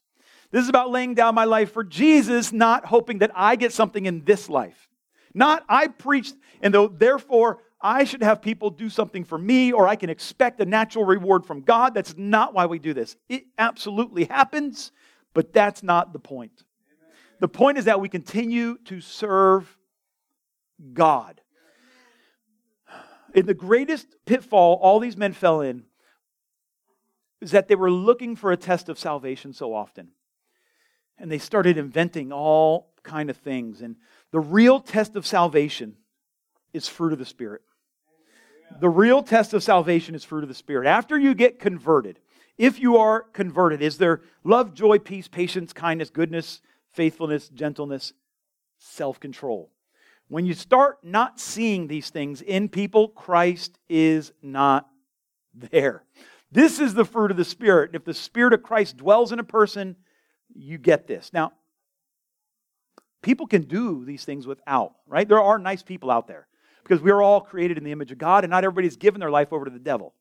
This 0.50 0.64
is 0.64 0.68
about 0.68 0.90
laying 0.90 1.14
down 1.14 1.34
my 1.34 1.44
life 1.44 1.72
for 1.72 1.84
Jesus, 1.84 2.52
not 2.52 2.84
hoping 2.86 3.18
that 3.18 3.30
I 3.34 3.56
get 3.56 3.72
something 3.72 4.06
in 4.06 4.24
this 4.24 4.48
life. 4.48 4.88
Not 5.32 5.64
I 5.68 5.86
preached, 5.86 6.34
and 6.60 6.74
though 6.74 6.88
therefore 6.88 7.58
I 7.80 8.04
should 8.04 8.22
have 8.22 8.42
people 8.42 8.70
do 8.70 8.90
something 8.90 9.24
for 9.24 9.38
me, 9.38 9.72
or 9.72 9.86
I 9.86 9.96
can 9.96 10.10
expect 10.10 10.60
a 10.60 10.66
natural 10.66 11.04
reward 11.04 11.46
from 11.46 11.62
God. 11.62 11.94
That's 11.94 12.14
not 12.16 12.52
why 12.52 12.66
we 12.66 12.78
do 12.78 12.92
this. 12.92 13.16
It 13.28 13.44
absolutely 13.58 14.24
happens, 14.24 14.90
but 15.34 15.52
that's 15.52 15.82
not 15.82 16.12
the 16.12 16.18
point. 16.18 16.64
The 17.38 17.48
point 17.48 17.78
is 17.78 17.86
that 17.86 18.00
we 18.00 18.08
continue 18.08 18.76
to 18.86 19.00
serve 19.00 19.78
God. 20.92 21.40
In 23.34 23.46
the 23.46 23.54
greatest 23.54 24.16
pitfall 24.26 24.78
all 24.82 24.98
these 24.98 25.16
men 25.16 25.32
fell 25.32 25.60
in 25.60 25.84
is 27.40 27.52
that 27.52 27.68
they 27.68 27.76
were 27.76 27.90
looking 27.90 28.34
for 28.34 28.50
a 28.50 28.56
test 28.56 28.88
of 28.88 28.98
salvation 28.98 29.52
so 29.52 29.72
often 29.72 30.08
and 31.20 31.30
they 31.30 31.38
started 31.38 31.76
inventing 31.76 32.32
all 32.32 32.92
kind 33.02 33.30
of 33.30 33.36
things. 33.36 33.82
And 33.82 33.96
the 34.30 34.40
real 34.40 34.80
test 34.80 35.16
of 35.16 35.26
salvation 35.26 35.96
is 36.72 36.88
fruit 36.88 37.12
of 37.12 37.18
the 37.18 37.24
spirit. 37.24 37.62
The 38.80 38.88
real 38.88 39.22
test 39.22 39.52
of 39.52 39.62
salvation 39.62 40.14
is 40.14 40.24
fruit 40.24 40.42
of 40.42 40.48
the 40.48 40.54
spirit. 40.54 40.86
After 40.86 41.18
you 41.18 41.34
get 41.34 41.58
converted 41.58 42.18
if 42.60 42.78
you 42.78 42.98
are 42.98 43.22
converted 43.22 43.80
is 43.80 43.96
there 43.96 44.20
love 44.44 44.74
joy 44.74 44.98
peace 44.98 45.28
patience 45.28 45.72
kindness 45.72 46.10
goodness 46.10 46.60
faithfulness 46.92 47.48
gentleness 47.48 48.12
self-control? 48.78 49.70
When 50.28 50.44
you 50.44 50.54
start 50.54 50.98
not 51.02 51.40
seeing 51.40 51.86
these 51.88 52.10
things 52.10 52.42
in 52.42 52.68
people 52.68 53.08
christ 53.08 53.78
is 53.88 54.32
not 54.42 54.88
there. 55.54 56.04
This 56.52 56.78
is 56.78 56.94
the 56.94 57.04
fruit 57.04 57.30
of 57.30 57.36
the 57.36 57.44
spirit. 57.44 57.92
If 57.94 58.04
the 58.04 58.14
spirit 58.14 58.52
of 58.52 58.62
christ 58.62 58.98
dwells 58.98 59.32
in 59.32 59.38
a 59.38 59.44
person 59.44 59.96
you 60.54 60.78
get 60.78 61.06
this. 61.06 61.30
Now, 61.32 61.52
people 63.22 63.46
can 63.46 63.62
do 63.62 64.04
these 64.04 64.24
things 64.24 64.46
without, 64.46 64.94
right? 65.06 65.28
There 65.28 65.40
are 65.40 65.58
nice 65.58 65.82
people 65.82 66.10
out 66.10 66.26
there 66.26 66.46
because 66.82 67.00
we 67.00 67.10
are 67.10 67.22
all 67.22 67.40
created 67.40 67.78
in 67.78 67.84
the 67.84 67.92
image 67.92 68.12
of 68.12 68.18
God 68.18 68.44
and 68.44 68.50
not 68.50 68.64
everybody's 68.64 68.96
given 68.96 69.20
their 69.20 69.30
life 69.30 69.52
over 69.52 69.64
to 69.64 69.70
the 69.70 69.78
devil. 69.78 70.14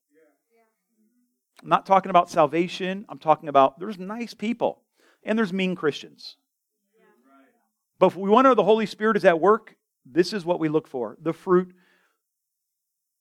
I'm 1.61 1.69
not 1.69 1.85
talking 1.85 2.09
about 2.09 2.29
salvation. 2.29 3.05
I'm 3.09 3.19
talking 3.19 3.49
about 3.49 3.79
there's 3.79 3.97
nice 3.97 4.33
people 4.33 4.81
and 5.23 5.37
there's 5.37 5.51
mean 5.51 5.75
Christians. 5.75 6.37
But 7.99 8.07
if 8.07 8.15
we 8.15 8.29
want 8.29 8.45
to 8.45 8.49
know 8.49 8.55
the 8.55 8.63
Holy 8.63 8.85
Spirit 8.85 9.17
is 9.17 9.25
at 9.25 9.41
work, 9.41 9.75
this 10.05 10.31
is 10.31 10.45
what 10.45 10.59
we 10.59 10.69
look 10.69 10.87
for 10.87 11.17
the 11.21 11.33
fruit 11.33 11.73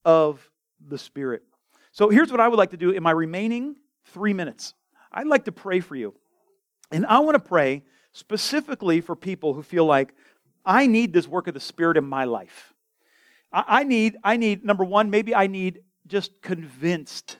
of 0.04 0.48
the 0.80 0.98
Spirit. 0.98 1.42
So 1.90 2.08
here's 2.08 2.30
what 2.30 2.40
I 2.40 2.46
would 2.46 2.58
like 2.58 2.70
to 2.70 2.76
do 2.76 2.90
in 2.90 3.02
my 3.02 3.10
remaining 3.10 3.76
three 4.06 4.32
minutes 4.32 4.74
I'd 5.10 5.26
like 5.26 5.46
to 5.46 5.52
pray 5.52 5.80
for 5.80 5.96
you. 5.96 6.14
And 6.90 7.06
I 7.06 7.18
want 7.20 7.34
to 7.34 7.40
pray 7.40 7.84
specifically 8.12 9.00
for 9.00 9.14
people 9.14 9.54
who 9.54 9.62
feel 9.62 9.84
like, 9.84 10.14
I 10.64 10.86
need 10.86 11.12
this 11.12 11.28
work 11.28 11.46
of 11.48 11.54
the 11.54 11.60
Spirit 11.60 11.96
in 11.96 12.04
my 12.04 12.24
life. 12.24 12.74
I 13.52 13.84
need, 13.84 14.16
I 14.22 14.36
need, 14.36 14.64
number 14.64 14.84
one, 14.84 15.08
maybe 15.08 15.34
I 15.34 15.46
need 15.46 15.80
just 16.06 16.42
convinced. 16.42 17.38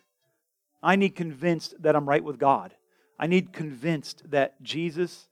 I 0.83 0.97
need 0.97 1.11
convinced 1.11 1.75
that 1.83 1.95
I'm 1.95 2.09
right 2.09 2.25
with 2.25 2.39
God. 2.39 2.75
I 3.19 3.27
need 3.27 3.53
convinced 3.53 4.31
that 4.31 4.63
Jesus 4.63 5.29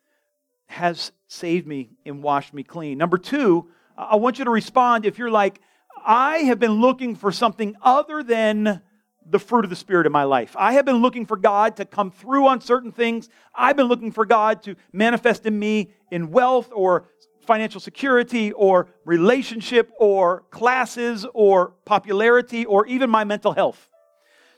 has 0.66 1.12
saved 1.28 1.66
me 1.66 1.90
and 2.04 2.22
washed 2.22 2.52
me 2.52 2.62
clean. 2.62 2.98
Number 2.98 3.16
two, 3.16 3.68
I 3.96 4.16
want 4.16 4.38
you 4.38 4.44
to 4.44 4.50
respond 4.50 5.06
if 5.06 5.18
you're 5.18 5.30
like, 5.30 5.60
I 6.04 6.38
have 6.38 6.58
been 6.58 6.80
looking 6.80 7.14
for 7.14 7.32
something 7.32 7.74
other 7.80 8.22
than 8.22 8.82
the 9.28 9.38
fruit 9.38 9.64
of 9.64 9.70
the 9.70 9.76
Spirit 9.76 10.06
in 10.06 10.12
my 10.12 10.24
life. 10.24 10.54
I 10.58 10.74
have 10.74 10.84
been 10.84 10.96
looking 10.96 11.26
for 11.26 11.36
God 11.36 11.76
to 11.76 11.84
come 11.84 12.10
through 12.10 12.46
on 12.46 12.60
certain 12.60 12.92
things. 12.92 13.28
I've 13.54 13.76
been 13.76 13.86
looking 13.86 14.12
for 14.12 14.24
God 14.24 14.62
to 14.64 14.76
manifest 14.92 15.46
in 15.46 15.58
me 15.58 15.90
in 16.10 16.30
wealth 16.30 16.70
or 16.72 17.08
financial 17.46 17.80
security 17.80 18.52
or 18.52 18.88
relationship 19.04 19.90
or 19.98 20.42
classes 20.50 21.26
or 21.34 21.74
popularity 21.84 22.64
or 22.64 22.86
even 22.86 23.08
my 23.10 23.24
mental 23.24 23.52
health. 23.52 23.88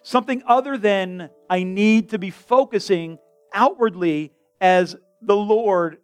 Something 0.03 0.43
other 0.47 0.79
than 0.79 1.31
I 1.51 1.65
need 1.65 2.11
to 2.11 2.19
be 2.19 2.31
focusing 2.31 3.19
outwardly 3.53 4.33
as 4.61 4.97
the 5.21 5.37
Lord 5.37 5.99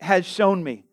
has 0.00 0.26
shown 0.26 0.62
me. 0.62 0.84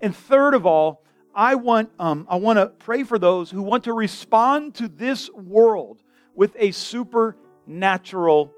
And 0.00 0.14
third 0.14 0.54
of 0.54 0.66
all, 0.66 1.04
I 1.34 1.56
want, 1.56 1.90
um, 1.98 2.26
I 2.30 2.36
want 2.36 2.58
to 2.58 2.66
pray 2.66 3.02
for 3.02 3.18
those 3.18 3.50
who 3.50 3.62
want 3.62 3.84
to 3.84 3.92
respond 3.92 4.74
to 4.76 4.88
this 4.88 5.30
world 5.32 6.00
with 6.34 6.56
a 6.58 6.70
supernatural 6.72 8.52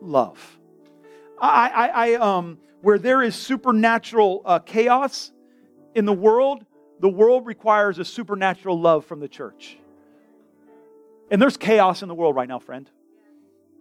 love. 0.00 0.58
I, 1.40 1.68
I, 1.68 1.86
I 1.86 2.14
um, 2.14 2.58
where 2.80 2.98
there 2.98 3.22
is 3.22 3.34
supernatural 3.34 4.42
uh, 4.44 4.58
chaos 4.60 5.32
in 5.94 6.04
the 6.04 6.12
world, 6.12 6.64
the 7.00 7.08
world 7.08 7.46
requires 7.46 7.98
a 7.98 8.04
supernatural 8.04 8.80
love 8.80 9.04
from 9.04 9.20
the 9.20 9.28
church. 9.28 9.78
And 11.30 11.40
there's 11.42 11.56
chaos 11.56 12.02
in 12.02 12.08
the 12.08 12.14
world 12.14 12.36
right 12.36 12.48
now, 12.48 12.58
friend. 12.58 12.88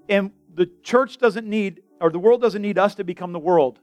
And 0.10 0.32
the 0.54 0.70
church 0.84 1.18
doesn't 1.18 1.48
need, 1.48 1.82
or 2.02 2.10
the 2.10 2.20
world 2.20 2.42
doesn't 2.42 2.62
need 2.62 2.78
us 2.78 2.96
to 2.96 3.04
become 3.04 3.34
the 3.34 3.40
world 3.40 3.80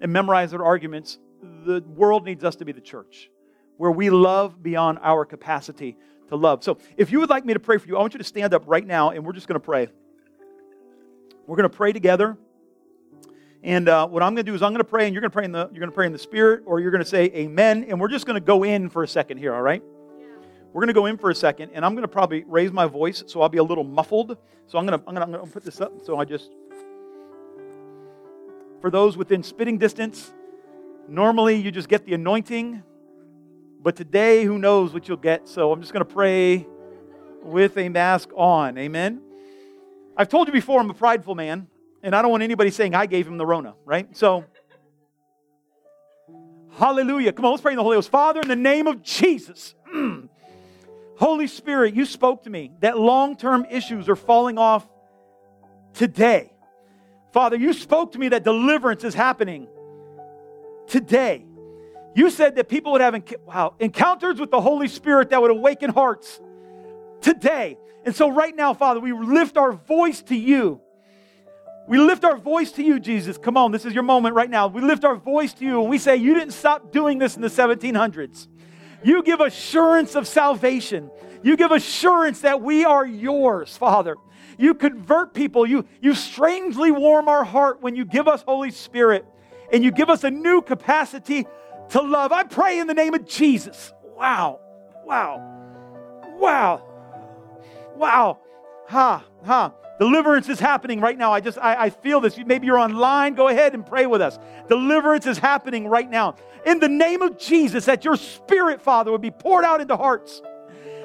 and 0.00 0.12
memorize 0.12 0.50
their 0.50 0.64
arguments. 0.64 1.18
The 1.64 1.82
world 1.94 2.24
needs 2.24 2.44
us 2.44 2.56
to 2.56 2.64
be 2.64 2.72
the 2.72 2.80
church, 2.80 3.30
where 3.76 3.90
we 3.90 4.10
love 4.10 4.62
beyond 4.62 4.98
our 5.02 5.24
capacity 5.24 5.96
to 6.28 6.36
love. 6.36 6.64
So 6.64 6.78
if 6.96 7.12
you 7.12 7.20
would 7.20 7.30
like 7.30 7.44
me 7.44 7.54
to 7.54 7.60
pray 7.60 7.78
for 7.78 7.86
you, 7.86 7.96
I 7.96 8.00
want 8.00 8.14
you 8.14 8.18
to 8.18 8.24
stand 8.24 8.54
up 8.54 8.64
right 8.66 8.86
now 8.86 9.10
and 9.10 9.24
we're 9.24 9.32
just 9.32 9.48
going 9.48 9.60
to 9.60 9.64
pray. 9.64 9.88
We're 11.46 11.56
going 11.56 11.68
to 11.68 11.76
pray 11.76 11.92
together. 11.92 12.36
And 13.62 13.88
uh, 13.88 14.06
what 14.06 14.22
I'm 14.22 14.34
going 14.34 14.44
to 14.44 14.50
do 14.50 14.54
is 14.54 14.62
I'm 14.62 14.72
going 14.72 14.78
to 14.78 14.84
pray, 14.84 15.06
and 15.06 15.14
you're 15.14 15.20
going 15.20 15.30
to 15.30 15.34
pray 15.34 15.44
in 15.44 15.52
the 15.52 15.68
you're 15.72 15.80
going 15.80 15.90
to 15.90 15.94
pray 15.94 16.06
in 16.06 16.12
the 16.12 16.18
Spirit, 16.18 16.62
or 16.66 16.78
you're 16.78 16.92
going 16.92 17.02
to 17.02 17.08
say 17.08 17.24
Amen. 17.34 17.84
And 17.88 18.00
we're 18.00 18.08
just 18.08 18.26
going 18.26 18.34
to 18.34 18.44
go 18.44 18.62
in 18.62 18.88
for 18.88 19.02
a 19.02 19.08
second 19.08 19.38
here. 19.38 19.54
All 19.54 19.62
right? 19.62 19.82
Yeah. 20.18 20.26
We're 20.72 20.80
going 20.80 20.88
to 20.88 20.94
go 20.94 21.06
in 21.06 21.18
for 21.18 21.30
a 21.30 21.34
second, 21.34 21.70
and 21.72 21.84
I'm 21.84 21.94
going 21.94 22.02
to 22.02 22.08
probably 22.08 22.44
raise 22.46 22.70
my 22.70 22.86
voice, 22.86 23.24
so 23.26 23.40
I'll 23.40 23.48
be 23.48 23.58
a 23.58 23.64
little 23.64 23.82
muffled. 23.82 24.36
So 24.66 24.78
I'm 24.78 24.86
going 24.86 25.00
to 25.00 25.08
I'm 25.08 25.14
going 25.14 25.16
to, 25.16 25.22
I'm 25.22 25.32
going 25.32 25.46
to 25.46 25.52
put 25.52 25.64
this 25.64 25.80
up. 25.80 25.92
So 26.04 26.18
I 26.18 26.24
just 26.24 26.52
for 28.80 28.90
those 28.90 29.16
within 29.16 29.42
spitting 29.42 29.78
distance, 29.78 30.32
normally 31.08 31.56
you 31.56 31.72
just 31.72 31.88
get 31.88 32.04
the 32.04 32.14
anointing 32.14 32.82
but 33.86 33.94
today, 33.94 34.42
who 34.42 34.58
knows 34.58 34.92
what 34.92 35.06
you'll 35.06 35.16
get? 35.16 35.46
So 35.46 35.70
I'm 35.70 35.80
just 35.80 35.92
going 35.92 36.04
to 36.04 36.12
pray 36.12 36.66
with 37.44 37.78
a 37.78 37.88
mask 37.88 38.30
on. 38.34 38.76
Amen. 38.78 39.22
I've 40.16 40.28
told 40.28 40.48
you 40.48 40.52
before, 40.52 40.80
I'm 40.80 40.90
a 40.90 40.94
prideful 40.94 41.36
man, 41.36 41.68
and 42.02 42.12
I 42.12 42.20
don't 42.20 42.32
want 42.32 42.42
anybody 42.42 42.72
saying 42.72 42.96
I 42.96 43.06
gave 43.06 43.28
him 43.28 43.38
the 43.38 43.46
Rona, 43.46 43.76
right? 43.84 44.08
So, 44.16 44.44
hallelujah. 46.76 47.32
Come 47.32 47.44
on, 47.44 47.52
let's 47.52 47.62
pray 47.62 47.74
in 47.74 47.76
the 47.76 47.84
Holy 47.84 47.96
Ghost. 47.96 48.10
Father, 48.10 48.40
in 48.40 48.48
the 48.48 48.56
name 48.56 48.88
of 48.88 49.04
Jesus, 49.04 49.76
Holy 51.16 51.46
Spirit, 51.46 51.94
you 51.94 52.06
spoke 52.06 52.42
to 52.42 52.50
me 52.50 52.72
that 52.80 52.98
long 52.98 53.36
term 53.36 53.64
issues 53.70 54.08
are 54.08 54.16
falling 54.16 54.58
off 54.58 54.84
today. 55.94 56.52
Father, 57.32 57.56
you 57.56 57.72
spoke 57.72 58.14
to 58.14 58.18
me 58.18 58.30
that 58.30 58.42
deliverance 58.42 59.04
is 59.04 59.14
happening 59.14 59.68
today. 60.88 61.46
You 62.16 62.30
said 62.30 62.56
that 62.56 62.70
people 62.70 62.92
would 62.92 63.02
have 63.02 63.22
wow, 63.44 63.74
encounters 63.78 64.40
with 64.40 64.50
the 64.50 64.60
Holy 64.60 64.88
Spirit 64.88 65.28
that 65.30 65.42
would 65.42 65.50
awaken 65.50 65.90
hearts 65.90 66.40
today. 67.20 67.76
And 68.06 68.16
so, 68.16 68.30
right 68.30 68.56
now, 68.56 68.72
Father, 68.72 69.00
we 69.00 69.12
lift 69.12 69.58
our 69.58 69.72
voice 69.72 70.22
to 70.22 70.34
you. 70.34 70.80
We 71.86 71.98
lift 71.98 72.24
our 72.24 72.38
voice 72.38 72.72
to 72.72 72.82
you, 72.82 72.98
Jesus. 73.00 73.36
Come 73.36 73.58
on, 73.58 73.70
this 73.70 73.84
is 73.84 73.92
your 73.92 74.02
moment 74.02 74.34
right 74.34 74.48
now. 74.48 74.66
We 74.66 74.80
lift 74.80 75.04
our 75.04 75.16
voice 75.16 75.52
to 75.54 75.64
you 75.66 75.82
and 75.82 75.90
we 75.90 75.98
say, 75.98 76.16
You 76.16 76.32
didn't 76.32 76.54
stop 76.54 76.90
doing 76.90 77.18
this 77.18 77.36
in 77.36 77.42
the 77.42 77.48
1700s. 77.48 78.48
You 79.04 79.22
give 79.22 79.40
assurance 79.40 80.14
of 80.14 80.26
salvation. 80.26 81.10
You 81.42 81.54
give 81.54 81.70
assurance 81.70 82.40
that 82.40 82.62
we 82.62 82.86
are 82.86 83.04
yours, 83.04 83.76
Father. 83.76 84.16
You 84.56 84.72
convert 84.72 85.34
people. 85.34 85.66
You, 85.66 85.84
you 86.00 86.14
strangely 86.14 86.90
warm 86.90 87.28
our 87.28 87.44
heart 87.44 87.82
when 87.82 87.94
you 87.94 88.06
give 88.06 88.26
us 88.26 88.40
Holy 88.40 88.70
Spirit 88.70 89.26
and 89.70 89.84
you 89.84 89.90
give 89.90 90.08
us 90.08 90.24
a 90.24 90.30
new 90.30 90.62
capacity 90.62 91.46
to 91.90 92.00
love. 92.00 92.32
I 92.32 92.44
pray 92.44 92.78
in 92.78 92.86
the 92.86 92.94
name 92.94 93.14
of 93.14 93.26
Jesus. 93.26 93.92
Wow. 94.02 94.60
Wow. 95.04 96.36
Wow. 96.38 96.82
Wow. 97.96 98.38
Ha, 98.88 99.24
ha. 99.44 99.72
Deliverance 99.98 100.48
is 100.48 100.60
happening 100.60 101.00
right 101.00 101.16
now. 101.16 101.32
I 101.32 101.40
just, 101.40 101.58
I, 101.58 101.84
I 101.84 101.90
feel 101.90 102.20
this. 102.20 102.36
Maybe 102.36 102.66
you're 102.66 102.78
online. 102.78 103.34
Go 103.34 103.48
ahead 103.48 103.72
and 103.74 103.84
pray 103.84 104.06
with 104.06 104.20
us. 104.20 104.38
Deliverance 104.68 105.26
is 105.26 105.38
happening 105.38 105.88
right 105.88 106.08
now. 106.08 106.36
In 106.66 106.80
the 106.80 106.88
name 106.88 107.22
of 107.22 107.38
Jesus, 107.38 107.86
that 107.86 108.04
your 108.04 108.16
spirit, 108.16 108.82
Father, 108.82 109.10
would 109.10 109.22
be 109.22 109.30
poured 109.30 109.64
out 109.64 109.80
into 109.80 109.96
hearts. 109.96 110.42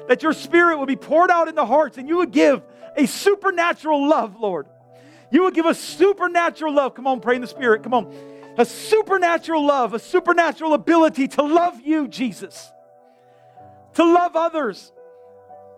That 0.08 0.22
your 0.22 0.34
spirit 0.34 0.78
would 0.78 0.88
be 0.88 0.96
poured 0.96 1.30
out 1.30 1.48
into 1.48 1.64
hearts 1.64 1.96
and 1.96 2.08
you 2.08 2.18
would 2.18 2.32
give 2.32 2.62
a 2.96 3.06
supernatural 3.06 4.06
love, 4.06 4.38
Lord. 4.38 4.66
You 5.30 5.44
would 5.44 5.54
give 5.54 5.64
a 5.64 5.74
supernatural 5.74 6.74
love. 6.74 6.94
Come 6.94 7.06
on, 7.06 7.20
pray 7.20 7.36
in 7.36 7.40
the 7.40 7.46
spirit. 7.46 7.82
Come 7.82 7.94
on. 7.94 8.14
A 8.58 8.64
supernatural 8.64 9.64
love, 9.64 9.94
a 9.94 9.98
supernatural 9.98 10.74
ability 10.74 11.28
to 11.28 11.42
love 11.42 11.80
you, 11.80 12.06
Jesus. 12.08 12.70
To 13.94 14.04
love 14.04 14.36
others. 14.36 14.92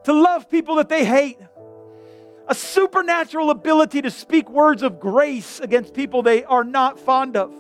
To 0.04 0.12
love 0.12 0.50
people 0.50 0.76
that 0.76 0.88
they 0.88 1.04
hate 1.04 1.38
a 2.46 2.54
supernatural 2.54 3.50
ability 3.50 4.02
to 4.02 4.10
speak 4.10 4.50
words 4.50 4.82
of 4.82 5.00
grace 5.00 5.60
against 5.60 5.94
people 5.94 6.22
they 6.22 6.44
are 6.44 6.64
not 6.64 6.98
fond 6.98 7.36
of. 7.36 7.52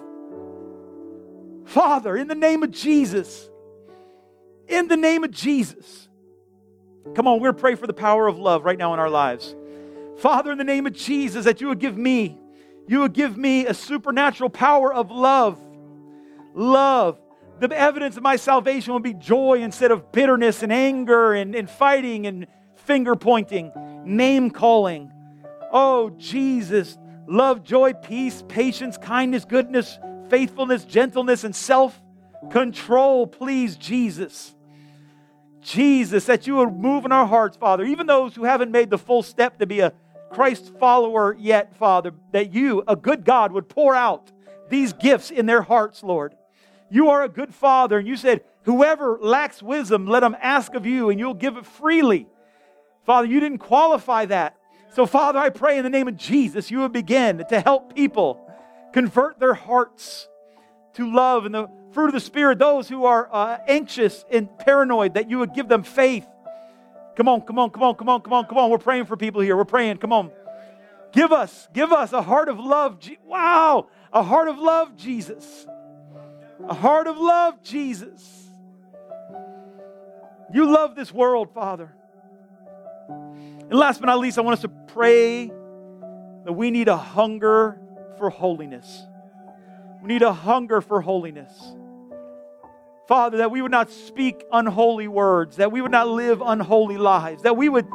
Father, 1.64 2.16
in 2.16 2.28
the 2.28 2.34
name 2.34 2.62
of 2.62 2.70
Jesus, 2.70 3.48
in 4.68 4.88
the 4.88 4.96
name 4.96 5.24
of 5.24 5.30
Jesus, 5.30 6.08
come 7.14 7.26
on, 7.26 7.40
we're 7.40 7.54
pray 7.54 7.74
for 7.74 7.86
the 7.86 7.94
power 7.94 8.26
of 8.26 8.38
love 8.38 8.64
right 8.64 8.78
now 8.78 8.92
in 8.92 9.00
our 9.00 9.08
lives. 9.08 9.54
Father, 10.18 10.52
in 10.52 10.58
the 10.58 10.64
name 10.64 10.86
of 10.86 10.92
Jesus, 10.92 11.46
that 11.46 11.60
you 11.60 11.68
would 11.68 11.80
give 11.80 11.96
me, 11.96 12.38
you 12.86 13.00
would 13.00 13.12
give 13.12 13.36
me 13.36 13.66
a 13.66 13.74
supernatural 13.74 14.50
power 14.50 14.92
of 14.92 15.10
love. 15.10 15.60
Love. 16.54 17.18
The 17.60 17.76
evidence 17.76 18.16
of 18.16 18.22
my 18.22 18.36
salvation 18.36 18.92
will 18.92 19.00
be 19.00 19.14
joy 19.14 19.60
instead 19.62 19.90
of 19.90 20.12
bitterness 20.12 20.62
and 20.62 20.72
anger 20.72 21.32
and, 21.32 21.54
and 21.54 21.70
fighting 21.70 22.26
and 22.26 22.46
finger 22.76 23.16
pointing 23.16 23.72
name 24.04 24.50
calling. 24.50 25.10
Oh, 25.72 26.10
Jesus, 26.10 26.98
love, 27.26 27.64
joy, 27.64 27.94
peace, 27.94 28.44
patience, 28.48 28.98
kindness, 28.98 29.44
goodness, 29.44 29.98
faithfulness, 30.28 30.84
gentleness, 30.84 31.44
and 31.44 31.54
self 31.54 32.00
control. 32.50 33.26
Please, 33.26 33.76
Jesus. 33.76 34.54
Jesus, 35.62 36.26
that 36.26 36.46
you 36.46 36.56
would 36.56 36.76
move 36.76 37.06
in 37.06 37.12
our 37.12 37.26
hearts, 37.26 37.56
Father, 37.56 37.84
even 37.84 38.06
those 38.06 38.34
who 38.34 38.44
haven't 38.44 38.70
made 38.70 38.90
the 38.90 38.98
full 38.98 39.22
step 39.22 39.58
to 39.58 39.66
be 39.66 39.80
a 39.80 39.94
Christ 40.34 40.72
follower 40.80 41.36
yet, 41.38 41.76
Father, 41.76 42.12
that 42.32 42.52
you, 42.52 42.82
a 42.88 42.96
good 42.96 43.24
God, 43.24 43.52
would 43.52 43.68
pour 43.68 43.94
out 43.94 44.32
these 44.68 44.92
gifts 44.92 45.30
in 45.30 45.46
their 45.46 45.62
hearts, 45.62 46.02
Lord. 46.02 46.34
You 46.90 47.10
are 47.10 47.22
a 47.22 47.28
good 47.28 47.54
Father, 47.54 47.98
and 47.98 48.08
you 48.08 48.16
said, 48.16 48.42
Whoever 48.64 49.18
lacks 49.20 49.62
wisdom, 49.62 50.06
let 50.06 50.22
him 50.22 50.36
ask 50.40 50.74
of 50.74 50.86
you, 50.86 51.10
and 51.10 51.20
you'll 51.20 51.34
give 51.34 51.56
it 51.56 51.66
freely. 51.66 52.26
Father, 53.04 53.28
you 53.28 53.38
didn't 53.38 53.58
qualify 53.58 54.24
that. 54.24 54.56
So, 54.94 55.06
Father, 55.06 55.38
I 55.38 55.50
pray 55.50 55.76
in 55.78 55.84
the 55.84 55.90
name 55.90 56.08
of 56.08 56.16
Jesus, 56.16 56.70
you 56.70 56.80
would 56.80 56.92
begin 56.92 57.44
to 57.50 57.60
help 57.60 57.94
people 57.94 58.50
convert 58.92 59.38
their 59.38 59.54
hearts 59.54 60.28
to 60.94 61.12
love 61.12 61.44
and 61.44 61.54
the 61.54 61.68
fruit 61.92 62.06
of 62.06 62.12
the 62.12 62.20
Spirit, 62.20 62.58
those 62.58 62.88
who 62.88 63.04
are 63.04 63.28
uh, 63.32 63.58
anxious 63.68 64.24
and 64.30 64.48
paranoid, 64.58 65.14
that 65.14 65.30
you 65.30 65.38
would 65.38 65.54
give 65.54 65.68
them 65.68 65.82
faith. 65.82 66.26
Come 67.16 67.28
on, 67.28 67.42
come 67.42 67.58
on, 67.58 67.70
come 67.70 67.82
on, 67.82 67.94
come 67.94 68.08
on, 68.08 68.20
come 68.22 68.32
on, 68.32 68.46
come 68.46 68.58
on. 68.58 68.70
We're 68.70 68.78
praying 68.78 69.06
for 69.06 69.16
people 69.16 69.40
here. 69.40 69.56
We're 69.56 69.64
praying. 69.64 69.98
Come 69.98 70.12
on. 70.12 70.30
Give 71.12 71.30
us, 71.30 71.68
give 71.72 71.92
us 71.92 72.12
a 72.12 72.22
heart 72.22 72.48
of 72.48 72.58
love. 72.58 72.98
Wow, 73.24 73.86
a 74.12 74.22
heart 74.22 74.48
of 74.48 74.58
love, 74.58 74.96
Jesus. 74.96 75.66
A 76.68 76.74
heart 76.74 77.06
of 77.06 77.16
love, 77.18 77.62
Jesus. 77.62 78.48
You 80.52 80.70
love 80.72 80.96
this 80.96 81.12
world, 81.12 81.52
Father. 81.54 81.92
And 83.08 83.74
last 83.74 84.00
but 84.00 84.06
not 84.06 84.18
least, 84.18 84.38
I 84.38 84.40
want 84.40 84.54
us 84.54 84.62
to 84.62 84.68
pray 84.68 85.46
that 85.46 86.52
we 86.52 86.70
need 86.70 86.88
a 86.88 86.96
hunger 86.96 87.78
for 88.18 88.30
holiness. 88.30 89.04
We 90.02 90.08
need 90.08 90.22
a 90.22 90.32
hunger 90.32 90.80
for 90.80 91.00
holiness. 91.00 91.74
Father, 93.06 93.38
that 93.38 93.50
we 93.50 93.60
would 93.60 93.70
not 93.70 93.90
speak 93.90 94.44
unholy 94.50 95.08
words, 95.08 95.56
that 95.56 95.70
we 95.70 95.80
would 95.80 95.90
not 95.90 96.08
live 96.08 96.40
unholy 96.40 96.96
lives, 96.96 97.42
that 97.42 97.56
we 97.56 97.68
would 97.68 97.86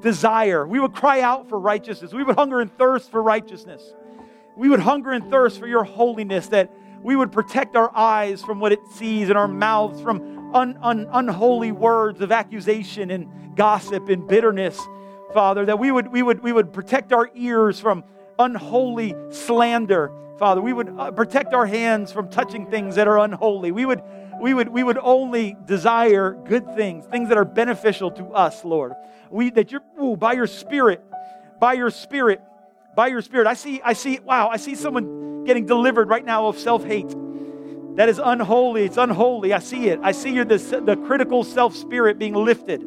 desire, 0.00 0.66
we 0.66 0.78
would 0.78 0.94
cry 0.94 1.20
out 1.20 1.48
for 1.48 1.58
righteousness, 1.58 2.12
we 2.12 2.22
would 2.22 2.36
hunger 2.36 2.60
and 2.60 2.76
thirst 2.78 3.10
for 3.10 3.22
righteousness. 3.22 3.94
We 4.56 4.68
would 4.68 4.80
hunger 4.80 5.10
and 5.10 5.28
thirst 5.30 5.58
for 5.58 5.66
your 5.66 5.82
holiness, 5.82 6.48
that 6.48 6.70
we 7.02 7.16
would 7.16 7.32
protect 7.32 7.74
our 7.74 7.90
eyes 7.94 8.42
from 8.42 8.60
what 8.60 8.70
it 8.72 8.78
sees 8.94 9.28
and 9.28 9.36
our 9.36 9.48
mouths 9.48 10.00
from 10.00 10.52
un, 10.54 10.78
un, 10.80 11.08
unholy 11.12 11.72
words 11.72 12.20
of 12.20 12.30
accusation 12.30 13.10
and 13.10 13.56
gossip 13.56 14.08
and 14.08 14.28
bitterness, 14.28 14.80
Father, 15.32 15.66
that 15.66 15.78
we 15.78 15.90
would, 15.90 16.08
we 16.08 16.22
would, 16.22 16.40
we 16.40 16.52
would 16.52 16.72
protect 16.72 17.12
our 17.12 17.28
ears 17.34 17.80
from 17.80 18.04
unholy 18.38 19.14
slander, 19.30 20.12
Father. 20.38 20.60
We 20.60 20.72
would 20.72 20.88
uh, 20.98 21.10
protect 21.12 21.54
our 21.54 21.66
hands 21.66 22.12
from 22.12 22.28
touching 22.28 22.66
things 22.70 22.96
that 22.96 23.06
are 23.06 23.18
unholy. 23.18 23.72
We 23.72 23.86
would, 23.86 24.02
we 24.40 24.54
would, 24.54 24.68
we 24.68 24.82
would 24.82 24.98
only 24.98 25.56
desire 25.64 26.32
good 26.32 26.74
things, 26.74 27.06
things 27.06 27.28
that 27.28 27.38
are 27.38 27.44
beneficial 27.44 28.10
to 28.12 28.26
us, 28.28 28.64
Lord. 28.64 28.94
We, 29.30 29.50
that 29.50 29.70
you're, 29.70 30.16
by 30.16 30.32
your 30.32 30.46
Spirit, 30.46 31.02
by 31.60 31.74
your 31.74 31.90
Spirit, 31.90 32.40
by 32.96 33.08
your 33.08 33.22
Spirit. 33.22 33.46
I 33.46 33.54
see, 33.54 33.80
I 33.82 33.92
see, 33.92 34.18
wow, 34.20 34.48
I 34.48 34.56
see 34.56 34.74
someone 34.74 35.44
getting 35.44 35.66
delivered 35.66 36.08
right 36.08 36.24
now 36.24 36.48
of 36.48 36.58
self 36.58 36.84
hate. 36.84 37.14
That 37.96 38.08
is 38.08 38.20
unholy. 38.22 38.84
It's 38.84 38.96
unholy. 38.96 39.52
I 39.52 39.60
see 39.60 39.88
it. 39.88 40.00
I 40.02 40.10
see 40.10 40.32
your, 40.32 40.44
the, 40.44 40.58
the 40.84 40.96
critical 40.96 41.44
self 41.44 41.76
spirit 41.76 42.18
being 42.18 42.34
lifted 42.34 42.84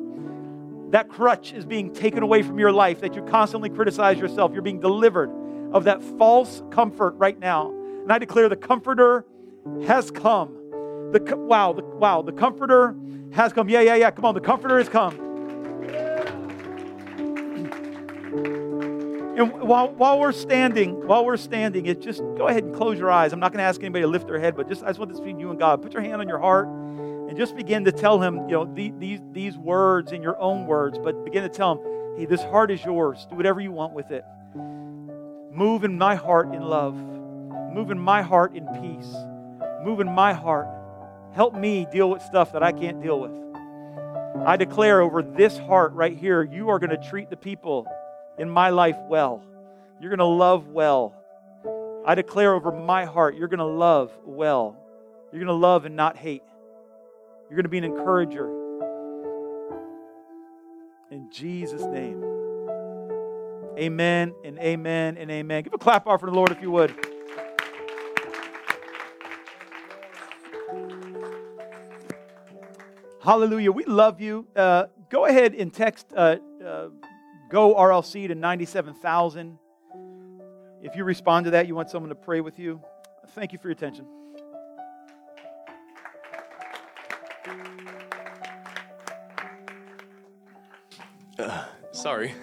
that 0.91 1.09
crutch 1.09 1.51
is 1.51 1.65
being 1.65 1.93
taken 1.93 2.23
away 2.23 2.41
from 2.41 2.59
your 2.59 2.71
life, 2.71 3.01
that 3.01 3.13
you 3.13 3.21
constantly 3.23 3.69
criticize 3.69 4.17
yourself. 4.17 4.53
You're 4.53 4.61
being 4.61 4.79
delivered 4.79 5.29
of 5.73 5.83
that 5.85 6.03
false 6.17 6.61
comfort 6.71 7.11
right 7.17 7.37
now. 7.37 7.71
And 7.71 8.11
I 8.11 8.19
declare 8.19 8.49
the 8.49 8.55
comforter 8.55 9.25
has 9.85 10.11
come. 10.11 10.53
The 11.11 11.35
wow, 11.37 11.73
the, 11.73 11.83
wow, 11.83 12.21
the 12.21 12.31
comforter 12.31 12.95
has 13.33 13.53
come. 13.53 13.69
Yeah, 13.69 13.81
yeah, 13.81 13.95
yeah. 13.95 14.11
Come 14.11 14.25
on, 14.25 14.33
the 14.33 14.41
comforter 14.41 14.77
has 14.77 14.89
come. 14.89 15.27
And 19.37 19.51
while, 19.61 19.89
while 19.93 20.19
we're 20.19 20.31
standing, 20.31 21.05
while 21.07 21.23
we're 21.23 21.37
standing, 21.37 21.85
it 21.85 22.01
just 22.01 22.21
go 22.37 22.47
ahead 22.47 22.63
and 22.63 22.73
close 22.73 22.97
your 22.97 23.11
eyes. 23.11 23.33
I'm 23.33 23.39
not 23.39 23.51
going 23.51 23.59
to 23.59 23.65
ask 23.65 23.79
anybody 23.81 24.01
to 24.01 24.07
lift 24.07 24.25
their 24.25 24.39
head, 24.39 24.55
but 24.55 24.67
just 24.67 24.81
I 24.83 24.87
just 24.87 24.97
want 24.97 25.11
this 25.11 25.19
between 25.19 25.39
you 25.39 25.51
and 25.51 25.59
God. 25.59 25.83
Put 25.83 25.93
your 25.93 26.01
hand 26.01 26.21
on 26.21 26.27
your 26.27 26.39
heart 26.39 26.67
and 26.67 27.37
just 27.37 27.55
begin 27.55 27.85
to 27.85 27.91
tell 27.91 28.19
him, 28.19 28.49
you 28.49 28.55
know, 28.55 28.65
the, 28.73 28.91
these, 28.97 29.19
these 29.33 29.55
words 29.55 30.11
in 30.11 30.23
your 30.23 30.39
own 30.39 30.65
words, 30.65 30.97
but 30.97 31.23
begin 31.23 31.43
to 31.43 31.49
tell 31.49 31.73
him, 31.73 32.17
hey, 32.17 32.25
this 32.25 32.41
heart 32.41 32.71
is 32.71 32.83
yours. 32.83 33.27
Do 33.29 33.35
whatever 33.35 33.61
you 33.61 33.71
want 33.71 33.93
with 33.93 34.09
it. 34.09 34.25
Move 35.57 35.83
in 35.83 35.97
my 35.97 36.13
heart 36.13 36.53
in 36.53 36.61
love. 36.61 36.93
Move 37.73 37.89
in 37.89 37.97
my 37.97 38.21
heart 38.21 38.55
in 38.55 38.67
peace. 38.79 39.11
Move 39.83 40.01
in 40.01 40.07
my 40.07 40.31
heart. 40.31 40.67
Help 41.33 41.55
me 41.55 41.87
deal 41.91 42.11
with 42.11 42.21
stuff 42.21 42.51
that 42.51 42.61
I 42.61 42.71
can't 42.71 43.01
deal 43.01 43.19
with. 43.19 43.31
I 44.45 44.55
declare 44.55 45.01
over 45.01 45.23
this 45.23 45.57
heart 45.57 45.93
right 45.93 46.15
here, 46.15 46.43
you 46.43 46.69
are 46.69 46.77
going 46.77 46.91
to 46.91 47.09
treat 47.09 47.31
the 47.31 47.35
people 47.35 47.87
in 48.37 48.47
my 48.47 48.69
life 48.69 48.97
well. 49.09 49.41
You're 49.99 50.11
going 50.11 50.19
to 50.19 50.25
love 50.25 50.67
well. 50.67 51.15
I 52.05 52.13
declare 52.13 52.53
over 52.53 52.71
my 52.71 53.05
heart, 53.05 53.35
you're 53.35 53.47
going 53.47 53.57
to 53.57 53.65
love 53.65 54.11
well. 54.25 54.77
You're 55.31 55.43
going 55.43 55.47
to 55.47 55.53
love 55.53 55.85
and 55.85 55.95
not 55.95 56.17
hate. 56.17 56.43
You're 57.49 57.55
going 57.55 57.63
to 57.63 57.69
be 57.69 57.79
an 57.79 57.83
encourager. 57.83 58.47
In 61.09 61.31
Jesus' 61.31 61.81
name. 61.81 62.36
Amen 63.77 64.33
and 64.43 64.57
amen 64.59 65.17
and 65.17 65.29
amen. 65.29 65.63
Give 65.63 65.73
a 65.73 65.77
clap 65.77 66.07
offering 66.07 66.31
to 66.31 66.31
the 66.31 66.37
Lord 66.37 66.51
if 66.51 66.61
you 66.61 66.71
would. 66.71 66.95
Hallelujah. 73.23 73.71
We 73.71 73.85
love 73.85 74.19
you. 74.19 74.47
Uh, 74.55 74.85
go 75.09 75.25
ahead 75.25 75.53
and 75.53 75.73
text 75.73 76.07
uh, 76.15 76.37
uh, 76.65 76.87
Go 77.49 77.75
RLC 77.75 78.27
to 78.27 78.35
97,000. 78.35 79.57
If 80.81 80.97
you 80.97 81.05
respond 81.05 81.45
to 81.45 81.51
that, 81.51 81.65
you 81.67 81.75
want 81.75 81.89
someone 81.89 82.09
to 82.09 82.15
pray 82.15 82.41
with 82.41 82.59
you. 82.59 82.81
Thank 83.29 83.53
you 83.53 83.57
for 83.57 83.69
your 83.69 83.73
attention. 83.73 84.05
Uh, 91.39 91.65
sorry. 91.93 92.33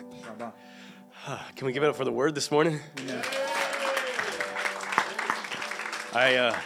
Can 1.56 1.66
we 1.66 1.72
give 1.72 1.82
it 1.82 1.88
up 1.88 1.96
for 1.96 2.04
the 2.04 2.12
word 2.12 2.34
this 2.34 2.50
morning? 2.50 2.80
I 6.12 6.34
uh, 6.36 6.58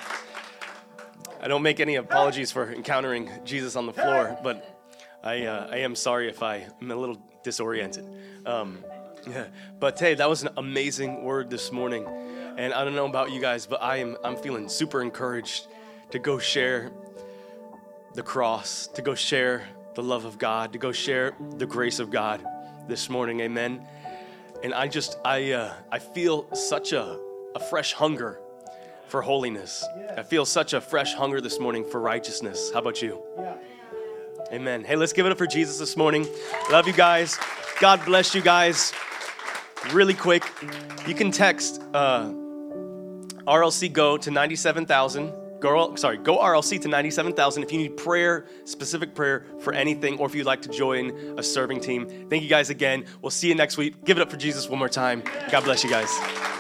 I 1.41 1.47
don't 1.47 1.63
make 1.63 1.79
any 1.79 1.95
apologies 1.95 2.51
for 2.51 2.73
encountering 2.73 3.31
Jesus 3.45 3.77
on 3.77 3.87
the 3.87 3.93
floor, 3.93 4.37
but 4.43 4.81
I 5.23 5.45
uh, 5.45 5.69
I 5.71 5.79
am 5.79 5.95
sorry 5.95 6.29
if 6.29 6.43
I 6.43 6.67
am 6.83 6.91
a 6.91 6.97
little 6.97 7.23
disoriented. 7.45 8.05
Um, 8.47 8.85
yeah. 9.29 9.47
But 9.79 9.99
hey, 9.99 10.15
that 10.15 10.29
was 10.29 10.43
an 10.43 10.51
amazing 10.57 11.23
word 11.23 11.51
this 11.51 11.71
morning, 11.71 12.05
and 12.57 12.75
I 12.75 12.85
don't 12.85 12.97
know 12.97 13.07
about 13.07 13.31
you 13.31 13.41
guys, 13.41 13.65
but 13.65 13.81
I 13.81 13.99
am 13.99 14.17
I'm 14.25 14.37
feeling 14.37 14.69
super 14.69 15.03
encouraged 15.03 15.69
to 16.11 16.19
go 16.19 16.39
share 16.39 16.91
the 18.15 18.23
cross, 18.23 18.89
to 18.89 19.03
go 19.03 19.15
share 19.15 19.69
the 19.95 20.03
love 20.03 20.25
of 20.25 20.37
God, 20.37 20.73
to 20.73 20.79
go 20.79 20.91
share 20.91 21.35
the 21.59 21.67
grace 21.67 22.01
of 22.01 22.11
God 22.11 22.45
this 22.89 23.09
morning. 23.09 23.39
Amen 23.41 23.87
and 24.63 24.75
I 24.75 24.89
just 24.89 25.19
I 25.25 25.53
uh, 25.53 25.73
I 25.91 25.99
feel 25.99 26.53
such 26.55 26.93
a, 26.93 27.19
a 27.55 27.61
fresh 27.61 27.93
hunger 27.93 28.41
for 29.09 29.23
holiness. 29.23 29.85
I 30.17 30.23
feel 30.23 30.45
such 30.45 30.73
a 30.73 30.81
fresh 30.81 31.15
hunger 31.15 31.41
this 31.41 31.59
morning 31.59 31.85
for 31.85 32.01
righteousness. 32.01 32.71
How 32.73 32.81
about 32.81 33.01
you? 33.01 33.23
Amen. 34.53 34.85
Hey, 34.85 34.97
let's 34.97 35.13
give 35.13 35.27
it 35.27 35.33
up 35.33 35.39
for 35.39 35.47
Jesus 35.47 35.79
this 35.79 35.97
morning. 35.97 36.27
Love 36.71 36.87
you 36.87 36.93
guys. 36.93 37.39
God 37.81 38.05
bless 38.05 38.35
you 38.35 38.43
guys. 38.43 38.93
Really 39.93 40.15
quick, 40.15 40.45
you 41.07 41.15
can 41.15 41.31
text 41.31 41.81
uh, 41.95 42.33
RLC 43.47 43.93
Go 43.93 44.17
to 44.19 44.31
97,000 44.31 45.33
Sorry, 45.61 46.19
go 46.19 46.39
RLC 46.39 46.81
to 46.83 46.89
97,000 46.89 47.63
if 47.63 47.73
you 47.73 47.79
need 47.79 47.97
prayer, 47.97 48.47
specific 48.65 49.15
prayer 49.15 49.45
for 49.61 49.73
anything, 49.73 50.19
or 50.19 50.27
if 50.27 50.35
you'd 50.35 50.47
like 50.47 50.63
to 50.63 50.69
join 50.69 51.11
a 51.39 51.43
serving 51.43 51.81
team. 51.81 52.29
Thank 52.29 52.43
you 52.43 52.49
guys 52.49 52.71
again. 52.71 53.05
We'll 53.23 53.31
see 53.31 53.49
you 53.49 53.55
next 53.55 53.77
week. 53.77 54.05
Give 54.05 54.19
it 54.19 54.21
up 54.21 54.31
for 54.31 54.37
Jesus 54.37 54.69
one 54.69 54.79
more 54.79 54.89
time. 54.89 55.23
God 55.51 55.65
bless 55.65 55.83
you 55.83 55.91
guys. 55.91 56.58